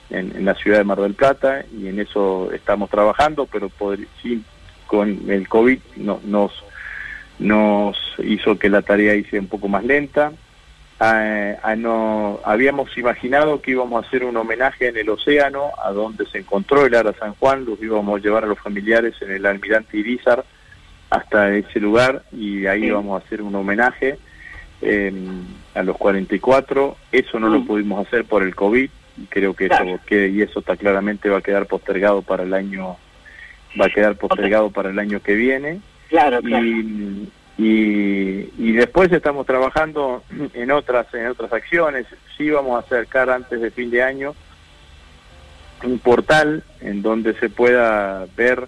en, 0.10 0.36
en 0.36 0.46
la 0.46 0.56
ciudad 0.56 0.78
de 0.80 0.84
Mar 0.84 1.00
del 1.00 1.14
Plata 1.14 1.64
y 1.78 1.88
en 1.88 2.00
eso 2.00 2.52
estamos 2.54 2.90
trabajando, 2.90 3.46
pero 3.52 3.70
sí, 4.22 4.42
con 4.88 5.30
el 5.30 5.48
COVID 5.48 5.80
no- 5.98 6.22
nos 6.26 6.52
nos 7.40 7.96
hizo 8.24 8.58
que 8.58 8.70
la 8.70 8.82
tarea 8.82 9.14
hice 9.16 9.40
un 9.40 9.48
poco 9.48 9.68
más 9.68 9.84
lenta. 9.84 10.32
Ah, 11.00 11.54
ah, 11.62 11.76
no, 11.76 12.40
habíamos 12.44 12.98
imaginado 12.98 13.62
que 13.62 13.72
íbamos 13.72 14.04
a 14.04 14.08
hacer 14.08 14.24
un 14.24 14.36
homenaje 14.38 14.88
en 14.88 14.98
el 14.98 15.10
océano, 15.10 15.70
a 15.84 15.92
donde 15.92 16.26
se 16.26 16.40
encontró 16.40 16.86
el 16.88 16.96
Ara 16.96 17.14
San 17.20 17.36
Juan, 17.36 17.66
los 17.66 17.80
íbamos 17.80 18.20
a 18.20 18.24
llevar 18.24 18.44
a 18.44 18.48
los 18.48 18.58
familiares 18.60 19.14
en 19.22 19.32
el 19.32 19.46
almirante 19.46 19.98
Irizar 19.98 20.44
hasta 21.12 21.56
ese 21.56 21.80
lugar 21.80 22.24
y 22.32 22.66
ahí 22.66 22.82
Sí. 22.82 22.88
íbamos 22.88 23.22
a 23.22 23.24
hacer 23.26 23.44
un 23.44 23.54
homenaje 23.54 24.18
eh, 24.82 25.14
a 25.76 25.84
los 25.84 25.96
44. 25.98 26.98
Eso 27.12 27.40
no 27.40 27.50
lo 27.50 27.64
pudimos 27.66 28.06
hacer 28.08 28.26
por 28.26 28.42
el 28.42 28.56
COVID 28.56 28.90
creo 29.30 29.54
que 29.54 29.68
Claro. 29.68 29.86
eso 29.96 30.00
que 30.06 30.28
y 30.30 30.42
eso 30.42 30.60
está 30.60 30.76
claramente 30.78 31.30
va 31.30 31.38
a 31.40 31.42
quedar 31.42 31.66
postergado 31.66 32.22
para 32.22 32.44
el 32.44 32.54
año 32.54 32.98
va 33.80 33.86
a 33.86 33.90
quedar 33.90 34.16
postergado 34.16 34.70
para 34.72 34.90
el 34.90 35.00
año 35.00 35.22
que 35.22 35.36
viene 35.36 35.80
Claro, 36.10 36.42
claro. 36.42 36.66
y, 36.66 37.30
y, 37.58 38.50
y 38.58 38.72
después 38.74 39.12
estamos 39.12 39.46
trabajando 39.46 40.24
en 40.54 40.72
otras 40.72 41.12
en 41.14 41.28
otras 41.28 41.52
acciones 41.52 42.06
sí 42.38 42.50
vamos 42.50 42.76
a 42.76 42.86
acercar 42.86 43.30
antes 43.30 43.60
de 43.60 43.72
fin 43.72 43.90
de 43.90 44.04
año 44.04 44.36
un 45.84 46.00
portal 46.00 46.64
en 46.82 47.02
donde 47.02 47.34
se 47.40 47.50
pueda 47.50 48.26
ver 48.36 48.68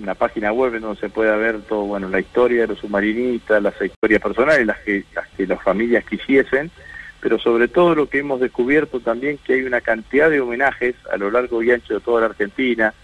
una 0.00 0.14
página 0.14 0.52
web 0.52 0.74
en 0.76 0.82
donde 0.82 1.00
se 1.00 1.08
pueda 1.08 1.36
ver 1.36 1.62
todo 1.62 1.82
bueno 1.84 2.08
la 2.08 2.20
historia 2.20 2.62
de 2.62 2.68
los 2.68 2.78
submarinistas 2.78 3.62
las 3.62 3.74
historias 3.80 4.22
personales 4.22 4.66
las 4.66 4.78
que 4.80 5.04
las 5.14 5.26
que 5.28 5.46
las 5.46 5.62
familias 5.62 6.04
quisiesen 6.04 6.70
pero 7.20 7.38
sobre 7.38 7.68
todo 7.68 7.94
lo 7.94 8.08
que 8.08 8.18
hemos 8.18 8.40
descubierto 8.40 9.00
también 9.00 9.38
que 9.44 9.54
hay 9.54 9.62
una 9.62 9.80
cantidad 9.80 10.30
de 10.30 10.40
homenajes 10.40 10.94
a 11.12 11.16
lo 11.16 11.30
largo 11.30 11.62
y 11.62 11.70
ancho 11.70 11.94
de 11.94 12.00
toda 12.00 12.20
la 12.22 12.26
Argentina 12.28 12.94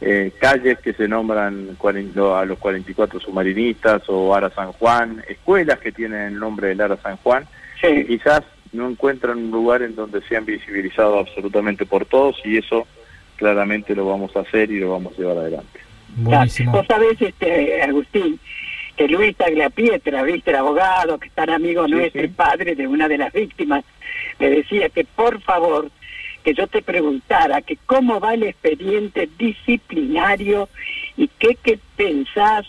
eh, 0.00 0.32
calles 0.40 0.78
que 0.78 0.94
se 0.94 1.06
nombran 1.08 1.76
a 1.78 2.44
los 2.46 2.58
44 2.58 3.20
submarinistas 3.20 4.02
o 4.08 4.34
Ara 4.34 4.48
San 4.50 4.72
Juan, 4.72 5.22
escuelas 5.28 5.78
que 5.78 5.92
tienen 5.92 6.20
el 6.32 6.38
nombre 6.38 6.68
del 6.68 6.80
Ara 6.80 6.96
San 6.96 7.16
Juan, 7.18 7.46
que 7.80 8.00
Sí. 8.00 8.06
quizás 8.06 8.42
no 8.72 8.88
encuentran 8.88 9.36
un 9.36 9.50
lugar 9.50 9.82
en 9.82 9.94
donde 9.96 10.22
sean 10.22 10.46
visibilizados 10.46 11.28
absolutamente 11.28 11.84
por 11.84 12.06
todos 12.06 12.36
y 12.44 12.56
eso 12.56 12.86
claramente 13.36 13.94
lo 13.94 14.06
vamos 14.06 14.34
a 14.36 14.40
hacer 14.40 14.70
y 14.70 14.80
lo 14.80 14.92
vamos 14.92 15.12
a 15.14 15.20
llevar 15.20 15.38
adelante. 15.38 15.80
Buenísimo. 16.16 16.72
Vos 16.72 16.86
sabés, 16.86 17.20
este, 17.20 17.82
Agustín, 17.82 18.38
que 19.00 19.08
Luis 19.08 19.34
Tagliapietra, 19.34 20.22
viste, 20.24 20.50
el 20.50 20.56
abogado, 20.56 21.18
que 21.18 21.28
es 21.28 21.32
tan 21.32 21.48
amigo 21.48 21.86
Sí, 21.86 21.92
nuestro, 21.92 22.20
sí. 22.20 22.28
padre 22.28 22.74
de 22.74 22.86
una 22.86 23.08
de 23.08 23.16
las 23.16 23.32
víctimas, 23.32 23.82
me 24.38 24.50
decía 24.50 24.90
que 24.90 25.04
por 25.06 25.40
favor, 25.40 25.90
que 26.44 26.52
yo 26.52 26.66
te 26.66 26.82
preguntara 26.82 27.62
que 27.62 27.78
cómo 27.86 28.20
va 28.20 28.34
el 28.34 28.42
expediente 28.42 29.26
disciplinario 29.38 30.68
y 31.16 31.28
qué, 31.38 31.56
qué 31.62 31.78
pensás 31.96 32.66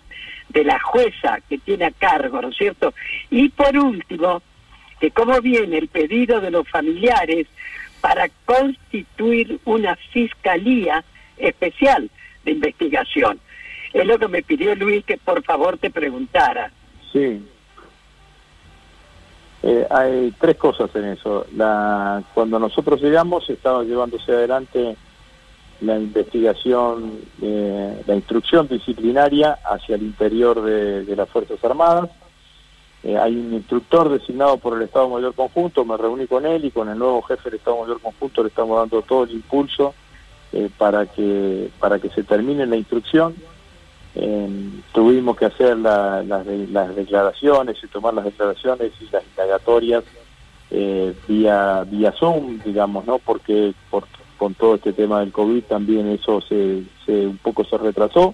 de 0.48 0.64
la 0.64 0.80
jueza 0.80 1.40
que 1.50 1.58
tiene 1.58 1.84
a 1.84 1.92
cargo, 1.92 2.42
¿no 2.42 2.48
es 2.48 2.56
cierto? 2.56 2.94
Y 3.30 3.50
por 3.50 3.78
último, 3.78 4.42
que 5.02 5.12
cómo 5.12 5.42
viene 5.42 5.80
el 5.80 5.90
pedido 5.90 6.40
de 6.40 6.52
los 6.52 6.66
familiares 6.70 7.48
para 8.00 8.30
constituir 8.46 9.60
una 9.66 9.98
fiscalía 10.14 11.04
especial 11.36 12.10
de 12.46 12.52
investigación. 12.52 13.42
Es 13.94 14.06
lo 14.06 14.18
que 14.18 14.28
me 14.28 14.42
pidió 14.42 14.76
Luis 14.76 15.04
que 15.06 15.18
por 15.18 15.44
favor 15.44 15.78
te 15.78 15.90
preguntara. 15.90 16.72
Sí. 17.12 17.42
Eh, 19.64 19.86
hay 19.90 20.34
tres 20.40 20.58
cosas 20.58 20.90
en 20.96 21.06
eso. 21.06 21.46
La, 21.56 22.24
cuando 22.34 22.58
nosotros 22.58 23.02
llegamos 23.02 23.50
estaba 23.50 23.84
llevándose 23.84 24.32
adelante 24.32 24.96
la 25.82 25.98
investigación, 25.98 27.20
eh, 27.42 28.02
la 28.06 28.16
instrucción 28.16 28.68
disciplinaria 28.68 29.60
hacia 29.64 29.96
el 29.96 30.04
interior 30.04 30.62
de, 30.62 31.16
las 31.16 31.30
Fuerzas 31.30 31.64
Armadas. 31.64 32.10
Eh, 33.04 33.18
hay 33.18 33.36
un 33.36 33.54
instructor 33.54 34.10
designado 34.10 34.58
por 34.58 34.78
el 34.78 34.84
Estado 34.84 35.10
Mayor 35.10 35.34
Conjunto, 35.34 35.84
me 35.84 35.98
reuní 35.98 36.28
con 36.28 36.46
él 36.46 36.66
y 36.66 36.72
con 36.72 36.88
el 36.88 37.00
nuevo 37.00 37.22
jefe 37.24 37.50
del 37.50 37.58
Estado 37.58 37.82
Mayor 37.82 38.00
Conjunto 38.00 38.44
le 38.44 38.50
estamos 38.50 38.78
dando 38.78 39.02
todo 39.02 39.24
el 39.24 39.32
impulso 39.32 39.96
para 40.78 41.06
que 41.06 41.70
para 41.80 41.98
que 41.98 42.10
se 42.10 42.24
termine 42.24 42.66
la 42.66 42.76
instrucción. 42.76 43.34
Eh, 44.16 44.50
tuvimos 44.94 45.38
que 45.38 45.46
hacer 45.46 45.78
la- 45.78 46.22
las 46.24 46.46
de- 46.46 46.68
las 46.68 46.96
declaraciones 46.96 47.78
y 47.82 47.88
tomar 47.88 48.14
las 48.14 48.26
declaraciones 48.26 48.92
y 49.00 49.06
las 49.12 49.24
indagatorias 49.26 50.04
eh, 50.74 51.14
vía 51.28 51.84
vía 51.86 52.14
Zoom, 52.14 52.60
digamos, 52.64 53.06
¿no? 53.06 53.20
Porque 53.20 53.74
por, 53.90 54.06
con 54.38 54.54
todo 54.54 54.76
este 54.76 54.94
tema 54.94 55.20
del 55.20 55.32
COVID 55.32 55.64
también 55.64 56.08
eso 56.08 56.40
se, 56.42 56.84
se 57.06 57.28
un 57.28 57.38
poco 57.38 57.64
se 57.66 57.78
retrasó, 57.78 58.34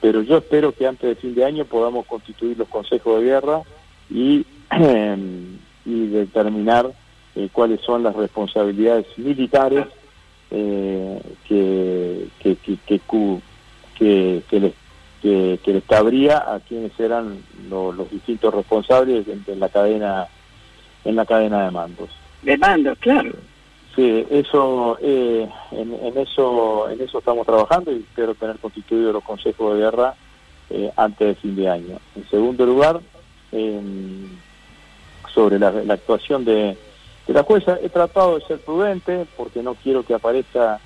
pero 0.00 0.22
yo 0.22 0.38
espero 0.38 0.70
que 0.72 0.86
antes 0.86 1.08
de 1.08 1.16
fin 1.16 1.34
de 1.34 1.44
año 1.44 1.64
podamos 1.64 2.06
constituir 2.06 2.56
los 2.58 2.68
consejos 2.68 3.18
de 3.20 3.26
guerra 3.26 3.62
y, 4.08 4.46
y 5.84 6.06
determinar 6.08 6.90
eh, 7.34 7.48
cuáles 7.52 7.80
son 7.80 8.02
las 8.04 8.14
responsabilidades 8.14 9.06
militares 9.16 9.86
eh, 10.50 11.20
que, 11.46 12.28
que, 12.40 12.56
que, 12.56 13.00
que, 13.98 14.42
que 14.48 14.60
les, 14.60 14.72
que, 15.22 15.58
que 15.64 15.72
les 15.72 15.84
cabría 15.84 16.38
a 16.38 16.60
quienes 16.60 16.98
eran 17.00 17.42
lo- 17.68 17.92
los 17.92 18.10
distintos 18.10 18.54
responsables 18.54 19.26
en, 19.28 19.44
en 19.46 19.60
la 19.60 19.68
cadena 19.68 20.26
en 21.04 21.16
la 21.16 21.24
cadena 21.26 21.64
de 21.64 21.70
mandos. 21.70 22.10
Demandos, 22.42 22.98
claro. 22.98 23.30
Sí, 23.96 24.26
eso, 24.30 24.96
eh, 25.00 25.48
en, 25.72 25.92
en 25.94 26.18
eso, 26.18 26.88
en 26.90 27.00
eso 27.00 27.18
estamos 27.18 27.46
trabajando 27.46 27.90
y 27.92 27.96
espero 27.96 28.34
tener 28.34 28.58
constituidos 28.58 29.12
los 29.12 29.24
consejos 29.24 29.74
de 29.74 29.80
guerra 29.80 30.14
eh, 30.70 30.90
antes 30.96 31.28
de 31.28 31.34
fin 31.36 31.56
de 31.56 31.68
año. 31.68 31.98
En 32.14 32.28
segundo 32.28 32.64
lugar, 32.66 33.00
eh, 33.52 33.80
sobre 35.34 35.58
la, 35.58 35.70
la 35.72 35.94
actuación 35.94 36.44
de, 36.44 36.76
de 37.26 37.34
la 37.34 37.42
jueza, 37.42 37.78
he 37.82 37.88
tratado 37.88 38.38
de 38.38 38.44
ser 38.46 38.58
prudente 38.60 39.26
porque 39.36 39.62
no 39.62 39.74
quiero 39.74 40.02
que 40.04 40.14
aparezca 40.14 40.80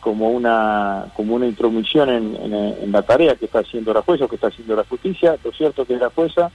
como 0.00 0.30
una 0.30 1.06
como 1.14 1.34
una 1.34 1.46
intromisión 1.46 2.10
en, 2.10 2.36
en, 2.52 2.92
la 2.92 3.02
tarea 3.02 3.36
que 3.36 3.46
está 3.46 3.60
haciendo 3.60 3.94
la 3.94 4.02
jueza 4.02 4.24
o 4.24 4.28
que 4.28 4.34
está 4.34 4.48
haciendo 4.48 4.76
la 4.76 4.84
justicia. 4.84 5.36
Lo 5.42 5.52
cierto 5.52 5.82
es 5.82 5.88
que 5.88 5.96
la 5.96 6.10
jueza 6.10 6.50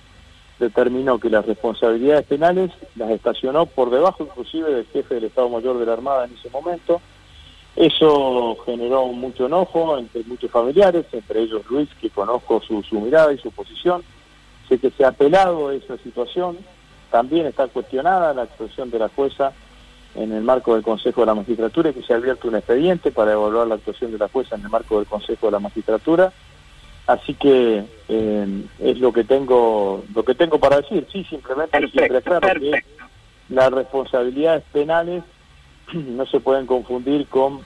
determinó 0.60 1.20
que 1.20 1.30
las 1.30 1.46
responsabilidades 1.46 2.26
penales 2.26 2.72
las 2.96 3.10
estacionó 3.12 3.66
por 3.66 3.90
debajo 3.90 4.24
inclusive 4.24 4.74
del 4.74 4.86
jefe 4.88 5.16
del 5.16 5.26
Estado 5.26 5.50
Mayor 5.50 5.78
de 5.80 5.86
la 5.86 5.94
Armada 5.94 6.26
en 6.26 6.34
ese 6.34 6.50
momento. 6.50 7.02
Eso 7.76 8.58
generó 8.66 9.08
mucho 9.08 9.48
enojo 9.48 9.98
entre 9.98 10.24
muchos 10.26 10.52
familiares, 10.52 11.06
entre 11.12 11.42
ellos 11.42 11.64
Luis, 11.70 11.90
que 12.00 12.10
conozco 12.12 12.62
su, 12.62 12.84
su 12.84 13.00
mirada 13.00 13.34
y 13.34 13.40
su 13.40 13.52
posición. 13.52 14.04
Sé 14.70 14.78
que 14.78 14.92
se 14.92 15.04
ha 15.04 15.10
apelado 15.10 15.70
a 15.70 15.74
esa 15.74 15.98
situación. 15.98 16.58
También 17.10 17.48
está 17.48 17.68
cuestionada 17.68 18.34
la 18.34 18.44
actuación 18.44 18.92
de 18.92 19.00
la 19.00 19.10
jueza 19.10 19.54
en 20.16 20.32
el 20.32 20.44
marco 20.44 20.74
del 20.74 20.84
Consejo 20.84 21.22
de 21.22 21.28
la 21.28 21.36
Magistratura 21.36 21.90
y 21.90 21.94
que 21.94 22.04
se 22.04 22.14
ha 22.14 22.18
abierto 22.18 22.48
un 22.48 22.56
expediente 22.56 23.12
para 23.12 23.34
evaluar 23.34 23.68
la 23.68 23.76
actuación 23.76 24.12
de 24.12 24.18
la 24.18 24.28
jueza 24.28 24.56
en 24.56 24.62
el 24.62 24.70
marco 24.70 24.98
del 24.98 25.08
Consejo 25.08 25.48
de 25.48 25.52
la 25.52 25.60
Magistratura. 25.60 26.32
Así 27.08 27.34
que 27.34 27.84
eh, 28.08 28.64
es 28.80 29.00
lo 29.00 29.12
que 29.12 29.24
tengo 29.24 30.04
lo 30.14 30.24
que 30.24 30.36
tengo 30.36 30.60
para 30.60 30.78
decir. 30.78 31.06
Sí, 31.12 31.24
simplemente 31.26 31.72
Perfecto, 31.72 32.00
siempre 32.00 32.22
claro 32.22 32.48
que 32.48 32.70
perfecto. 32.70 33.06
las 33.50 33.72
responsabilidades 33.72 34.64
penales 34.72 35.24
no 35.94 36.26
se 36.26 36.40
pueden 36.40 36.66
confundir 36.66 37.28
con 37.28 37.60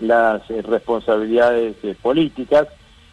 las 0.00 0.48
eh, 0.50 0.62
responsabilidades 0.62 1.76
eh, 1.82 1.96
políticas 2.00 2.68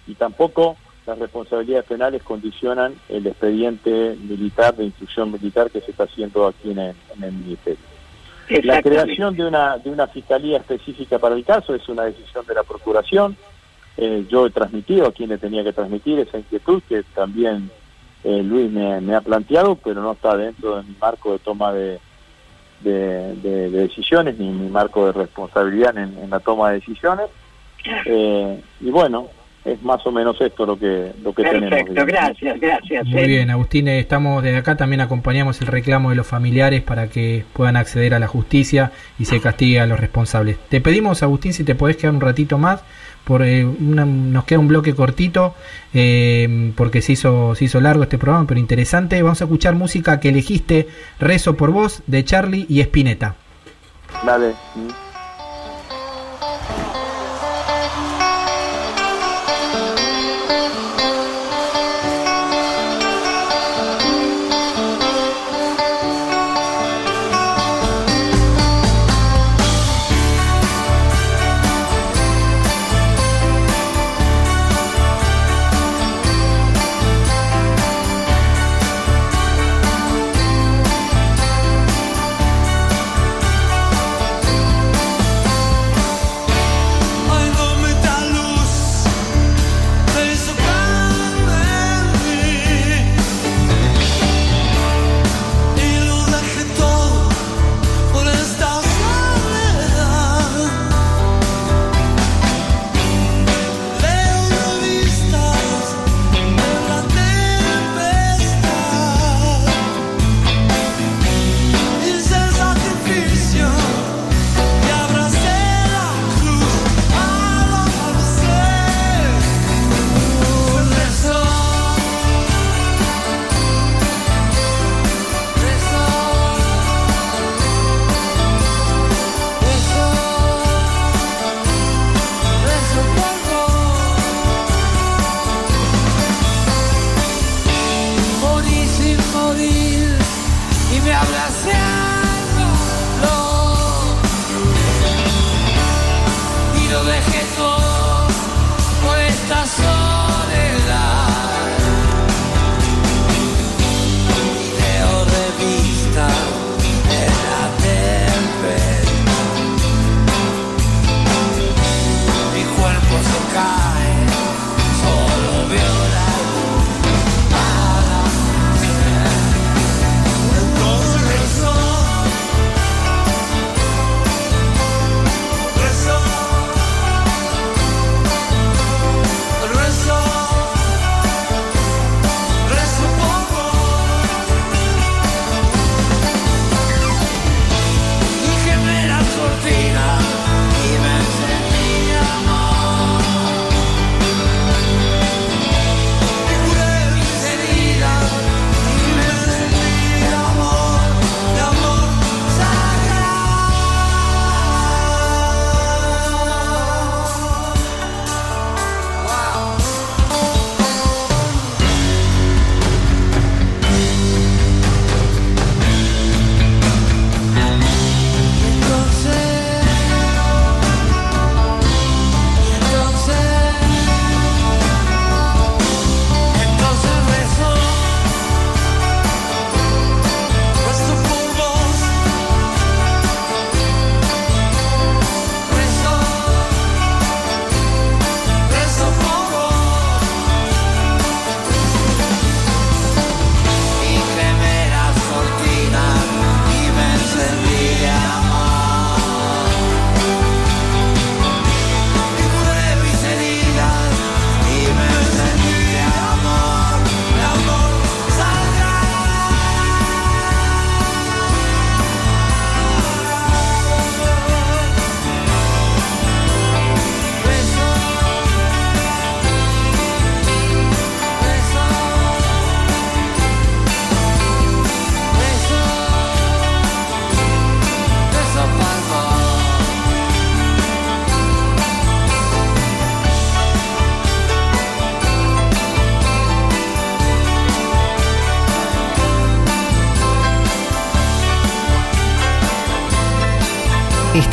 y 0.06 0.14
tampoco 0.14 0.78
las 1.08 1.18
responsabilidades 1.18 1.86
penales 1.86 2.22
condicionan 2.24 2.96
el 3.10 3.26
expediente 3.28 4.16
militar 4.22 4.76
de 4.76 4.86
instrucción 4.86 5.32
militar 5.32 5.72
que 5.72 5.82
se 5.82 5.92
está 5.92 6.04
haciendo 6.04 6.48
aquí 6.48 6.72
en 6.72 6.80
el, 6.80 6.96
en 7.16 7.24
el 7.24 7.32
ministerio. 7.32 7.95
La 8.64 8.82
creación 8.82 9.36
de 9.36 9.46
una 9.46 9.78
de 9.78 9.90
una 9.90 10.08
fiscalía 10.08 10.58
específica 10.58 11.18
para 11.20 11.36
el 11.36 11.44
caso 11.44 11.74
es 11.74 11.88
una 11.90 12.04
decisión 12.04 12.46
de 12.46 12.54
la 12.54 12.64
procuración. 12.64 13.36
Eh, 13.98 14.26
yo 14.30 14.46
he 14.46 14.50
transmitido 14.52 15.08
a 15.08 15.12
quien 15.12 15.30
le 15.30 15.38
tenía 15.38 15.64
que 15.64 15.74
transmitir 15.74 16.20
esa 16.20 16.38
inquietud 16.38 16.82
que 16.88 17.04
también 17.16 17.72
eh, 18.24 18.44
Luis 18.44 18.70
me, 18.72 19.00
me 19.02 19.16
ha 19.16 19.22
planteado, 19.22 19.76
pero 19.76 20.02
no 20.02 20.12
está 20.12 20.36
dentro 20.36 20.76
de 20.78 20.84
mi 20.84 20.96
marco 21.00 21.32
de 21.34 21.40
toma 21.40 21.72
de, 21.74 22.00
de, 22.82 23.36
de- 23.38 23.70
de 23.70 23.78
decisiones 23.88 24.38
ni 24.38 24.50
mi 24.50 24.70
marco 24.70 25.06
de 25.06 25.14
responsabilidad 25.14 25.98
en, 25.98 26.18
en 26.18 26.30
la 26.30 26.40
toma 26.40 26.70
de 26.72 26.76
decisiones. 26.80 27.28
Eh, 28.06 28.62
y 28.82 28.90
bueno, 28.90 29.28
es 29.66 29.82
más 29.84 30.06
o 30.06 30.12
menos 30.12 30.40
esto 30.40 30.66
lo 30.66 30.78
que 30.78 31.12
lo 31.24 31.34
que 31.34 31.44
tenemos. 31.44 31.70
Perfecto, 31.70 31.92
digamos. 31.94 32.08
gracias, 32.14 32.60
gracias. 32.60 33.06
Muy 33.08 33.22
eh. 33.22 33.28
bien, 33.28 33.50
Agustín, 33.50 33.88
eh, 33.88 34.00
estamos 34.00 34.44
desde 34.44 34.58
acá 34.58 34.78
también 34.78 35.02
acompañamos 35.02 35.60
el 35.62 35.68
reclamo 35.68 36.12
de 36.12 36.16
los 36.16 36.28
familiares 36.28 36.84
para 36.84 37.08
que 37.10 37.44
puedan 37.54 37.76
acceder 37.76 38.14
a 38.14 38.20
la 38.20 38.28
justicia 38.28 38.92
y 39.20 39.26
se 39.26 39.42
castigue 39.42 39.80
a 39.80 39.86
los 39.88 40.00
responsables. 40.00 40.58
Te 40.70 40.82
pedimos, 40.82 41.24
Agustín, 41.24 41.52
si 41.54 41.64
te 41.64 41.74
podés 41.76 41.98
quedar 41.98 42.14
un 42.14 42.22
ratito 42.22 42.58
más, 42.58 42.84
por 43.24 43.42
eh, 43.44 43.66
una- 43.66 44.06
nos 44.06 44.44
queda 44.46 44.60
un 44.60 44.68
bloque 44.68 44.94
cortito 44.94 45.56
eh, 45.96 46.72
porque 46.78 47.02
se 47.02 47.14
hizo 47.14 47.56
se 47.56 47.66
hizo 47.66 47.82
largo 47.82 48.04
este 48.04 48.20
programa, 48.20 48.46
pero 48.46 48.60
interesante. 48.60 49.22
Vamos 49.24 49.42
a 49.42 49.46
escuchar 49.46 49.74
música 49.74 50.20
que 50.20 50.30
elegiste, 50.30 50.88
Rezo 51.20 51.58
por 51.58 51.72
vos, 51.72 52.04
de 52.06 52.24
Charlie 52.24 52.68
y 52.70 52.82
Spinetta. 52.82 53.36
Dale. 54.24 54.54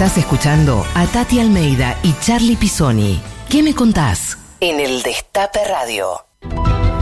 Estás 0.03 0.18
escuchando 0.18 0.84
a 0.96 1.07
Tati 1.07 1.38
Almeida 1.38 1.96
y 2.03 2.12
Charlie 2.14 2.57
Pisoni. 2.57 3.22
¿Qué 3.48 3.62
me 3.62 3.72
contás? 3.72 4.36
En 4.59 4.80
el 4.80 5.00
Destape 5.05 5.61
Radio. 5.64 6.26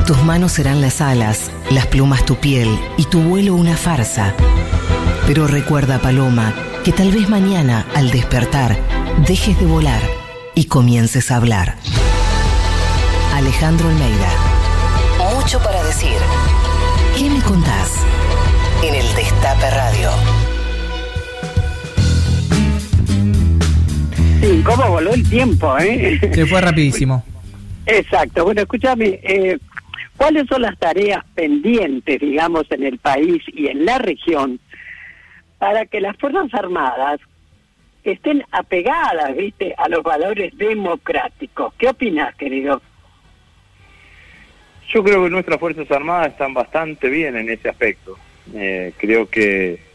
Tus 0.06 0.22
manos 0.22 0.52
serán 0.52 0.82
las 0.82 1.00
alas, 1.00 1.50
las 1.70 1.86
plumas 1.86 2.26
tu 2.26 2.36
piel 2.36 2.68
y 2.98 3.06
tu 3.06 3.22
vuelo 3.22 3.54
una 3.54 3.74
farsa. 3.78 4.34
Pero 5.26 5.46
recuerda, 5.46 5.98
Paloma, 5.98 6.52
que 6.84 6.92
tal 6.92 7.10
vez 7.10 7.26
mañana, 7.30 7.86
al 7.94 8.10
despertar, 8.10 8.76
dejes 9.26 9.58
de 9.58 9.64
volar 9.64 10.02
y 10.54 10.66
comiences 10.66 11.30
a 11.30 11.36
hablar. 11.36 11.76
Alejandro 13.32 13.88
Almeida. 13.88 14.28
Mucho 15.34 15.58
para 15.60 15.82
decir. 15.84 16.18
¿Qué 17.16 17.30
me 17.30 17.40
contás? 17.40 17.92
En 18.82 18.94
el 18.94 19.14
Destape 19.14 19.70
Radio. 19.70 20.10
Sí, 24.40 24.62
cómo 24.64 24.88
voló 24.88 25.12
el 25.12 25.28
tiempo, 25.28 25.76
¿eh? 25.78 26.18
Se 26.32 26.46
fue 26.46 26.62
rapidísimo. 26.62 27.22
Exacto. 27.86 28.44
Bueno, 28.44 28.62
escúchame, 28.62 29.20
eh, 29.22 29.58
¿cuáles 30.16 30.46
son 30.46 30.62
las 30.62 30.78
tareas 30.78 31.22
pendientes, 31.34 32.20
digamos, 32.20 32.64
en 32.70 32.84
el 32.84 32.98
país 32.98 33.42
y 33.48 33.66
en 33.66 33.84
la 33.84 33.98
región 33.98 34.58
para 35.58 35.84
que 35.84 36.00
las 36.00 36.16
Fuerzas 36.16 36.54
Armadas 36.54 37.20
estén 38.02 38.42
apegadas, 38.50 39.36
viste, 39.36 39.74
a 39.76 39.90
los 39.90 40.02
valores 40.02 40.56
democráticos? 40.56 41.74
¿Qué 41.76 41.88
opinas, 41.88 42.34
querido? 42.36 42.80
Yo 44.88 45.04
creo 45.04 45.22
que 45.22 45.30
nuestras 45.30 45.60
Fuerzas 45.60 45.90
Armadas 45.90 46.28
están 46.28 46.54
bastante 46.54 47.10
bien 47.10 47.36
en 47.36 47.50
ese 47.50 47.68
aspecto. 47.68 48.16
Eh, 48.54 48.94
creo 48.96 49.28
que 49.28 49.89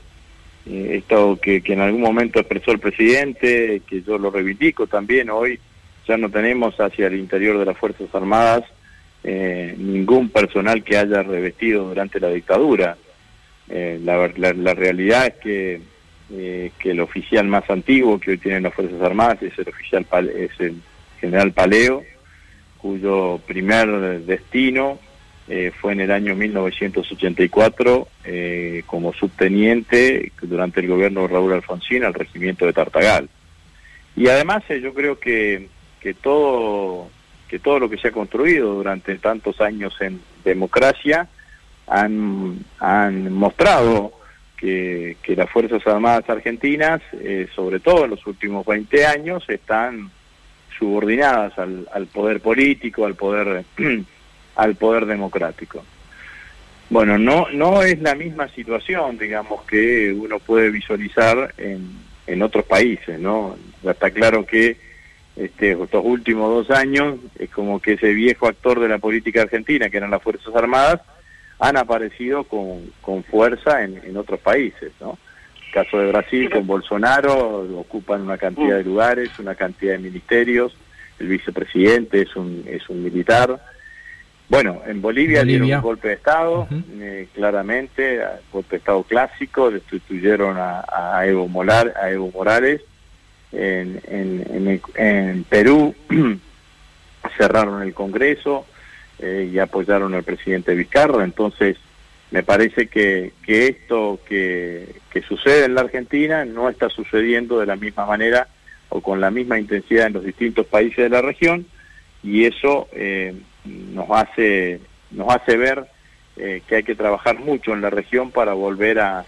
eh, 0.68 0.96
esto 0.98 1.38
que, 1.42 1.62
que 1.62 1.74
en 1.74 1.82
algún 1.82 2.02
momento 2.02 2.40
expresó 2.40 2.72
el 2.72 2.80
presidente, 2.80 3.82
que 3.88 4.02
yo 4.02 4.18
lo 4.18 4.32
reivindico 4.32 4.88
también 4.88 5.30
hoy, 5.30 5.60
ya 6.08 6.18
no 6.18 6.30
tenemos 6.30 6.80
hacia 6.80 7.08
el 7.08 7.16
interior 7.16 7.58
de 7.58 7.66
las 7.66 7.78
Fuerzas 7.78 8.08
Armadas 8.14 8.64
eh, 9.24 9.74
ningún 9.78 10.30
personal 10.30 10.84
que 10.84 10.98
haya 10.98 11.24
revestido 11.24 11.88
durante 11.88 12.20
la 12.20 12.30
dictadura. 12.30 12.96
Eh, 13.68 14.00
la, 14.04 14.32
la- 14.38 14.54
la 14.54 14.74
realidad 14.76 15.26
es 15.26 15.34
que, 15.36 15.82
eh, 16.32 16.72
que 16.78 16.92
el 16.92 17.00
oficial 17.00 17.48
más 17.48 17.68
antiguo 17.70 18.20
que 18.20 18.32
hoy 18.32 18.38
tienen 18.38 18.62
las 18.64 18.74
Fuerzas 18.76 19.02
Armadas 19.02 19.42
es 19.42 19.58
el 19.58 19.68
oficial 19.68 20.06
es 20.38 20.52
el 20.60 20.76
general 21.20 21.52
Paleo, 21.54 22.04
cuyo 22.78 23.40
primer 23.48 24.20
destino 24.22 25.00
eh, 25.48 25.72
fue 25.80 25.94
en 25.94 26.02
el 26.02 26.12
año 26.12 26.36
1984 26.36 28.08
eh, 28.24 28.84
como 28.86 29.14
subteniente 29.14 30.32
durante 30.42 30.80
el 30.80 30.88
gobierno 30.88 31.22
de 31.22 31.28
Raúl 31.28 31.54
Alfonsín 31.54 32.04
al 32.04 32.14
regimiento 32.14 32.66
de 32.66 32.74
Tartagal. 32.74 33.30
Y 34.16 34.28
además 34.28 34.64
eh, 34.70 34.82
yo 34.82 34.94
creo 34.94 35.20
que, 35.20 35.68
que 36.00 36.14
todo 36.14 37.10
que 37.48 37.60
todo 37.60 37.80
lo 37.80 37.90
que 37.90 37.98
se 37.98 38.08
ha 38.08 38.12
construido 38.12 38.74
durante 38.74 39.16
tantos 39.18 39.62
años 39.62 39.96
en 40.02 40.20
democracia 40.44 41.28
han, 41.88 42.58
han 42.80 43.32
mostrado 43.32 44.14
que, 44.58 45.18
que 45.22 45.36
las 45.36 45.50
Fuerzas 45.52 45.86
Armadas 45.86 46.28
argentinas, 46.28 47.02
eh, 47.14 47.48
sobre 47.56 47.80
todo 47.80 48.06
en 48.06 48.12
los 48.12 48.26
últimos 48.26 48.66
20 48.66 49.06
años, 49.06 49.44
están 49.48 50.10
subordinadas 50.78 51.58
al, 51.60 51.88
al 51.94 52.08
poder 52.08 52.42
político, 52.42 53.06
al 53.06 53.16
poder 53.16 53.64
al 54.56 54.76
poder 54.76 55.06
democrático. 55.06 55.84
Bueno, 56.90 57.18
no 57.18 57.48
no 57.52 57.82
es 57.82 58.00
la 58.02 58.16
misma 58.16 58.48
situación, 58.50 59.18
digamos, 59.18 59.64
que 59.64 60.14
uno 60.14 60.40
puede 60.40 60.70
visualizar 60.70 61.54
en, 61.58 61.90
en 62.28 62.42
otros 62.42 62.66
países, 62.66 63.20
¿no? 63.20 63.58
Está 63.84 64.12
claro 64.12 64.46
que 64.46 64.78
este, 65.36 65.72
estos 65.72 66.06
últimos 66.06 66.68
dos 66.68 66.78
años 66.78 67.18
es 67.38 67.50
como 67.50 67.82
que 67.82 67.94
ese 67.94 68.14
viejo 68.14 68.48
actor 68.48 68.80
de 68.80 68.88
la 68.88 69.00
política 69.00 69.42
argentina, 69.42 69.90
que 69.90 69.98
eran 69.98 70.12
las 70.12 70.22
Fuerzas 70.22 70.56
Armadas, 70.56 71.02
han 71.60 71.76
aparecido 71.76 72.44
con, 72.44 72.92
con 73.02 73.24
fuerza 73.24 73.84
en, 73.84 74.02
en 74.04 74.16
otros 74.16 74.40
países, 74.40 74.92
¿no? 75.02 75.18
El 75.68 75.84
caso 75.84 75.98
de 75.98 76.12
Brasil 76.12 76.50
con 76.50 76.68
Bolsonaro 76.68 77.68
ocupan 77.80 78.22
una 78.22 78.38
cantidad 78.38 78.78
de 78.78 78.84
lugares, 78.84 79.38
una 79.40 79.56
cantidad 79.56 79.94
de 79.94 80.00
ministerios, 80.00 80.78
el 81.20 81.28
vicepresidente 81.28 82.22
es 82.22 82.36
un, 82.36 82.64
es 82.68 82.88
un 82.90 83.04
militar. 83.04 83.60
Bueno, 84.48 84.82
en 84.86 85.02
Bolivia, 85.02 85.40
Bolivia. 85.40 85.60
dieron 85.64 85.78
un 85.78 85.82
golpe 85.84 86.08
de 86.10 86.14
Estado, 86.14 86.68
eh, 87.00 87.28
claramente, 87.34 88.22
golpe 88.52 88.72
de 88.72 88.78
Estado 88.78 89.02
clásico, 89.04 89.72
destituyeron 89.72 90.58
a, 90.58 90.86
a 90.92 91.26
Evo, 91.26 91.48
Molar, 91.48 91.94
a 92.02 92.12
Evo 92.12 92.32
Morales. 92.32 92.82
En, 93.52 94.02
en, 94.08 94.46
en, 94.52 94.68
el- 94.68 94.82
en 94.96 95.44
Perú 95.46 95.96
cerraron 97.38 97.82
el 97.82 97.94
Congreso 97.94 98.66
eh, 99.20 99.50
y 99.52 99.60
apoyaron 99.60 100.14
al 100.14 100.24
presidente 100.24 100.76
Vizcarra. 100.76 101.24
Entonces, 101.24 101.78
me 102.32 102.44
parece 102.44 102.88
que, 102.88 103.34
que 103.46 103.68
esto 103.68 104.20
que, 104.28 104.96
que 105.10 105.22
sucede 105.22 105.66
en 105.66 105.76
la 105.76 105.82
Argentina 105.82 106.44
no 106.46 106.70
está 106.70 106.90
sucediendo 106.90 107.60
de 107.60 107.66
la 107.66 107.76
misma 107.76 108.06
manera 108.06 108.48
o 108.90 109.02
con 109.02 109.22
la 109.22 109.32
misma 109.32 109.58
intensidad 109.60 110.08
en 110.08 110.14
los 110.14 110.24
distintos 110.26 110.66
países 110.68 110.98
de 110.98 111.10
la 111.10 111.22
región 111.22 111.66
y 112.24 112.46
eso 112.46 112.88
eh, 112.94 113.34
nos 113.66 114.10
hace 114.12 114.80
nos 115.12 115.34
hace 115.34 115.58
ver 115.58 115.86
eh, 116.38 116.62
que 116.68 116.78
hay 116.78 116.84
que 116.84 116.96
trabajar 116.96 117.40
mucho 117.40 117.74
en 117.74 117.82
la 117.82 117.90
región 117.90 118.32
para 118.32 118.54
volver 118.54 119.00
a, 119.00 119.26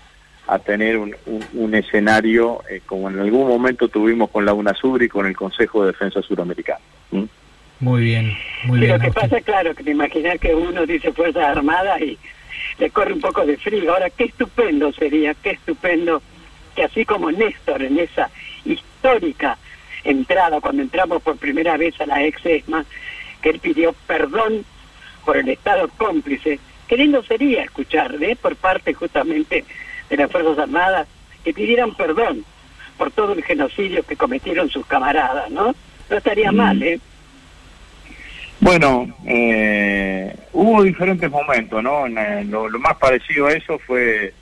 a 0.47 0.59
tener 0.59 0.97
un, 0.97 1.15
un- 1.25 1.45
un 1.53 1.75
escenario 1.75 2.61
eh, 2.69 2.81
como 2.85 3.09
en 3.09 3.19
algún 3.19 3.47
momento 3.47 3.87
tuvimos 3.87 4.29
con 4.29 4.45
la 4.45 4.53
UNASUR 4.53 5.03
y 5.03 5.09
con 5.09 5.25
el 5.25 5.35
Consejo 5.35 5.81
de 5.81 5.91
Defensa 5.91 6.21
Suramericano. 6.21 6.79
¿Mm? 7.11 7.23
Muy 7.79 8.03
bien, 8.03 8.33
muy 8.65 8.79
Y 8.79 8.81
bien. 8.81 8.93
lo 8.93 8.99
que 8.99 9.11
pasa, 9.11 9.39
claro, 9.41 9.73
que 9.75 9.83
te 9.83 9.91
imaginas 9.91 10.39
que 10.39 10.53
uno 10.55 10.85
dice 10.85 11.13
Fuerzas 11.13 11.43
Armadas 11.55 12.01
y 12.01 12.17
le 12.79 12.89
corre 12.89 13.13
un 13.13 13.21
poco 13.21 13.45
de 13.45 13.55
frío. 13.57 13.93
Ahora, 13.93 14.09
qué 14.09 14.25
estupendo 14.25 14.91
sería, 14.93 15.33
qué 15.35 15.51
estupendo 15.51 16.21
que 16.75 16.83
así 16.83 17.05
como 17.05 17.31
Néstor 17.31 17.83
en 17.83 17.99
esa 17.99 18.29
histórica 18.65 19.57
entrada, 20.03 20.59
cuando 20.61 20.81
entramos 20.81 21.21
por 21.21 21.37
primera 21.37 21.77
vez 21.77 21.99
a 22.01 22.05
la 22.05 22.23
ex 22.23 22.45
ESMA, 22.45 22.83
que 22.83 22.87
él 23.49 23.59
pidió 23.59 23.93
perdón 24.05 24.65
por 25.25 25.37
el 25.37 25.49
Estado 25.49 25.89
cómplice, 25.97 26.59
qué 26.87 26.97
lindo 26.97 27.23
sería 27.23 27.63
escuchar 27.63 28.15
¿eh? 28.21 28.35
por 28.41 28.55
parte 28.55 28.93
justamente 28.93 29.65
de 30.09 30.17
las 30.17 30.31
Fuerzas 30.31 30.57
Armadas 30.57 31.07
que 31.43 31.53
pidieran 31.53 31.93
perdón 31.95 32.45
por 32.97 33.11
todo 33.11 33.33
el 33.33 33.43
genocidio 33.43 34.03
que 34.03 34.15
cometieron 34.15 34.69
sus 34.69 34.85
camaradas, 34.85 35.49
¿no? 35.51 35.75
No 36.09 36.17
estaría 36.17 36.51
mal, 36.51 36.81
¿eh? 36.81 36.99
Bueno, 38.59 39.07
eh, 39.25 40.35
hubo 40.53 40.81
diferentes 40.81 41.29
momentos, 41.29 41.83
¿no? 41.83 42.07
En, 42.07 42.17
eh, 42.17 42.43
lo, 42.45 42.67
lo 42.67 42.79
más 42.79 42.95
parecido 42.95 43.47
a 43.47 43.51
eso 43.51 43.77
fue, 43.79 44.33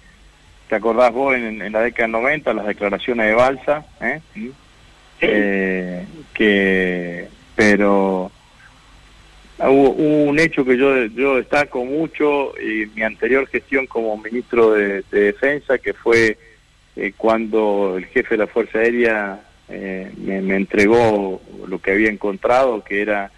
¿te 0.70 0.76
acordás 0.76 1.12
vos 1.12 1.36
en, 1.36 1.62
en 1.62 1.74
la 1.74 1.82
década 1.82 2.03
del 2.03 2.12
90, 2.14 2.53
las 2.53 2.66
declaraciones 2.68 3.28
de 3.28 3.34
Balsa? 3.34 3.86
¿eh? 3.99 4.22
¿Mm? 4.36 4.49
Eh, 5.22 6.06
que, 6.34 7.28
pero 7.56 8.32
hubo, 9.60 9.89
hubo 9.91 10.24
un 10.24 10.39
hecho 10.39 10.66
que 10.66 10.78
yo, 10.78 11.06
yo 11.06 11.38
destaco 11.38 11.86
mucho 11.86 12.53
y 12.60 12.86
mi 12.95 13.03
anterior 13.03 13.47
gestión 13.47 13.88
como 13.88 14.18
ministro 14.18 14.72
de, 14.72 15.03
de 15.12 15.20
Defensa, 15.20 15.78
que 15.78 15.93
fue 15.93 16.38
eh, 16.95 17.14
cuando 17.18 17.95
el 17.97 18.06
jefe 18.06 18.36
de 18.36 18.39
la 18.39 18.47
Fuerza 18.47 18.80
Aérea 18.80 19.39
eh, 19.70 20.12
me, 20.18 20.41
me 20.41 20.56
entregó 20.56 21.41
lo 21.68 21.80
que 21.80 21.91
había 21.91 22.10
encontrado, 22.10 22.84
que 22.84 23.01
era 23.01 23.32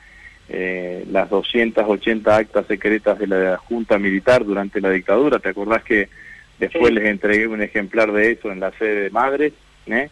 eh, 0.50 1.06
las 1.12 1.30
280 1.30 2.36
actas 2.36 2.66
secretas 2.68 3.20
de 3.20 3.28
la 3.28 3.58
Junta 3.58 3.98
Militar 4.00 4.46
durante 4.46 4.82
la 4.82 4.90
dictadura. 4.92 5.40
¿Te 5.40 5.50
acordás 5.50 5.84
que 5.84 6.10
después 6.60 6.88
Sí. 6.90 6.94
les 6.96 7.06
entregué 7.06 7.48
un 7.48 7.62
ejemplar 7.62 8.12
de 8.12 8.32
eso 8.32 8.52
en 8.52 8.60
la 8.60 8.72
sede 8.72 9.04
de 9.04 9.10
Madres? 9.10 9.54
¿eh? 9.88 10.10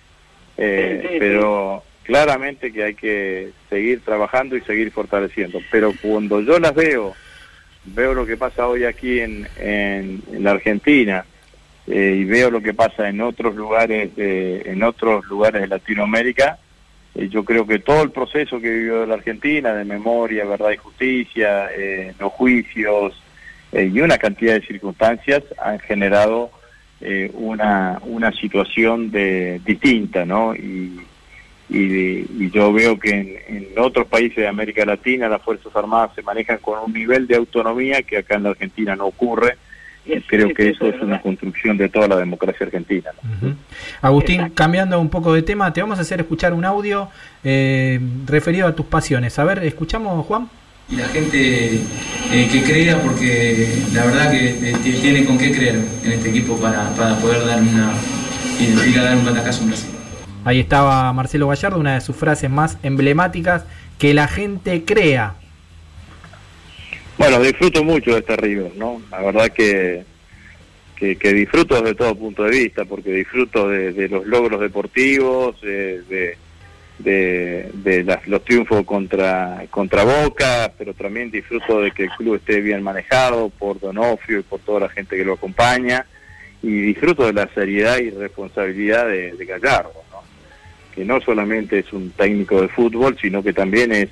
Eh, 0.58 1.08
sí. 1.10 1.16
pero 1.20 1.84
claramente 2.06 2.72
que 2.72 2.84
hay 2.84 2.96
que 2.96 3.52
seguir 3.70 4.02
trabajando 4.02 4.56
y 4.56 4.62
seguir 4.62 4.92
fortaleciendo. 4.92 5.60
Pero 5.72 5.94
cuando 6.02 6.42
yo 6.42 6.60
las 6.60 6.74
veo, 6.74 7.14
veo 7.86 8.14
lo 8.14 8.26
que 8.26 8.38
pasa 8.38 8.68
hoy 8.68 8.86
aquí 8.86 9.20
en, 9.20 9.48
en, 9.58 10.22
la 10.40 10.52
Argentina 10.52 11.26
eh, 11.88 12.18
y 12.20 12.24
veo 12.24 12.50
lo 12.50 12.62
que 12.62 12.74
pasa 12.74 13.10
en 13.10 13.22
otros 13.22 13.56
lugares 13.56 14.16
de, 14.16 14.62
en 14.66 14.84
otros 14.84 15.26
lugares 15.26 15.62
de 15.62 15.68
Latinoamérica, 15.68 16.60
eh, 17.16 17.30
yo 17.30 17.46
creo 17.46 17.66
que 17.66 17.80
todo 17.80 18.04
el 18.04 18.12
proceso 18.12 18.60
que 18.60 18.70
vivió 18.70 19.06
la 19.06 19.16
Argentina 19.16 19.74
de 19.74 19.86
memoria, 19.86 20.44
verdad 20.46 20.72
y 20.72 20.78
justicia, 20.78 21.70
eh, 21.76 22.14
los 22.20 22.32
juicios 22.34 23.14
eh, 23.72 23.90
y 23.92 24.02
una 24.02 24.18
cantidad 24.18 24.56
de 24.56 24.68
circunstancias 24.68 25.44
han 25.62 25.80
generado 25.80 26.52
una, 27.34 28.00
una 28.04 28.32
situación 28.32 29.12
de, 29.12 29.62
distinta, 29.64 30.26
¿no? 30.26 30.56
Y, 30.56 31.02
y, 31.70 32.44
y 32.44 32.52
yo 32.52 32.72
veo 32.72 33.00
que 33.00 33.10
en, 33.10 33.36
en 33.48 33.68
otros 33.78 34.08
países 34.08 34.38
de 34.38 34.48
América 34.48 34.86
Latina 34.86 35.28
las 35.28 35.42
Fuerzas 35.42 35.76
Armadas 35.76 36.12
se 36.16 36.22
manejan 36.22 36.60
con 36.60 36.80
un 36.80 36.94
nivel 36.94 37.28
de 37.28 37.36
autonomía 37.36 38.04
que 38.04 38.18
acá 38.18 38.36
en 38.36 38.44
la 38.44 38.50
Argentina 38.50 38.96
no 38.96 39.08
ocurre 39.08 39.58
creo 40.28 40.54
que 40.54 40.70
eso 40.70 40.88
es 40.88 41.02
una 41.02 41.22
construcción 41.22 41.78
de 41.78 41.90
toda 41.90 42.08
la 42.08 42.18
democracia 42.18 42.66
argentina. 42.66 43.12
Agustín, 44.02 44.50
cambiando 44.50 45.00
un 45.00 45.10
poco 45.10 45.34
de 45.34 45.42
tema, 45.42 45.72
te 45.74 45.82
vamos 45.82 45.98
a 45.98 46.02
hacer 46.02 46.20
escuchar 46.20 46.54
un 46.54 46.66
audio 46.66 47.10
eh, 47.44 48.00
referido 48.26 48.68
a 48.68 48.76
tus 48.76 48.86
pasiones. 48.86 49.38
A 49.40 49.44
ver, 49.44 49.64
¿escuchamos, 49.64 50.26
Juan? 50.26 50.50
y 50.88 50.98
la 50.98 51.08
gente 51.08 51.82
eh, 52.32 52.50
que 52.52 52.62
crea 52.62 53.02
porque 53.02 53.68
la 53.92 54.06
verdad 54.06 54.30
que 54.30 54.70
eh, 54.70 54.76
tiene 55.02 55.26
con 55.26 55.36
qué 55.36 55.52
creer 55.52 55.84
en 56.04 56.12
este 56.12 56.30
equipo 56.30 56.58
para, 56.58 56.92
para 56.92 57.16
poder 57.18 57.44
dar 57.44 57.60
una 57.60 57.92
y 58.60 58.90
ir 58.90 59.00
a 59.00 59.04
dar 59.04 59.18
un 59.18 59.26
batacazo 59.26 59.64
en 59.64 59.70
Brasil. 59.70 59.95
Ahí 60.46 60.60
estaba 60.60 61.12
Marcelo 61.12 61.48
Gallardo, 61.48 61.80
una 61.80 61.96
de 61.96 62.02
sus 62.02 62.16
frases 62.16 62.52
más 62.52 62.78
emblemáticas, 62.84 63.66
que 63.98 64.14
la 64.14 64.28
gente 64.28 64.86
crea. 64.86 65.34
Bueno, 67.18 67.42
disfruto 67.42 67.84
mucho 67.84 68.12
de 68.12 68.20
este 68.20 68.36
River, 68.36 68.74
¿no? 68.76 69.02
La 69.10 69.22
verdad 69.22 69.50
que, 69.50 70.04
que, 70.96 71.34
disfruto 71.34 71.82
desde 71.82 71.96
todo 71.96 72.14
punto 72.14 72.44
de 72.44 72.52
vista, 72.52 72.86
porque 72.86 73.12
disfruto 73.12 73.70
de, 73.70 74.08
los 74.08 74.28
logros 74.28 74.62
deportivos, 74.62 75.60
de, 75.62 76.38
los 78.28 78.44
triunfos 78.44 78.86
contra, 78.86 79.66
contra 79.72 80.04
Boca, 80.04 80.72
pero 80.78 80.94
también 80.94 81.32
disfruto 81.32 81.82
de 81.82 81.90
que 81.90 82.04
el 82.04 82.12
club 82.12 82.36
esté 82.36 82.62
bien 82.62 82.84
manejado 82.84 83.50
por 83.50 83.80
Donofrio 83.80 84.42
y 84.42 84.44
por 84.44 84.60
toda 84.60 84.82
la 84.82 84.90
gente 84.90 85.18
que 85.18 85.26
lo 85.26 85.34
acompaña, 85.34 86.06
y 86.62 86.70
disfruto 86.70 87.26
de 87.26 87.34
la 87.34 87.50
seriedad 87.56 87.98
y 87.98 88.12
responsabilidad 88.12 89.08
de, 89.08 89.32
de 89.32 89.46
Gallardo. 89.46 90.05
Que 90.96 91.06
no 91.06 91.20
solamente 91.22 91.80
es 91.80 91.92
un 91.94 92.12
técnico 92.12 92.62
de 92.62 92.70
fútbol, 92.70 93.18
sino 93.22 93.44
que 93.44 93.54
también 93.54 93.92
es 93.92 94.10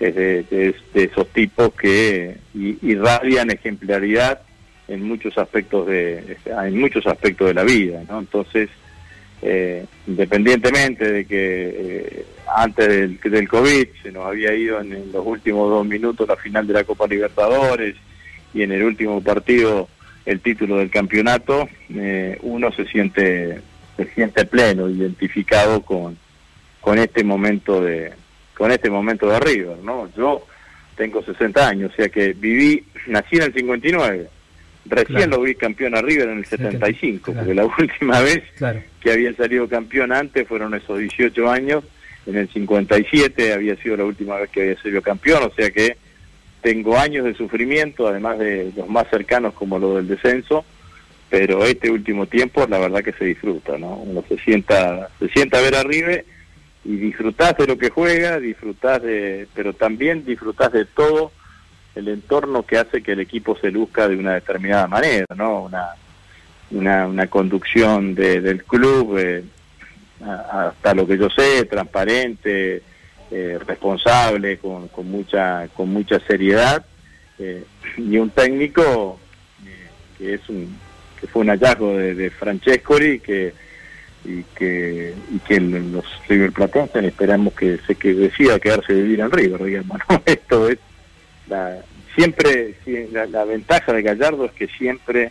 de, 0.00 0.74
esos 0.94 1.28
tipos 1.28 1.72
que 1.74 2.36
irradian 2.54 3.50
ejemplaridad 3.50 4.42
en 4.86 5.02
muchos 5.02 5.36
aspectos 5.38 5.86
de 5.86 6.36
en 6.46 6.78
muchos 6.78 7.06
aspectos 7.06 7.48
de 7.48 7.54
la 7.54 7.64
vida 7.64 8.02
¿no? 8.08 8.20
entonces 8.20 8.70
eh, 9.42 9.84
independientemente 10.06 11.12
de 11.12 11.24
que 11.24 11.36
eh, 11.38 12.24
antes 12.56 12.88
del, 12.88 13.18
del 13.20 13.48
COVID 13.48 13.88
se 14.02 14.12
nos 14.12 14.26
había 14.26 14.54
ido 14.54 14.80
en, 14.80 14.92
en 14.92 15.12
los 15.12 15.26
últimos 15.26 15.68
dos 15.68 15.86
minutos 15.86 16.28
la 16.28 16.36
final 16.36 16.66
de 16.66 16.74
la 16.74 16.84
Copa 16.84 17.06
Libertadores 17.06 17.96
y 18.54 18.62
en 18.62 18.72
el 18.72 18.84
último 18.84 19.20
partido 19.20 19.88
el 20.26 20.40
título 20.40 20.76
del 20.76 20.90
campeonato 20.90 21.68
eh, 21.94 22.38
uno 22.42 22.72
se 22.72 22.84
siente 22.86 23.60
se 23.98 24.06
siente 24.14 24.44
pleno 24.46 24.88
identificado 24.88 25.82
con 25.82 26.16
con 26.80 26.98
este 26.98 27.22
momento 27.24 27.82
de 27.82 28.12
con 28.56 28.70
este 28.72 28.88
momento 28.88 29.28
de 29.28 29.38
River, 29.40 29.78
¿no? 29.84 30.08
Yo 30.16 30.46
tengo 30.96 31.22
60 31.22 31.68
años, 31.68 31.92
o 31.92 31.96
sea 31.96 32.08
que 32.08 32.32
viví, 32.32 32.82
nací 33.08 33.36
en 33.36 33.42
el 33.42 33.52
59, 33.54 34.28
recién 34.86 35.16
Claro. 35.16 35.30
lo 35.32 35.42
vi 35.42 35.54
campeón 35.54 35.94
a 35.96 36.00
River 36.02 36.28
en 36.30 36.38
el 36.38 36.44
75, 36.46 37.24
claro. 37.32 37.38
porque 37.40 37.54
la 37.54 37.64
última 37.78 38.20
vez 38.20 38.42
Claro. 38.56 38.82
que 39.00 39.12
había 39.12 39.32
salido 39.34 39.68
campeón 39.68 40.12
antes 40.12 40.48
fueron 40.48 40.74
esos 40.74 40.98
18 40.98 41.48
años, 41.50 41.84
en 42.26 42.36
el 42.36 42.48
57 42.48 43.52
había 43.52 43.76
sido 43.76 43.96
la 43.96 44.04
última 44.04 44.36
vez 44.38 44.50
que 44.50 44.62
había 44.62 44.82
sido 44.82 45.02
campeón, 45.02 45.42
o 45.44 45.54
sea 45.54 45.70
que 45.70 45.96
tengo 46.62 46.98
años 46.98 47.24
de 47.26 47.34
sufrimiento, 47.34 48.08
además 48.08 48.38
de 48.38 48.72
los 48.76 48.88
más 48.88 49.08
cercanos 49.10 49.54
como 49.54 49.78
lo 49.78 49.96
del 49.96 50.08
descenso, 50.08 50.64
pero 51.30 51.64
este 51.64 51.90
último 51.90 52.26
tiempo 52.26 52.66
la 52.68 52.78
verdad 52.78 53.02
que 53.02 53.12
se 53.12 53.24
disfruta, 53.26 53.76
¿no? 53.78 53.96
Uno 53.96 54.24
se 54.28 54.38
sienta, 54.38 55.08
se 55.18 55.28
sienta 55.28 55.60
ver 55.60 55.74
a 55.76 55.82
River 55.82 56.24
y 56.84 56.96
disfrutás 56.96 57.56
de 57.58 57.66
lo 57.66 57.76
que 57.76 57.90
juega, 57.90 58.38
disfrutás 58.40 59.02
de, 59.02 59.46
pero 59.54 59.72
también 59.74 60.24
disfrutás 60.24 60.72
de 60.72 60.84
todo 60.86 61.32
el 61.94 62.08
entorno 62.08 62.62
que 62.64 62.78
hace 62.78 63.02
que 63.02 63.12
el 63.12 63.20
equipo 63.20 63.58
se 63.58 63.70
luzca 63.70 64.08
de 64.08 64.16
una 64.16 64.34
determinada 64.34 64.86
manera, 64.86 65.26
¿no? 65.36 65.64
Una, 65.64 65.88
una, 66.70 67.06
una 67.06 67.26
conducción 67.26 68.14
de- 68.14 68.40
del 68.40 68.64
club, 68.64 69.18
eh, 69.18 69.44
hasta 70.50 70.94
lo 70.94 71.06
que 71.06 71.18
yo 71.18 71.28
sé, 71.30 71.64
transparente, 71.64 72.82
eh, 73.30 73.58
responsable, 73.66 74.58
con, 74.58 74.88
con 74.88 75.10
mucha 75.10 75.68
con 75.74 75.90
mucha 75.90 76.18
seriedad, 76.20 76.84
eh, 77.38 77.64
y 77.96 78.16
un 78.18 78.30
técnico 78.30 79.18
eh, 79.66 79.88
que 80.16 80.34
es 80.34 80.48
un 80.48 80.76
que 81.20 81.26
fue 81.26 81.42
un 81.42 81.48
hallazgo 81.48 81.96
de, 81.96 82.14
de 82.14 82.30
Francescoli 82.30 83.20
que 83.20 83.52
y 84.24 84.42
que 84.54 85.14
y 85.32 85.38
que 85.40 85.60
los 85.60 86.04
River 86.28 86.52
Platenses 86.52 87.04
esperamos 87.04 87.54
que 87.54 87.78
se 87.86 87.94
que 87.94 88.14
decida 88.14 88.58
quedarse 88.58 88.92
a 88.92 88.96
vivir 88.96 89.20
en 89.20 89.30
River, 89.30 89.64
digamos, 89.64 89.98
¿no? 90.08 90.22
Esto 90.26 90.68
es 90.68 90.78
la, 91.48 91.78
siempre 92.14 92.74
la, 93.10 93.44
ventaja 93.44 93.92
de 93.92 94.02
Gallardo 94.02 94.44
es 94.46 94.52
que 94.52 94.66
siempre 94.66 95.30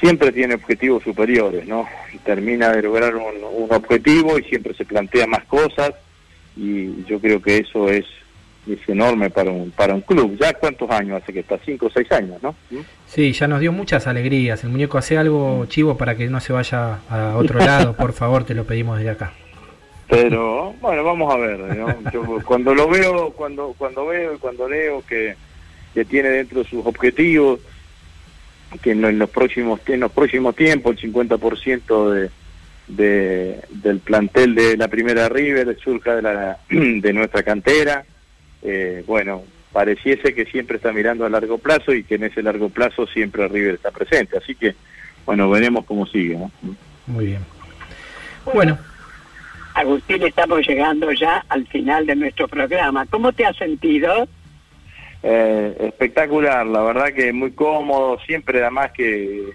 siempre 0.00 0.32
tiene 0.32 0.54
objetivos 0.54 1.02
superiores, 1.02 1.66
¿no? 1.66 1.88
Y 2.12 2.18
termina 2.18 2.70
de 2.70 2.82
lograr 2.82 3.14
un 3.16 3.68
objetivo 3.70 4.38
y 4.38 4.44
siempre 4.44 4.74
se 4.74 4.84
plantea 4.84 5.26
más 5.26 5.44
cosas 5.44 5.92
y 6.56 7.04
yo 7.04 7.20
creo 7.20 7.40
que 7.40 7.58
eso 7.58 7.88
es 7.88 8.04
es 8.74 8.88
enorme 8.88 9.30
para 9.30 9.50
un 9.50 9.70
para 9.70 9.94
un 9.94 10.00
club. 10.00 10.36
¿Ya 10.40 10.52
cuántos 10.54 10.90
años 10.90 11.22
hace 11.22 11.32
que 11.32 11.40
está? 11.40 11.58
Cinco 11.64 11.86
o 11.86 11.90
seis 11.90 12.10
años, 12.12 12.42
¿no? 12.42 12.54
Sí, 13.06 13.32
ya 13.32 13.46
nos 13.46 13.60
dio 13.60 13.72
muchas 13.72 14.06
alegrías. 14.06 14.62
El 14.64 14.70
muñeco 14.70 14.98
hace 14.98 15.16
algo 15.16 15.66
chivo 15.66 15.96
para 15.96 16.16
que 16.16 16.26
no 16.28 16.40
se 16.40 16.52
vaya 16.52 16.98
a 17.08 17.36
otro 17.36 17.58
lado. 17.58 17.94
Por 17.94 18.12
favor, 18.12 18.44
te 18.44 18.54
lo 18.54 18.64
pedimos 18.64 18.98
desde 18.98 19.10
acá. 19.10 19.32
Pero 20.08 20.72
bueno, 20.80 21.04
vamos 21.04 21.32
a 21.32 21.36
ver. 21.36 21.58
¿no? 21.58 22.10
Yo 22.10 22.40
cuando 22.44 22.74
lo 22.74 22.88
veo, 22.88 23.30
cuando 23.30 23.74
cuando 23.76 24.06
veo 24.06 24.34
y 24.34 24.38
cuando 24.38 24.68
leo 24.68 25.02
que, 25.06 25.36
que 25.94 26.04
tiene 26.04 26.28
dentro 26.30 26.62
de 26.62 26.68
sus 26.68 26.84
objetivos, 26.84 27.60
que 28.82 28.92
en 28.92 29.18
los 29.18 29.30
próximos 29.30 29.80
en 29.86 30.00
los 30.00 30.12
próximos 30.12 30.54
tiempos 30.54 30.96
el 31.02 31.12
50% 31.12 32.10
de, 32.10 32.30
de 32.88 33.60
del 33.70 34.00
plantel 34.00 34.54
de 34.54 34.76
la 34.76 34.88
primera 34.88 35.28
River 35.28 35.76
surja 35.78 36.16
de 36.16 36.22
la 36.22 36.58
de 36.68 37.12
nuestra 37.12 37.42
cantera. 37.42 38.04
Eh, 38.68 39.04
bueno, 39.06 39.44
pareciese 39.72 40.34
que 40.34 40.44
siempre 40.46 40.76
está 40.76 40.92
mirando 40.92 41.24
a 41.24 41.30
largo 41.30 41.58
plazo 41.58 41.94
y 41.94 42.02
que 42.02 42.16
en 42.16 42.24
ese 42.24 42.42
largo 42.42 42.68
plazo 42.68 43.06
siempre 43.06 43.46
River 43.46 43.74
está 43.76 43.90
presente. 43.92 44.36
Así 44.36 44.54
que 44.56 44.74
bueno, 45.24 45.48
veremos 45.48 45.84
cómo 45.84 46.04
sigue. 46.06 46.36
¿no? 46.36 46.50
Muy 47.06 47.26
bien. 47.26 47.40
Bueno, 48.52 48.76
Agustín, 49.74 50.22
estamos 50.22 50.66
llegando 50.66 51.12
ya 51.12 51.44
al 51.48 51.66
final 51.68 52.06
de 52.06 52.16
nuestro 52.16 52.48
programa. 52.48 53.06
¿Cómo 53.06 53.32
te 53.32 53.44
has 53.44 53.56
sentido? 53.56 54.26
Eh, 55.22 55.76
espectacular, 55.80 56.66
la 56.66 56.82
verdad 56.82 57.12
que 57.14 57.32
muy 57.32 57.52
cómodo, 57.52 58.18
siempre 58.26 58.60
además 58.62 58.92
que 58.92 59.50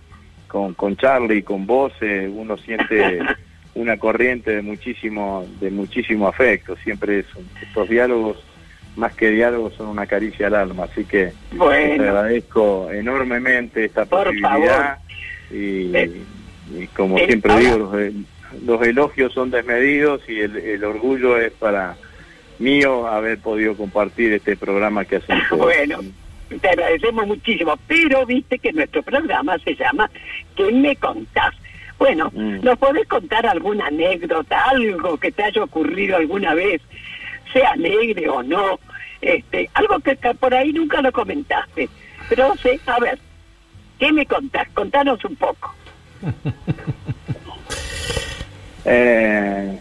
con, 0.47 0.73
con 0.73 0.97
Charlie 0.97 1.37
y 1.39 1.43
con 1.43 1.65
vos 1.65 1.93
eh, 2.01 2.29
uno 2.33 2.57
siente 2.57 3.19
una 3.75 3.97
corriente 3.97 4.55
de 4.55 4.61
muchísimo 4.61 5.45
de 5.61 5.71
muchísimo 5.71 6.27
afecto, 6.27 6.75
siempre 6.83 7.19
es 7.19 7.35
un- 7.35 7.47
estos 7.61 7.87
diálogos 7.89 8.37
más 8.95 9.13
que 9.15 9.29
diálogos 9.31 9.73
son 9.75 9.87
una 9.87 10.05
caricia 10.05 10.47
al 10.47 10.55
alma, 10.55 10.83
así 10.83 11.05
que 11.05 11.31
Bueno. 11.53 12.03
te 12.03 12.09
agradezco 12.09 12.89
enormemente 12.91 13.85
esta 13.85 14.05
Por 14.05 14.25
posibilidad 14.25 14.97
y, 15.49 15.91
y 16.77 16.87
como 16.95 17.17
Eh, 17.17 17.25
siempre 17.27 17.51
ahora- 17.53 17.63
digo, 17.63 17.77
los, 17.77 17.93
el- 17.95 18.25
los 18.65 18.81
elogios 18.85 19.33
son 19.33 19.49
desmedidos 19.49 20.21
y 20.27 20.41
el, 20.41 20.57
el 20.57 20.83
orgullo 20.83 21.37
es 21.37 21.51
para 21.53 21.95
mío 22.59 23.07
haber 23.07 23.37
podido 23.39 23.75
compartir 23.75 24.33
este 24.33 24.55
programa 24.57 25.05
que 25.05 25.15
hacen 25.17 25.37
ustedes. 25.37 25.59
Bueno, 25.61 25.99
te 26.61 26.67
agradecemos 26.69 27.27
muchísimo, 27.27 27.77
pero 27.87 28.25
viste 28.25 28.59
que 28.59 28.73
nuestro 28.73 29.01
programa 29.03 29.57
se 29.59 29.73
llama 29.75 30.09
¿Qué 30.55 30.69
me 30.71 30.95
contás? 30.97 31.55
Bueno, 31.97 32.29
Mm. 32.33 32.61
¿nos 32.63 32.77
podés 32.77 33.07
contar 33.07 33.45
alguna 33.45 33.87
anécdota, 33.87 34.61
algo 34.69 35.17
que 35.17 35.31
te 35.31 35.43
haya 35.43 35.63
ocurrido 35.63 36.17
alguna 36.17 36.53
vez, 36.55 36.81
sea 37.51 37.71
alegre 37.71 38.29
o 38.29 38.43
no? 38.43 38.79
Este, 39.21 39.69
algo 39.73 39.99
que, 39.99 40.15
que 40.15 40.33
por 40.33 40.53
ahí 40.53 40.73
nunca 40.73 41.01
lo 41.01 41.11
comentaste, 41.11 41.89
pero 42.29 42.49
no 42.49 42.55
sé, 42.55 42.79
a 42.85 42.99
ver, 42.99 43.19
¿qué 43.99 44.11
me 44.11 44.25
contás? 44.25 44.67
Contanos 44.73 45.23
un 45.25 45.35
poco. 45.35 45.73
Eh, 48.83 49.79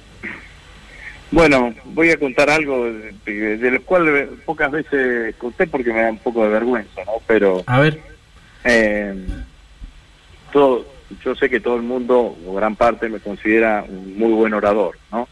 bueno, 1.30 1.72
voy 1.86 2.10
a 2.10 2.18
contar 2.18 2.50
algo 2.50 2.84
de, 2.84 3.56
de 3.56 3.70
lo 3.70 3.82
cual 3.82 4.28
pocas 4.44 4.70
veces 4.70 5.34
conté 5.36 5.66
porque 5.66 5.90
me 5.90 6.02
da 6.02 6.10
un 6.10 6.18
poco 6.18 6.42
de 6.44 6.50
vergüenza, 6.50 7.02
¿no? 7.06 7.12
Pero 7.26 7.62
a 7.66 7.80
ver, 7.80 7.98
eh, 8.64 9.14
todo, 10.52 10.86
yo 11.24 11.34
sé 11.34 11.48
que 11.48 11.60
todo 11.60 11.76
el 11.76 11.82
mundo, 11.82 12.36
o 12.46 12.54
gran 12.54 12.76
parte, 12.76 13.08
me 13.08 13.20
considera 13.20 13.84
un 13.88 14.18
muy 14.18 14.32
buen 14.32 14.54
orador, 14.54 14.98
¿no? 15.12 15.28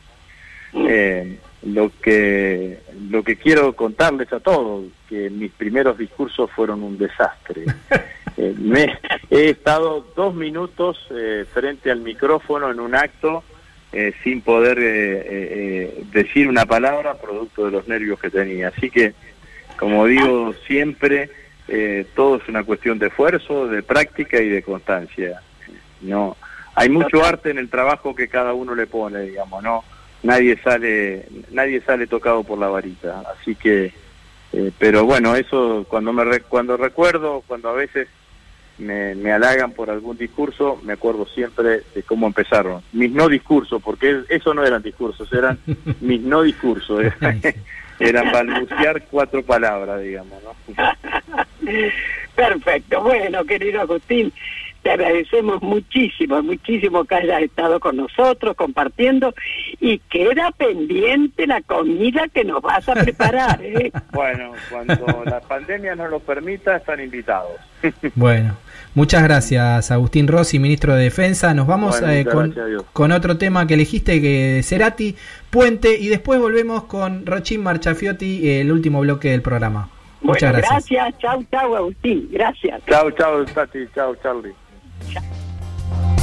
Eh, 0.74 1.38
lo 1.62 1.90
que 2.00 2.78
lo 3.10 3.22
que 3.22 3.36
quiero 3.36 3.74
contarles 3.74 4.32
a 4.32 4.40
todos 4.40 4.84
que 5.08 5.30
mis 5.30 5.50
primeros 5.52 5.98
discursos 5.98 6.50
fueron 6.50 6.82
un 6.82 6.98
desastre. 6.98 7.64
Eh, 8.40 8.54
me 8.56 8.96
he 9.30 9.50
estado 9.50 10.06
dos 10.14 10.32
minutos 10.32 10.96
eh, 11.10 11.44
frente 11.52 11.90
al 11.90 12.02
micrófono 12.02 12.70
en 12.70 12.78
un 12.78 12.94
acto 12.94 13.42
eh, 13.92 14.12
sin 14.22 14.42
poder 14.42 14.78
eh, 14.80 16.04
decir 16.12 16.46
una 16.46 16.64
palabra 16.64 17.14
producto 17.14 17.64
de 17.64 17.72
los 17.72 17.88
nervios 17.88 18.20
que 18.20 18.30
tenía. 18.30 18.68
Así 18.68 18.90
que 18.90 19.12
como 19.76 20.06
digo 20.06 20.54
siempre 20.68 21.30
todo 22.14 22.36
es 22.36 22.48
una 22.48 22.62
cuestión 22.62 23.00
de 23.00 23.08
esfuerzo, 23.08 23.66
de 23.66 23.82
práctica 23.82 24.40
y 24.40 24.48
de 24.48 24.62
constancia. 24.62 25.42
No, 26.02 26.36
hay 26.76 26.90
mucho 26.90 27.24
arte 27.24 27.50
en 27.50 27.58
el 27.58 27.68
trabajo 27.68 28.14
que 28.14 28.28
cada 28.28 28.52
uno 28.52 28.76
le 28.76 28.86
pone, 28.86 29.22
digamos, 29.22 29.64
no, 29.64 29.82
nadie 30.22 30.58
sale, 30.62 31.26
nadie 31.50 31.80
sale 31.80 32.06
tocado 32.06 32.44
por 32.44 32.58
la 32.58 32.68
varita, 32.68 33.24
así 33.38 33.54
que, 33.54 33.92
eh, 34.52 34.72
pero 34.78 35.04
bueno, 35.04 35.36
eso 35.36 35.86
cuando 35.88 36.12
me 36.12 36.40
cuando 36.40 36.76
recuerdo, 36.76 37.42
cuando 37.46 37.68
a 37.68 37.74
veces 37.74 38.08
me, 38.78 39.14
me 39.14 39.32
halagan 39.32 39.72
por 39.72 39.90
algún 39.90 40.16
discurso, 40.16 40.80
me 40.82 40.94
acuerdo 40.94 41.26
siempre 41.26 41.82
de 41.94 42.02
cómo 42.04 42.26
empezaron. 42.26 42.82
Mis 42.92 43.10
no 43.10 43.28
discursos, 43.28 43.82
porque 43.82 44.22
eso 44.28 44.54
no 44.54 44.64
eran 44.64 44.82
discursos, 44.82 45.32
eran 45.32 45.58
mis 46.00 46.20
no 46.20 46.42
discursos. 46.42 47.04
Eran, 47.04 47.40
eran 48.00 48.32
balbucear 48.32 49.04
cuatro 49.10 49.42
palabras, 49.42 50.00
digamos, 50.02 50.40
¿no? 50.42 50.54
Perfecto. 52.34 53.02
Bueno, 53.02 53.44
querido 53.44 53.80
Agustín, 53.80 54.32
te 54.88 54.94
agradecemos 54.94 55.60
muchísimo, 55.60 56.42
muchísimo 56.42 57.04
que 57.04 57.16
hayas 57.16 57.42
estado 57.42 57.78
con 57.78 57.98
nosotros 57.98 58.56
compartiendo 58.56 59.34
y 59.80 59.98
queda 59.98 60.50
pendiente 60.52 61.46
la 61.46 61.60
comida 61.60 62.26
que 62.32 62.42
nos 62.42 62.62
vas 62.62 62.88
a 62.88 62.94
preparar. 62.94 63.60
¿eh? 63.62 63.92
Bueno, 64.12 64.52
cuando 64.70 65.24
la 65.26 65.40
pandemia 65.40 65.94
nos 65.94 66.10
lo 66.10 66.20
permita, 66.20 66.76
están 66.76 67.00
invitados. 67.00 67.52
Bueno, 68.14 68.56
muchas 68.94 69.22
gracias 69.22 69.90
Agustín 69.90 70.26
Rossi, 70.26 70.58
ministro 70.58 70.94
de 70.94 71.04
Defensa. 71.04 71.52
Nos 71.52 71.66
vamos 71.66 72.00
Bueno, 72.00 72.14
eh, 72.14 72.76
con, 72.94 73.12
otro 73.12 73.36
tema 73.36 73.66
que 73.66 73.74
elegiste, 73.74 74.22
que 74.22 74.62
Cerati, 74.64 75.16
Puente, 75.50 75.98
y 75.98 76.08
después 76.08 76.40
volvemos 76.40 76.84
con 76.84 77.26
Rochín 77.26 77.62
Marchafiotti, 77.62 78.48
el 78.48 78.72
último 78.72 79.00
bloque 79.00 79.30
del 79.32 79.42
programa. 79.42 79.90
Muchas 80.22 80.50
Bueno, 80.50 80.66
gracias. 80.66 80.90
gracias. 80.90 81.20
Chau, 81.20 81.44
chau, 81.50 81.76
Agustín. 81.76 82.28
Gracias. 82.32 82.80
Chao, 82.88 83.10
chao, 83.10 83.44
Tati, 83.44 83.86
chao, 83.94 84.16
Charlie. 84.16 84.54
Hoy 85.06 86.17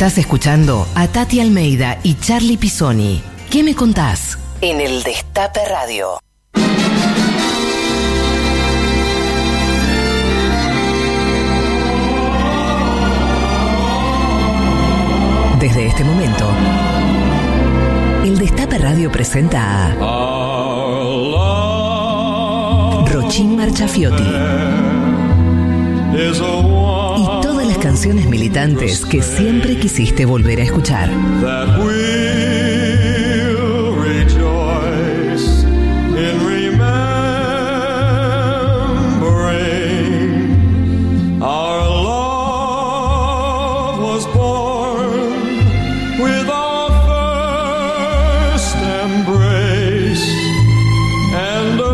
Estás 0.00 0.16
escuchando 0.16 0.88
a 0.94 1.08
Tati 1.08 1.40
Almeida 1.40 1.98
y 2.02 2.14
Charlie 2.14 2.56
Pisoni. 2.56 3.20
¿Qué 3.50 3.62
me 3.62 3.74
contás? 3.74 4.38
En 4.62 4.80
el 4.80 5.02
Destape 5.02 5.60
Radio. 5.68 6.18
Desde 15.60 15.86
este 15.88 16.02
momento, 16.02 16.48
el 18.24 18.38
Destape 18.38 18.78
Radio 18.78 19.12
presenta 19.12 19.94
a 20.00 20.64
Rochín 23.06 23.54
Marchafiotti 23.54 24.24
canciones 27.80 28.26
militantes 28.26 29.04
que 29.04 29.22
siempre 29.22 29.76
quisiste 29.78 30.24
volver 30.24 30.60
a 30.60 30.64
escuchar. 30.64 31.10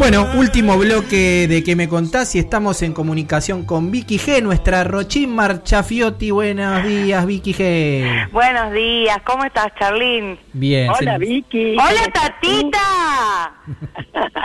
Bueno, 0.09 0.29
último 0.37 0.79
bloque 0.79 1.49
de 1.49 1.65
que 1.65 1.75
me 1.75 1.89
contás 1.89 2.33
y 2.37 2.39
estamos 2.39 2.81
en 2.83 2.93
comunicación 2.93 3.67
con 3.67 3.91
Vicky 3.91 4.21
G, 4.21 4.41
nuestra 4.41 4.85
Rochín 4.85 5.35
Marchafiotti. 5.35 6.31
Buenos 6.31 6.85
días, 6.85 7.27
Vicky 7.27 7.53
G. 7.53 8.31
Buenos 8.31 8.73
días, 8.73 9.19
¿cómo 9.25 9.43
estás, 9.43 9.75
Charlín? 9.77 10.39
Bien. 10.53 10.91
Hola, 10.91 11.15
se- 11.15 11.19
Vicky. 11.19 11.73
¡Hola, 11.77 12.13
Tatita! 12.13 13.55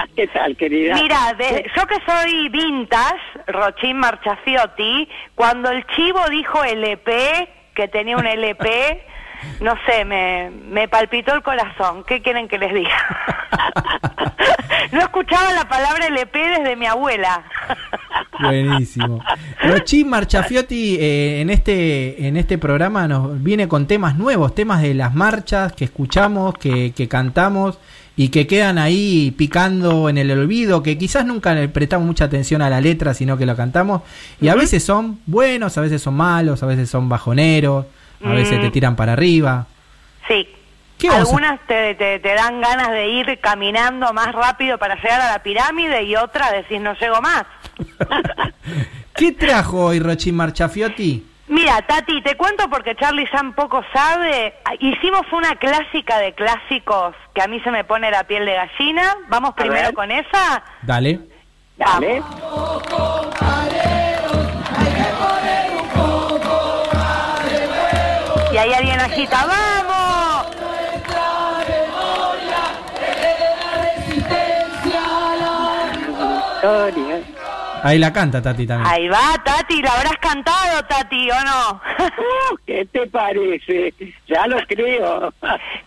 ¿Qué 0.15 0.25
tal, 0.29 0.57
querida? 0.57 0.95
Mira, 0.95 1.31
de- 1.37 1.69
yo 1.77 1.85
que 1.85 1.97
soy 2.07 2.49
vintage, 2.49 3.21
Rochín 3.45 3.97
Marchafiotti, 3.99 5.07
cuando 5.35 5.69
el 5.69 5.85
chivo 5.95 6.21
dijo 6.31 6.63
LP, 6.63 7.47
que 7.75 7.87
tenía 7.87 8.17
un 8.17 8.25
LP, 8.25 9.05
no 9.59 9.75
sé, 9.85 10.05
me, 10.05 10.49
me 10.71 10.87
palpitó 10.87 11.35
el 11.35 11.43
corazón. 11.43 12.03
¿Qué 12.07 12.23
quieren 12.23 12.47
que 12.47 12.57
les 12.57 12.73
diga? 12.73 12.97
escuchaba 14.99 15.53
la 15.53 15.67
palabra 15.67 16.07
LP 16.07 16.39
desde 16.39 16.75
mi 16.75 16.85
abuela. 16.85 17.43
Buenísimo. 18.39 19.23
Rochín 19.61 20.09
Marchafiotti 20.09 20.97
eh, 20.99 21.41
en 21.41 21.49
este 21.49 22.27
en 22.27 22.37
este 22.37 22.57
programa 22.57 23.07
nos 23.07 23.41
viene 23.41 23.67
con 23.67 23.87
temas 23.87 24.17
nuevos, 24.17 24.55
temas 24.55 24.81
de 24.81 24.93
las 24.93 25.13
marchas 25.13 25.73
que 25.73 25.85
escuchamos, 25.85 26.57
que, 26.57 26.91
que 26.93 27.07
cantamos 27.07 27.77
y 28.17 28.29
que 28.29 28.45
quedan 28.47 28.77
ahí 28.77 29.31
picando 29.37 30.09
en 30.09 30.17
el 30.17 30.31
olvido, 30.31 30.83
que 30.83 30.97
quizás 30.97 31.25
nunca 31.25 31.53
le 31.53 31.69
prestamos 31.69 32.05
mucha 32.05 32.25
atención 32.25 32.61
a 32.61 32.69
la 32.69 32.81
letra, 32.81 33.13
sino 33.13 33.37
que 33.37 33.45
lo 33.45 33.55
cantamos. 33.55 34.01
Y 34.41 34.49
a 34.49 34.55
veces 34.55 34.83
son 34.83 35.19
buenos, 35.25 35.77
a 35.77 35.81
veces 35.81 36.01
son 36.01 36.15
malos, 36.15 36.61
a 36.61 36.65
veces 36.65 36.89
son 36.89 37.07
bajoneros, 37.09 37.85
a 38.23 38.29
veces 38.33 38.59
Mm. 38.59 38.61
te 38.61 38.71
tiran 38.71 38.95
para 38.95 39.13
arriba. 39.13 39.67
Sí. 40.27 40.47
¿Qué 41.01 41.09
vamos 41.09 41.19
a- 41.27 41.29
Algunas 41.31 41.59
te, 41.67 41.95
te, 41.95 42.19
te 42.19 42.33
dan 42.35 42.61
ganas 42.61 42.91
de 42.91 43.07
ir 43.07 43.39
caminando 43.41 44.13
más 44.13 44.31
rápido 44.33 44.77
para 44.77 44.95
llegar 44.95 45.19
a 45.19 45.31
la 45.31 45.39
pirámide 45.43 46.03
y 46.03 46.15
otras 46.15 46.51
decís 46.51 46.79
no 46.79 46.93
llego 46.93 47.19
más. 47.21 47.43
¿Qué 49.15 49.31
trajo 49.33 49.85
hoy 49.85 49.99
Rochín 49.99 50.35
Marchafiotti? 50.35 51.27
Mira, 51.47 51.81
Tati, 51.81 52.21
te 52.21 52.37
cuento 52.37 52.69
porque 52.69 52.95
Charlie 52.95 53.27
ya 53.33 53.41
un 53.41 53.53
poco 53.53 53.83
sabe. 53.91 54.53
Hicimos 54.79 55.23
una 55.33 55.55
clásica 55.57 56.17
de 56.19 56.33
clásicos 56.33 57.13
que 57.35 57.41
a 57.41 57.47
mí 57.47 57.59
se 57.61 57.71
me 57.71 57.83
pone 57.83 58.09
la 58.09 58.23
piel 58.23 58.45
de 58.45 58.53
gallina. 58.53 59.17
Vamos 59.27 59.53
primero 59.55 59.91
con 59.93 60.09
esa. 60.11 60.63
Dale. 60.83 61.19
Dale. 61.77 62.21
Y 68.53 68.57
ahí 68.57 68.73
alguien 68.73 68.99
agita, 68.99 69.45
Ahí 77.83 77.97
la 77.97 78.13
canta 78.13 78.41
Tati 78.41 78.67
también. 78.67 78.87
Ahí 78.93 79.07
va, 79.07 79.19
Tati, 79.43 79.81
¿la 79.81 79.91
habrás 79.93 80.13
cantado, 80.21 80.83
Tati, 80.87 81.31
o 81.31 81.43
no? 81.43 81.81
¿Qué 82.67 82.85
te 82.85 83.07
parece? 83.07 83.93
Ya 84.27 84.45
lo 84.45 84.57
creo. 84.67 85.33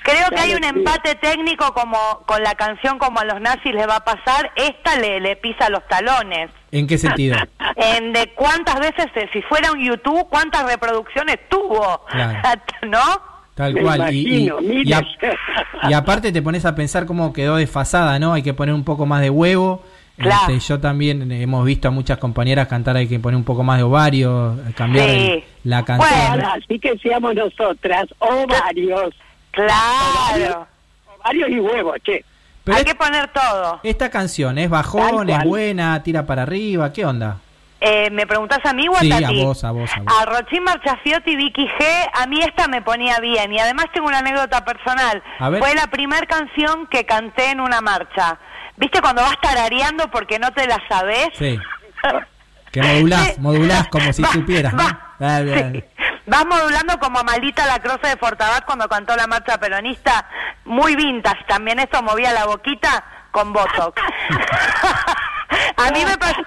Creo 0.03 0.29
que 0.31 0.41
hay 0.41 0.55
un 0.55 0.59
creo. 0.59 0.71
empate 0.75 1.15
técnico 1.17 1.73
como 1.73 1.97
con 2.27 2.43
la 2.43 2.55
canción 2.57 2.99
como 2.99 3.21
a 3.21 3.25
los 3.25 3.41
nazis 3.41 3.73
les 3.75 3.89
va 3.89 3.97
a 3.97 4.05
pasar. 4.05 4.51
Esta 4.57 4.97
le, 4.99 5.21
le 5.21 5.37
pisa 5.37 5.69
los 5.71 5.87
talones. 5.87 6.51
¿En 6.73 6.87
qué 6.89 6.99
sentido? 6.99 7.37
En 7.77 8.13
de 8.13 8.33
cuántas 8.35 8.79
veces, 8.79 9.07
eh, 9.17 9.29
si 9.33 9.43
fuera 9.43 9.73
un 9.73 9.81
YouTube, 9.85 10.29
cuántas 10.29 10.65
reproducciones 10.65 11.39
tuvo. 11.49 12.05
Claro. 12.07 12.61
¿No? 12.83 13.01
Tal 13.55 13.73
Me 13.75 13.83
cual. 13.83 14.13
Y- 14.13 14.19
y- 14.19 14.47
imagino, 14.47 14.61
y, 14.61 14.67
mira. 14.85 14.99
a- 15.83 15.91
y 15.91 15.93
aparte 15.93 16.33
te 16.33 16.43
pones 16.43 16.65
a 16.65 16.75
pensar 16.75 17.07
cómo 17.07 17.33
quedó 17.33 17.57
desfasada, 17.57 18.19
¿no? 18.19 18.33
Hay 18.33 18.43
que 18.43 18.53
poner 18.55 18.75
un 18.75 18.85
poco 18.85 19.07
más 19.07 19.21
de 19.21 19.31
huevo. 19.31 19.85
Claro. 20.17 20.53
Este, 20.55 20.61
yo 20.61 20.79
también 20.81 21.31
hemos 21.33 21.65
visto 21.65 21.89
a 21.89 21.91
muchas 21.91 22.19
compañeras 22.19 22.69
cantar, 22.69 22.97
hay 22.97 23.09
que 23.09 23.19
poner 23.19 23.37
un 23.37 23.45
poco 23.45 23.65
más 23.65 23.79
de 23.79 23.83
ovario, 23.83 24.57
cambiar 24.77 25.09
Sí. 25.09 25.17
el- 25.17 25.45
la 25.65 25.85
canción. 25.85 26.11
Bueno, 26.31 26.53
así 26.55 26.79
que 26.79 26.97
seamos 26.99 27.35
nosotras, 27.35 28.05
o 28.21 28.47
varios, 28.47 29.13
Claro. 29.51 30.67
varios 31.25 31.49
y 31.51 31.59
huevos, 31.61 31.97
che. 32.05 32.25
Pero 32.65 32.79
Hay 32.79 32.85
que 32.85 32.95
poner 32.95 33.29
todo. 33.29 33.81
esta 33.83 34.09
canción 34.11 34.57
es 34.59 34.71
bajón, 34.71 35.29
es 35.29 35.45
buena, 35.45 36.03
tira 36.03 36.25
para 36.27 36.43
arriba, 36.43 36.93
¿qué 36.93 37.05
onda? 37.05 37.39
Eh, 37.81 38.09
¿Me 38.11 38.27
preguntás 38.27 38.61
a 38.65 38.73
mí 38.73 38.89
o 38.89 38.97
a 38.97 39.01
Sí, 39.01 39.13
a 39.13 39.31
vos, 39.45 39.63
a 39.65 39.71
vos, 39.73 39.91
a 39.95 40.01
vos. 40.01 40.15
A 40.19 40.25
Rochín 40.25 40.63
Marchafiotti, 40.65 41.37
Vicky 41.37 41.67
G, 41.67 41.85
a 42.15 42.27
mí 42.27 42.41
esta 42.41 42.67
me 42.67 42.81
ponía 42.81 43.19
bien. 43.21 43.53
Y 43.53 43.59
además 43.59 43.87
tengo 43.93 44.07
una 44.09 44.21
anécdota 44.21 44.65
personal. 44.65 45.23
Fue 45.59 45.75
la 45.75 45.89
primera 45.89 46.25
canción 46.27 46.87
que 46.87 47.05
canté 47.05 47.51
en 47.51 47.61
una 47.61 47.83
marcha. 47.83 48.39
¿Viste 48.77 49.01
cuando 49.01 49.23
vas 49.23 49.41
tarareando 49.41 50.11
porque 50.11 50.39
no 50.39 50.51
te 50.53 50.67
la 50.67 50.81
sabés? 50.89 51.29
Sí. 51.39 51.59
Que 52.73 52.83
modulás, 52.83 53.39
modulás 53.39 53.89
como 53.89 54.13
si 54.13 54.23
Va- 54.23 54.33
supieras, 54.33 54.73
¿no? 54.75 54.83
va- 54.83 55.15
Dale, 55.19 55.55
sí. 55.55 55.61
dale. 55.63 55.91
Vas 56.27 56.47
modulando 56.47 56.99
como 56.99 57.23
Malita 57.23 57.67
la 57.67 57.79
Croce 57.81 58.09
de 58.09 58.17
Fortabat 58.17 58.65
cuando 58.65 58.89
cantó 58.89 59.15
la 59.15 59.27
marcha 59.27 59.59
peronista. 59.59 60.27
Muy 60.65 60.97
vintage 60.97 61.45
también. 61.47 61.79
Esto 61.79 62.03
movía 62.03 62.33
la 62.33 62.47
boquita 62.47 63.05
con 63.31 63.53
Botox. 63.53 64.01
a 65.77 65.91
mí 65.93 66.05
me 66.05 66.17
pasó... 66.19 66.41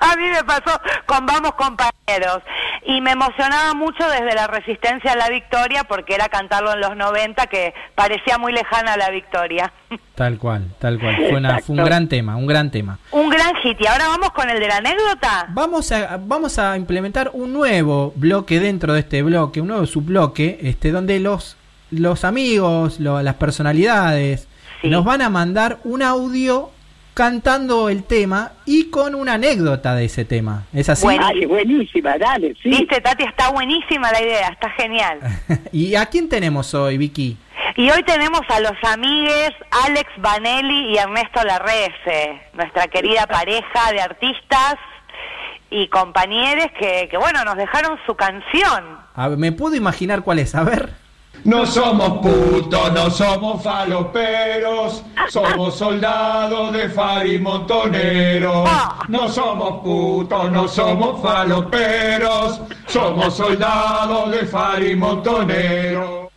A 0.12 0.16
mí 0.16 0.24
me 0.28 0.42
pasó 0.44 0.80
con 1.06 1.26
Vamos 1.26 1.52
Compañeros 1.54 2.42
y 2.86 3.00
me 3.00 3.12
emocionaba 3.12 3.74
mucho 3.74 4.08
desde 4.08 4.34
la 4.34 4.46
resistencia 4.46 5.12
a 5.12 5.16
la 5.16 5.28
victoria 5.28 5.84
porque 5.84 6.14
era 6.14 6.28
cantarlo 6.28 6.72
en 6.72 6.80
los 6.80 6.96
90 6.96 7.46
que 7.48 7.74
parecía 7.94 8.38
muy 8.38 8.52
lejana 8.52 8.96
la 8.96 9.10
victoria. 9.10 9.72
Tal 10.14 10.36
cual, 10.38 10.64
tal 10.78 10.98
cual. 10.98 11.16
Fue, 11.16 11.36
una- 11.38 11.58
fue 11.60 11.76
un 11.76 11.82
gran 11.84 12.06
tema, 12.08 12.36
un 12.36 12.46
gran 12.46 12.70
tema. 12.70 12.98
Un 13.10 13.30
gran 13.30 13.54
hit. 13.62 13.80
Y 13.80 13.86
ahora 13.86 14.08
vamos 14.08 14.30
con 14.32 14.50
el 14.50 14.60
de 14.60 14.68
la 14.68 14.76
anécdota. 14.76 15.46
Vamos 15.48 15.90
a, 15.92 16.18
vamos 16.20 16.58
a 16.58 16.76
implementar 16.76 17.30
un 17.32 17.54
nuevo 17.54 18.12
bloque 18.16 18.60
dentro 18.60 18.92
de 18.92 19.00
este 19.00 19.22
bloque, 19.22 19.62
un 19.62 19.68
nuevo 19.68 19.86
subbloque, 19.86 20.58
este, 20.62 20.90
donde 20.90 21.20
los, 21.20 21.56
los 21.90 22.24
amigos, 22.24 23.00
lo- 23.00 23.22
las 23.22 23.34
personalidades, 23.36 24.46
Sí. 24.82 24.88
nos 24.88 25.04
van 25.04 25.20
a 25.22 25.28
mandar 25.30 25.78
un 25.84 26.02
audio 26.02 26.70
cantando 27.14 27.88
el 27.88 28.04
tema 28.04 28.52
y 28.66 28.90
con 28.90 29.14
una 29.14 29.34
anécdota 29.34 29.94
de 29.94 30.04
ese 30.04 30.24
tema. 30.24 30.64
¿Es 30.72 30.88
así? 30.88 31.04
Bueno. 31.04 31.26
Dale, 31.26 31.46
buenísima, 31.46 32.16
dale, 32.18 32.54
sí. 32.62 32.70
Viste, 32.70 33.00
Tati, 33.00 33.24
está 33.24 33.50
buenísima 33.50 34.10
la 34.12 34.22
idea, 34.22 34.48
está 34.48 34.70
genial. 34.70 35.18
¿Y 35.72 35.94
a 35.94 36.06
quién 36.06 36.28
tenemos 36.28 36.74
hoy, 36.74 36.98
Vicky? 36.98 37.36
Y 37.76 37.90
hoy 37.90 38.02
tenemos 38.02 38.42
a 38.48 38.60
los 38.60 38.72
amigues 38.82 39.50
Alex 39.86 40.10
Vanelli 40.18 40.92
y 40.92 40.96
Ernesto 40.96 41.42
Larrese, 41.44 42.40
nuestra 42.54 42.88
querida 42.88 43.26
pareja 43.26 43.92
de 43.92 44.00
artistas 44.00 44.76
y 45.70 45.86
compañeros 45.88 46.66
que, 46.78 47.08
que, 47.10 47.16
bueno, 47.16 47.44
nos 47.44 47.56
dejaron 47.56 47.98
su 48.06 48.14
canción. 48.16 48.98
A 49.14 49.28
ver, 49.28 49.38
¿Me 49.38 49.52
puedo 49.52 49.76
imaginar 49.76 50.22
cuál 50.22 50.40
es? 50.40 50.54
A 50.54 50.64
ver. 50.64 50.90
No 51.44 51.64
somos 51.64 52.18
putos, 52.18 52.92
no 52.92 53.10
somos 53.10 53.62
faloperos, 53.62 55.02
somos 55.30 55.74
soldados 55.74 56.72
de 56.72 56.88
Fari 56.90 57.38
Montonero. 57.38 58.64
No 59.08 59.28
somos 59.28 59.80
putos, 59.82 60.52
no 60.52 60.68
somos 60.68 61.22
faloperos, 61.22 62.60
somos 62.86 63.34
soldados 63.34 64.30
de 64.32 64.46
Fari 64.46 64.94
Montonero. 64.94 66.30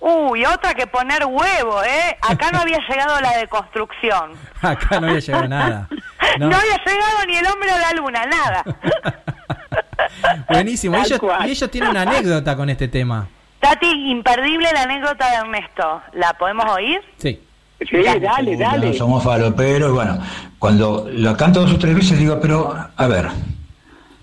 Uy, 0.00 0.44
otra 0.44 0.74
que 0.74 0.86
poner 0.86 1.24
huevo, 1.24 1.82
¿eh? 1.84 2.16
Acá 2.22 2.50
no 2.52 2.60
había 2.60 2.78
llegado 2.88 3.20
la 3.20 3.36
deconstrucción. 3.36 4.32
Acá 4.62 5.00
no 5.00 5.08
había 5.08 5.20
llegado 5.20 5.48
nada. 5.48 5.88
No. 6.38 6.50
No. 6.50 6.56
había 6.56 6.76
llegado 6.84 7.24
ni 7.26 7.36
el 7.36 7.46
hombre 7.46 7.70
a 7.70 7.78
la 7.78 7.92
luna, 7.92 8.26
nada. 8.26 8.62
Buenísimo. 10.48 10.96
Ellos, 10.98 11.18
y 11.46 11.50
ellos 11.50 11.70
tienen 11.70 11.90
una 11.90 12.02
anécdota 12.02 12.54
con 12.54 12.68
este 12.68 12.86
tema. 12.86 13.26
Tati, 13.60 14.10
imperdible 14.10 14.68
la 14.72 14.82
anécdota 14.82 15.30
de 15.30 15.36
Ernesto. 15.36 16.00
¿La 16.14 16.32
podemos 16.34 16.64
oír? 16.70 17.00
Sí. 17.18 17.38
Sí, 17.80 17.96
dale, 18.20 18.52
No 18.56 18.58
dale. 18.58 18.94
somos 18.94 19.22
faloperos, 19.22 19.92
bueno, 19.92 20.18
cuando 20.58 21.08
lo 21.12 21.36
canto 21.36 21.60
dos 21.60 21.72
o 21.74 21.78
tres 21.78 21.94
veces 21.94 22.18
digo, 22.18 22.38
pero, 22.40 22.74
a 22.96 23.06
ver, 23.06 23.28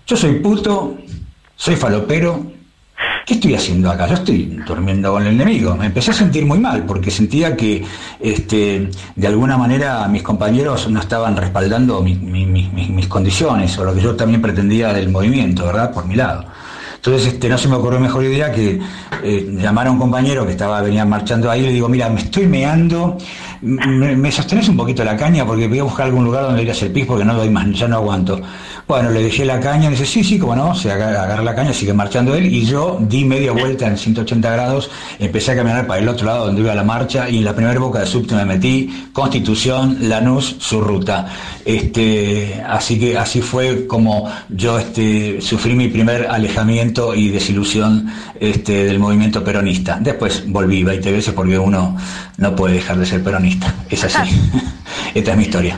yo 0.06 0.14
soy 0.16 0.34
puto, 0.40 0.98
soy 1.54 1.74
falopero, 1.74 2.52
¿qué 3.24 3.32
estoy 3.34 3.54
haciendo 3.54 3.90
acá? 3.90 4.08
Yo 4.08 4.14
estoy 4.14 4.44
durmiendo 4.66 5.10
con 5.10 5.22
el 5.26 5.32
enemigo. 5.40 5.74
Me 5.74 5.86
empecé 5.86 6.10
a 6.10 6.14
sentir 6.14 6.44
muy 6.44 6.58
mal 6.58 6.84
porque 6.84 7.10
sentía 7.10 7.56
que, 7.56 7.82
este, 8.20 8.90
de 9.14 9.26
alguna 9.26 9.56
manera, 9.56 10.06
mis 10.08 10.22
compañeros 10.22 10.90
no 10.90 11.00
estaban 11.00 11.34
respaldando 11.34 12.02
mi- 12.02 12.14
mi- 12.14 12.46
mis 12.46 13.08
condiciones 13.08 13.76
o 13.78 13.84
lo 13.84 13.94
que 13.94 14.02
yo 14.02 14.14
también 14.16 14.42
pretendía 14.42 14.92
del 14.92 15.08
movimiento, 15.08 15.64
¿verdad? 15.64 15.92
Por 15.94 16.04
mi 16.06 16.14
lado. 16.14 16.44
Entonces 17.06 17.34
este, 17.34 17.48
no 17.48 17.56
se 17.56 17.68
me 17.68 17.76
ocurrió 17.76 18.00
mejor 18.00 18.24
idea 18.24 18.50
que 18.50 18.80
eh, 19.22 19.48
llamar 19.52 19.86
a 19.86 19.92
un 19.92 19.98
compañero 19.98 20.44
que 20.44 20.50
estaba 20.50 20.82
venía 20.82 21.04
marchando 21.04 21.48
ahí 21.48 21.60
y 21.60 21.66
le 21.66 21.72
digo, 21.72 21.88
mira, 21.88 22.08
me 22.08 22.18
estoy 22.18 22.48
meando, 22.48 23.16
me, 23.60 24.16
me 24.16 24.32
sostenés 24.32 24.68
un 24.68 24.76
poquito 24.76 25.04
la 25.04 25.16
caña 25.16 25.46
porque 25.46 25.68
voy 25.68 25.78
a 25.78 25.84
buscar 25.84 26.06
algún 26.06 26.24
lugar 26.24 26.42
donde 26.42 26.64
ir 26.64 26.68
a 26.68 26.72
hacer 26.72 26.92
pis 26.92 27.06
porque 27.06 27.24
no 27.24 27.34
doy 27.34 27.48
más, 27.48 27.70
ya 27.70 27.86
no 27.86 27.98
aguanto. 27.98 28.40
Bueno, 28.88 29.10
le 29.10 29.20
dejé 29.20 29.44
la 29.44 29.58
caña, 29.58 29.90
dice, 29.90 30.06
sí, 30.06 30.22
sí, 30.22 30.38
como 30.38 30.54
no, 30.54 30.72
se 30.72 30.92
agarra, 30.92 31.24
agarra 31.24 31.42
la 31.42 31.56
caña, 31.56 31.72
sigue 31.72 31.92
marchando 31.92 32.36
él 32.36 32.46
y 32.46 32.64
yo 32.64 32.98
di 33.00 33.24
media 33.24 33.50
vuelta 33.50 33.84
en 33.88 33.98
180 33.98 34.48
grados, 34.48 34.88
empecé 35.18 35.50
a 35.50 35.56
caminar 35.56 35.88
para 35.88 36.00
el 36.00 36.08
otro 36.08 36.26
lado 36.26 36.46
donde 36.46 36.60
iba 36.60 36.72
la 36.72 36.84
marcha 36.84 37.28
y 37.28 37.38
en 37.38 37.44
la 37.44 37.52
primera 37.52 37.80
boca 37.80 37.98
de 37.98 38.06
subte 38.06 38.36
me 38.36 38.44
metí, 38.44 39.08
Constitución, 39.12 40.08
Lanús, 40.08 40.54
su 40.60 40.80
ruta. 40.80 41.26
Este, 41.64 42.62
así 42.64 42.96
que 42.96 43.18
así 43.18 43.40
fue 43.40 43.88
como 43.88 44.30
yo 44.50 44.78
este, 44.78 45.40
sufrí 45.40 45.74
mi 45.74 45.88
primer 45.88 46.28
alejamiento 46.28 47.12
y 47.12 47.30
desilusión 47.30 48.06
este, 48.38 48.84
del 48.84 49.00
movimiento 49.00 49.42
peronista. 49.42 49.98
Después 50.00 50.44
volví 50.46 50.84
20 50.84 51.10
veces 51.10 51.34
porque 51.34 51.58
uno 51.58 51.96
no 52.36 52.54
puede 52.54 52.74
dejar 52.74 52.98
de 52.98 53.06
ser 53.06 53.20
peronista. 53.24 53.74
Es 53.90 54.04
así. 54.04 54.30
Esta 55.14 55.32
es 55.32 55.36
mi 55.36 55.42
historia. 55.42 55.76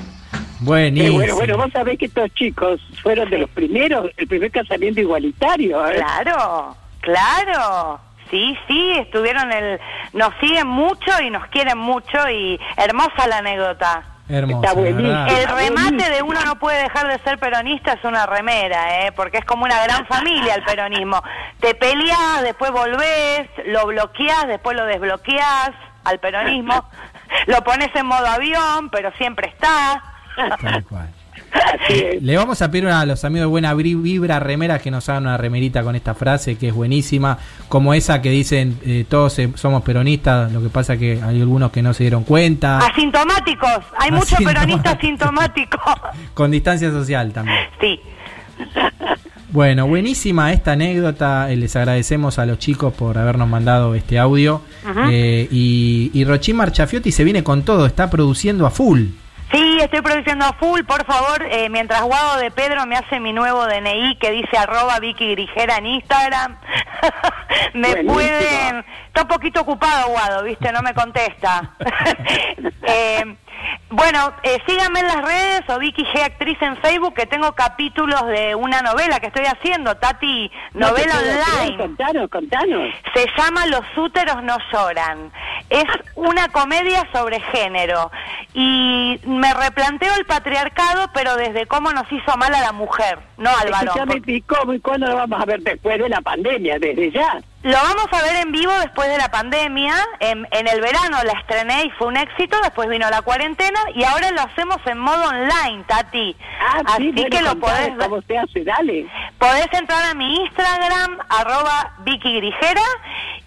Buenísimo. 0.60 1.18
bueno, 1.18 1.34
bueno, 1.36 1.56
vos 1.56 1.72
sabés 1.72 1.98
que 1.98 2.06
estos 2.06 2.32
chicos 2.34 2.80
fueron 3.02 3.30
de 3.30 3.38
los 3.38 3.50
primeros, 3.50 4.10
el 4.16 4.26
primer 4.26 4.50
casamiento 4.50 5.00
igualitario. 5.00 5.86
¿eh? 5.88 5.96
Claro, 5.96 6.76
claro. 7.00 8.00
Sí, 8.30 8.56
sí, 8.66 8.92
estuvieron 8.98 9.50
el... 9.52 9.80
Nos 10.12 10.34
siguen 10.40 10.66
mucho 10.66 11.10
y 11.22 11.30
nos 11.30 11.46
quieren 11.46 11.78
mucho 11.78 12.28
y 12.28 12.60
hermosa 12.76 13.26
la 13.26 13.38
anécdota. 13.38 14.02
Hermoso, 14.28 14.84
Está. 14.84 15.26
El 15.28 15.48
remate 15.48 16.10
de 16.10 16.22
uno 16.22 16.38
no 16.44 16.58
puede 16.58 16.82
dejar 16.82 17.08
de 17.08 17.18
ser 17.20 17.38
peronista 17.38 17.94
es 17.94 18.04
una 18.04 18.26
remera, 18.26 19.06
¿eh? 19.06 19.12
porque 19.12 19.38
es 19.38 19.44
como 19.46 19.64
una 19.64 19.82
gran 19.82 20.06
familia 20.06 20.54
el 20.54 20.64
peronismo. 20.64 21.22
Te 21.60 21.74
peleas, 21.74 22.42
después 22.42 22.70
volvés, 22.70 23.48
lo 23.64 23.86
bloqueás, 23.86 24.46
después 24.46 24.76
lo 24.76 24.84
desbloqueás 24.84 25.70
al 26.04 26.18
peronismo, 26.18 26.84
lo 27.46 27.64
pones 27.64 27.88
en 27.94 28.04
modo 28.04 28.26
avión, 28.26 28.90
pero 28.90 29.10
siempre 29.12 29.48
está. 29.48 30.02
Tal 30.60 30.84
cual. 30.84 31.08
Así 31.52 31.94
es. 31.98 32.22
Le 32.22 32.36
vamos 32.36 32.60
a 32.62 32.70
pedir 32.70 32.88
a 32.88 33.04
los 33.06 33.24
amigos 33.24 33.44
de 33.44 33.50
Buena 33.50 33.74
Vibra 33.74 34.38
Remeras 34.40 34.82
que 34.82 34.90
nos 34.90 35.08
hagan 35.08 35.24
una 35.24 35.36
remerita 35.36 35.82
con 35.82 35.96
esta 35.96 36.14
frase 36.14 36.56
que 36.56 36.68
es 36.68 36.74
buenísima, 36.74 37.38
como 37.68 37.94
esa 37.94 38.20
que 38.20 38.30
dicen 38.30 38.78
eh, 38.84 39.04
todos 39.08 39.38
eh, 39.38 39.50
somos 39.54 39.82
peronistas, 39.82 40.52
lo 40.52 40.62
que 40.62 40.68
pasa 40.68 40.96
que 40.96 41.20
hay 41.22 41.40
algunos 41.40 41.70
que 41.70 41.82
no 41.82 41.94
se 41.94 42.04
dieron 42.04 42.24
cuenta, 42.24 42.78
Asintomáticos, 42.78 43.80
hay 43.98 44.10
muchos 44.10 44.38
peronistas 44.38 44.96
asintomáticos. 44.96 45.80
con 46.34 46.50
distancia 46.50 46.90
social 46.90 47.32
también. 47.32 47.58
Sí. 47.80 48.00
Bueno, 49.50 49.86
buenísima 49.86 50.52
esta 50.52 50.72
anécdota, 50.72 51.50
eh, 51.50 51.56
les 51.56 51.74
agradecemos 51.74 52.38
a 52.38 52.44
los 52.44 52.58
chicos 52.58 52.92
por 52.92 53.16
habernos 53.16 53.48
mandado 53.48 53.94
este 53.94 54.18
audio 54.18 54.60
eh, 55.10 55.48
y, 55.50 56.10
y 56.12 56.24
Rochín 56.24 56.56
Marchafiotti 56.56 57.10
se 57.12 57.24
viene 57.24 57.42
con 57.42 57.62
todo, 57.62 57.86
está 57.86 58.10
produciendo 58.10 58.66
a 58.66 58.70
full. 58.70 59.06
Sí, 59.50 59.78
estoy 59.80 60.02
produciendo 60.02 60.44
a 60.44 60.52
full, 60.52 60.82
por 60.82 61.06
favor, 61.06 61.42
eh, 61.50 61.70
mientras 61.70 62.02
Guado 62.02 62.36
de 62.38 62.50
Pedro 62.50 62.84
me 62.84 62.96
hace 62.96 63.18
mi 63.18 63.32
nuevo 63.32 63.64
DNI 63.66 64.16
que 64.18 64.30
dice 64.30 64.58
arroba 64.58 64.98
Vicky 65.00 65.30
Grijera 65.30 65.78
en 65.78 65.86
Instagram, 65.86 66.58
me 67.72 67.88
Buenísimo. 67.88 68.12
pueden... 68.12 68.84
Está 69.06 69.22
un 69.22 69.28
poquito 69.28 69.60
ocupado 69.62 70.08
Guado, 70.10 70.44
¿viste? 70.44 70.70
No 70.70 70.82
me 70.82 70.92
contesta. 70.94 71.70
Eh, 72.90 73.36
bueno, 73.90 74.32
eh, 74.42 74.58
síganme 74.66 75.00
en 75.00 75.06
las 75.06 75.22
redes 75.24 75.62
o 75.68 75.78
Vicky 75.78 76.04
G 76.04 76.22
Actriz 76.22 76.60
en 76.60 76.76
Facebook 76.76 77.14
que 77.14 77.26
tengo 77.26 77.52
capítulos 77.52 78.26
de 78.26 78.54
una 78.54 78.82
novela 78.82 79.18
que 79.18 79.28
estoy 79.28 79.46
haciendo, 79.46 79.96
Tati, 79.96 80.50
No 80.74 80.88
novela 80.88 81.14
creer, 81.18 81.38
online. 81.38 81.76
Contanos, 81.78 82.30
contanos. 82.30 82.94
Se 83.14 83.26
llama 83.36 83.66
Los 83.66 83.84
úteros 83.96 84.42
no 84.42 84.58
lloran. 84.72 85.32
Es 85.70 85.86
una 86.16 86.48
comedia 86.48 87.06
sobre 87.12 87.40
género. 87.40 88.10
Y 88.52 89.18
me 89.24 89.54
replanteo 89.54 90.14
el 90.16 90.26
patriarcado, 90.26 91.10
pero 91.14 91.36
desde 91.36 91.66
cómo 91.66 91.90
nos 91.92 92.10
hizo 92.12 92.36
mal 92.36 92.54
a 92.54 92.60
la 92.60 92.72
mujer, 92.72 93.18
no 93.38 93.50
al 93.50 93.70
varón. 93.70 93.88
Escúchame, 93.88 94.22
¿y 94.26 94.40
cómo 94.42 94.74
y 94.74 94.80
cuándo 94.80 95.06
lo 95.06 95.16
vamos 95.16 95.40
a 95.40 95.46
ver 95.46 95.60
después 95.60 95.98
de 95.98 96.08
la 96.08 96.20
pandemia? 96.20 96.78
Desde 96.78 97.10
ya. 97.10 97.40
Lo 97.62 97.72
vamos 97.72 98.06
a 98.12 98.22
ver 98.22 98.36
en 98.36 98.52
vivo 98.52 98.72
después 98.80 99.08
de 99.08 99.18
la 99.18 99.30
pandemia. 99.30 99.94
En, 100.20 100.46
en 100.52 100.68
el 100.68 100.80
verano 100.80 101.18
la 101.24 101.32
estrené 101.40 101.86
y 101.86 101.90
fue 101.90 102.06
un 102.06 102.16
éxito. 102.16 102.56
Después 102.62 102.88
vino 102.88 103.10
la 103.10 103.22
cuarentena 103.22 103.80
y 103.94 104.04
ahora 104.04 104.30
lo 104.30 104.42
hacemos 104.42 104.76
en 104.86 104.98
modo 104.98 105.24
online, 105.28 105.82
Tati. 105.88 106.36
Ah, 106.60 106.82
Así 106.86 107.04
sí, 107.04 107.12
bueno, 107.12 107.30
que 107.30 107.42
lo 107.42 107.58
podés 107.58 107.96
ver. 107.96 108.08
¿Cómo 108.08 108.22
se 108.22 108.38
hace? 108.38 108.64
Dale. 108.64 109.06
Podés 109.38 109.68
entrar 109.72 110.04
a 110.04 110.14
mi 110.14 110.36
Instagram, 110.36 111.18
arroba 111.28 111.94
Vicky 111.98 112.36
Grijera, 112.36 112.82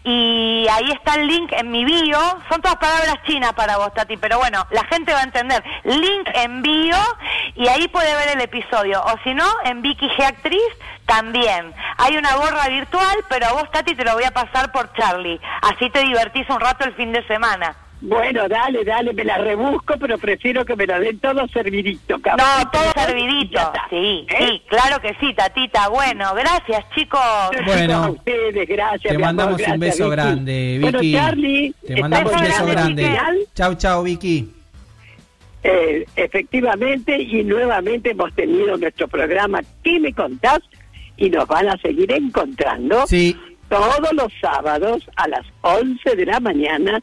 y 0.04 0.68
ahí 0.72 0.92
está 0.92 1.16
el 1.16 1.28
link 1.28 1.52
en 1.52 1.70
mi 1.72 1.86
bio. 1.86 2.20
Son 2.50 2.62
todas 2.62 2.78
palabras 2.78 3.16
chinas 3.28 3.54
para 3.54 3.78
vos, 3.78 3.94
Tati, 3.94 4.18
pero 4.18 4.40
bueno, 4.40 4.66
la 4.72 4.84
gente 4.86 5.14
va 5.14 5.20
a 5.20 5.24
entender. 5.24 5.64
Link 5.84 6.30
en 6.34 6.62
bio, 6.62 6.98
y 7.56 7.68
ahí 7.68 7.88
puede 7.88 8.14
ver 8.16 8.36
el 8.36 8.42
episodio. 8.42 9.02
O 9.04 9.14
si 9.24 9.34
no, 9.34 9.48
en 9.66 9.82
Vicky 9.82 10.08
G 10.10 10.24
Actriz 10.24 10.62
también. 11.06 11.74
Hay 11.98 12.18
una 12.18 12.36
gorra 12.36 12.68
virtual, 12.68 13.18
pero 13.30 13.48
a 13.48 13.54
vos, 13.54 13.72
Tati, 13.72 13.96
te 13.96 14.04
lo 14.04 14.14
voy 14.14 14.24
a 14.24 14.32
pasar 14.32 14.72
por 14.72 14.92
Charlie. 14.94 15.40
Así 15.62 15.90
te 15.90 16.00
divertís 16.00 16.50
un 16.50 16.60
rato 16.60 16.86
el 16.86 16.94
fin 16.96 17.12
de 17.12 17.26
semana. 17.28 17.76
Bueno, 18.04 18.48
dale, 18.50 18.84
dale, 18.84 19.14
me 19.14 19.24
la 19.24 19.38
rebusco, 19.38 19.94
pero 20.00 20.18
prefiero 20.18 20.66
que 20.66 20.76
me 20.76 20.88
la 20.88 21.00
den 21.00 21.20
todo 21.20 21.48
servidito, 21.50 22.20
cabrón. 22.20 22.48
No, 22.64 22.72
todo 22.72 22.92
servidito. 23.06 23.60
Sí, 23.92 24.26
¿Eh? 24.28 24.36
sí, 24.40 24.62
claro 24.68 25.00
que 25.00 25.16
sí, 25.20 25.34
Tatita. 25.36 25.88
Bueno, 25.90 26.34
gracias, 26.34 26.84
chicos. 26.96 27.22
Bueno, 27.66 27.94
a 28.06 28.10
ustedes, 28.10 28.68
gracias. 28.68 29.02
Te 29.04 29.10
amor, 29.16 29.22
mandamos 29.22 29.62
un 29.68 29.80
beso 29.80 30.04
Vicky. 30.06 30.16
grande, 30.16 30.78
Bueno, 30.82 31.00
Vicky. 31.00 31.14
Charlie, 31.14 31.76
Te 31.86 32.02
mandamos 32.02 32.34
un 32.34 32.44
¿estás 32.44 32.66
beso 32.66 32.72
grande. 32.82 33.04
final? 33.06 33.38
Chau, 33.54 33.76
chau, 33.76 34.04
Vicky. 34.04 34.50
Eh, 35.64 36.06
efectivamente, 36.16 37.22
y 37.22 37.44
nuevamente 37.44 38.12
hemos 38.12 38.34
tenido 38.34 38.78
nuestro 38.78 39.08
programa 39.08 39.62
¿Qué 39.84 40.00
me 40.00 40.12
contás? 40.12 40.60
Y 41.18 41.30
nos 41.30 41.46
van 41.48 41.70
a 41.70 41.78
seguir 41.78 42.12
encontrando 42.12 43.06
Sí. 43.06 43.38
todos 43.70 44.12
los 44.14 44.34
sábados 44.42 45.08
a 45.16 45.28
las 45.28 45.46
11 45.62 46.16
de 46.16 46.26
la 46.26 46.40
mañana 46.40 47.00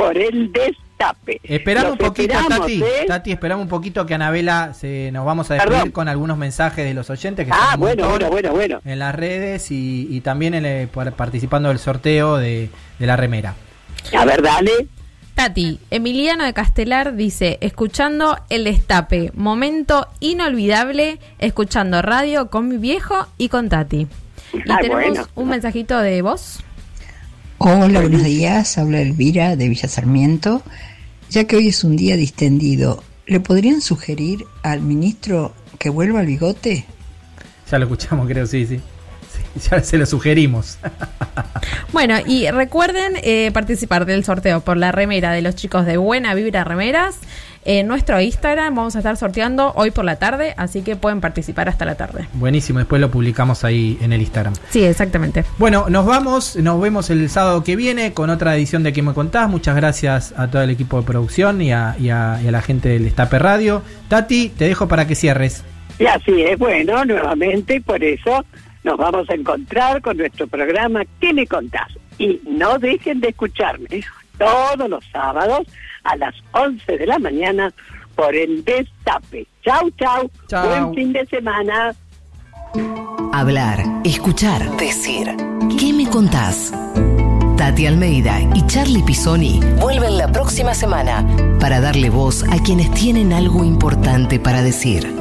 por 0.00 0.16
el 0.18 0.52
Destape. 0.52 1.40
Esperamos 1.44 1.92
un 1.92 1.98
poquito, 1.98 2.32
esperamos, 2.34 2.58
Tati. 2.60 2.82
¿eh? 2.82 3.04
Tati, 3.06 3.32
esperamos 3.32 3.62
un 3.64 3.68
poquito 3.68 4.06
que 4.06 4.14
Anabela 4.14 4.72
se, 4.74 5.10
nos 5.12 5.24
vamos 5.24 5.50
a 5.50 5.54
despedir 5.54 5.76
Perdón. 5.76 5.90
con 5.92 6.08
algunos 6.08 6.36
mensajes 6.38 6.84
de 6.84 6.94
los 6.94 7.08
oyentes 7.10 7.46
que 7.46 7.52
Ah, 7.54 7.72
un 7.74 7.80
bueno, 7.80 8.08
bueno, 8.08 8.28
bueno, 8.30 8.50
bueno. 8.52 8.80
en 8.84 8.98
las 8.98 9.14
redes 9.14 9.70
y, 9.70 10.06
y 10.10 10.20
también 10.20 10.54
en 10.54 10.64
el- 10.66 10.88
por- 10.88 11.12
participando 11.12 11.68
del 11.70 11.78
sorteo 11.78 12.36
de, 12.36 12.70
de 12.98 13.06
la 13.06 13.16
remera. 13.16 13.54
A 14.16 14.24
ver, 14.24 14.42
dale. 14.42 14.88
Tati, 15.34 15.78
Emiliano 15.90 16.44
de 16.44 16.52
Castelar 16.52 17.14
dice, 17.16 17.56
escuchando 17.62 18.36
el 18.50 18.64
destape, 18.64 19.30
momento 19.34 20.06
inolvidable, 20.20 21.18
escuchando 21.38 22.02
radio 22.02 22.50
con 22.50 22.68
mi 22.68 22.76
viejo 22.76 23.26
y 23.38 23.48
con 23.48 23.68
Tati. 23.68 24.06
Y 24.52 24.58
Ah, 24.70 24.78
tenemos 24.80 25.04
bueno. 25.04 25.26
un 25.36 25.48
mensajito 25.48 25.98
de 25.98 26.20
voz. 26.22 26.60
Hola, 27.62 28.00
buenos 28.00 28.24
días. 28.24 28.78
Habla 28.78 29.02
Elvira 29.02 29.54
de 29.54 29.68
Villa 29.68 29.86
Sarmiento. 29.86 30.62
Ya 31.28 31.44
que 31.44 31.56
hoy 31.56 31.68
es 31.68 31.84
un 31.84 31.94
día 31.94 32.16
distendido, 32.16 33.04
¿le 33.26 33.38
podrían 33.38 33.82
sugerir 33.82 34.46
al 34.62 34.80
ministro 34.80 35.52
que 35.78 35.90
vuelva 35.90 36.20
al 36.20 36.26
bigote? 36.26 36.86
Ya 37.70 37.78
lo 37.78 37.84
escuchamos, 37.84 38.26
creo, 38.28 38.46
sí, 38.46 38.64
sí. 38.64 38.80
Sí, 39.30 39.68
ya 39.70 39.82
se 39.82 39.98
lo 39.98 40.06
sugerimos. 40.06 40.78
Bueno, 41.92 42.14
y 42.24 42.48
recuerden 42.50 43.14
eh, 43.22 43.50
participar 43.52 44.06
del 44.06 44.24
sorteo 44.24 44.60
por 44.60 44.76
la 44.76 44.92
remera 44.92 45.32
de 45.32 45.42
los 45.42 45.56
chicos 45.56 45.84
de 45.86 45.96
Buena 45.96 46.34
Vibra 46.34 46.62
Remeras. 46.62 47.16
En 47.64 47.86
nuestro 47.88 48.18
Instagram 48.20 48.74
vamos 48.74 48.96
a 48.96 49.00
estar 49.00 49.16
sorteando 49.18 49.72
hoy 49.76 49.90
por 49.90 50.04
la 50.06 50.16
tarde, 50.16 50.54
así 50.56 50.80
que 50.80 50.96
pueden 50.96 51.20
participar 51.20 51.68
hasta 51.68 51.84
la 51.84 51.94
tarde. 51.94 52.26
Buenísimo, 52.32 52.78
después 52.78 53.02
lo 53.02 53.10
publicamos 53.10 53.64
ahí 53.64 53.98
en 54.00 54.14
el 54.14 54.20
Instagram. 54.22 54.54
Sí, 54.70 54.82
exactamente. 54.82 55.44
Bueno, 55.58 55.86
nos 55.90 56.06
vamos, 56.06 56.56
nos 56.56 56.80
vemos 56.80 57.10
el 57.10 57.28
sábado 57.28 57.62
que 57.62 57.76
viene 57.76 58.14
con 58.14 58.30
otra 58.30 58.56
edición 58.56 58.82
de 58.82 58.94
Que 58.94 59.02
me 59.02 59.12
contás. 59.12 59.50
Muchas 59.50 59.76
gracias 59.76 60.32
a 60.38 60.48
todo 60.50 60.62
el 60.62 60.70
equipo 60.70 61.00
de 61.00 61.06
producción 61.06 61.60
y 61.60 61.72
a, 61.72 61.96
y 62.00 62.08
a- 62.08 62.40
y 62.42 62.48
a 62.48 62.50
la 62.50 62.62
gente 62.62 62.88
del 62.88 63.04
Destape 63.04 63.38
Radio. 63.38 63.82
Tati, 64.08 64.48
te 64.48 64.64
dejo 64.66 64.88
para 64.88 65.06
que 65.06 65.14
cierres. 65.14 65.62
Y 65.98 66.06
así 66.06 66.42
es, 66.42 66.58
bueno, 66.58 67.04
nuevamente, 67.04 67.82
por 67.82 68.02
eso 68.02 68.42
nos 68.84 68.96
vamos 68.96 69.28
a 69.28 69.34
encontrar 69.34 70.00
con 70.00 70.16
nuestro 70.16 70.46
programa 70.46 71.02
¿Qué 71.20 71.34
me 71.34 71.46
contás? 71.46 71.88
Y 72.16 72.40
no 72.48 72.78
dejen 72.78 73.20
de 73.20 73.28
escucharme 73.28 73.86
todos 74.40 74.88
los 74.88 75.04
sábados 75.12 75.66
a 76.02 76.16
las 76.16 76.34
11 76.52 76.96
de 76.98 77.06
la 77.06 77.18
mañana 77.18 77.72
por 78.16 78.34
el 78.34 78.64
Destape. 78.64 79.46
Chau, 79.62 79.90
chau. 79.92 80.30
Chau. 80.48 80.66
Buen 80.66 80.94
fin 80.94 81.12
de 81.12 81.26
semana. 81.26 81.94
Hablar, 83.32 83.78
escuchar, 84.04 84.76
decir. 84.76 85.28
¿Qué 85.78 85.92
me 85.92 86.08
contás? 86.08 86.72
Tati 87.56 87.86
Almeida 87.86 88.40
y 88.54 88.66
Charlie 88.66 89.02
Pisoni 89.02 89.60
vuelven 89.78 90.16
la 90.16 90.32
próxima 90.32 90.72
semana 90.74 91.26
para 91.60 91.80
darle 91.80 92.08
voz 92.08 92.42
a 92.44 92.62
quienes 92.62 92.90
tienen 92.94 93.32
algo 93.32 93.64
importante 93.64 94.40
para 94.40 94.62
decir. 94.62 95.14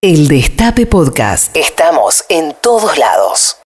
El 0.00 0.26
Destape 0.26 0.86
Podcast. 0.86 1.54
Estamos 1.56 2.24
en 2.28 2.56
todos 2.60 2.98
lados. 2.98 3.56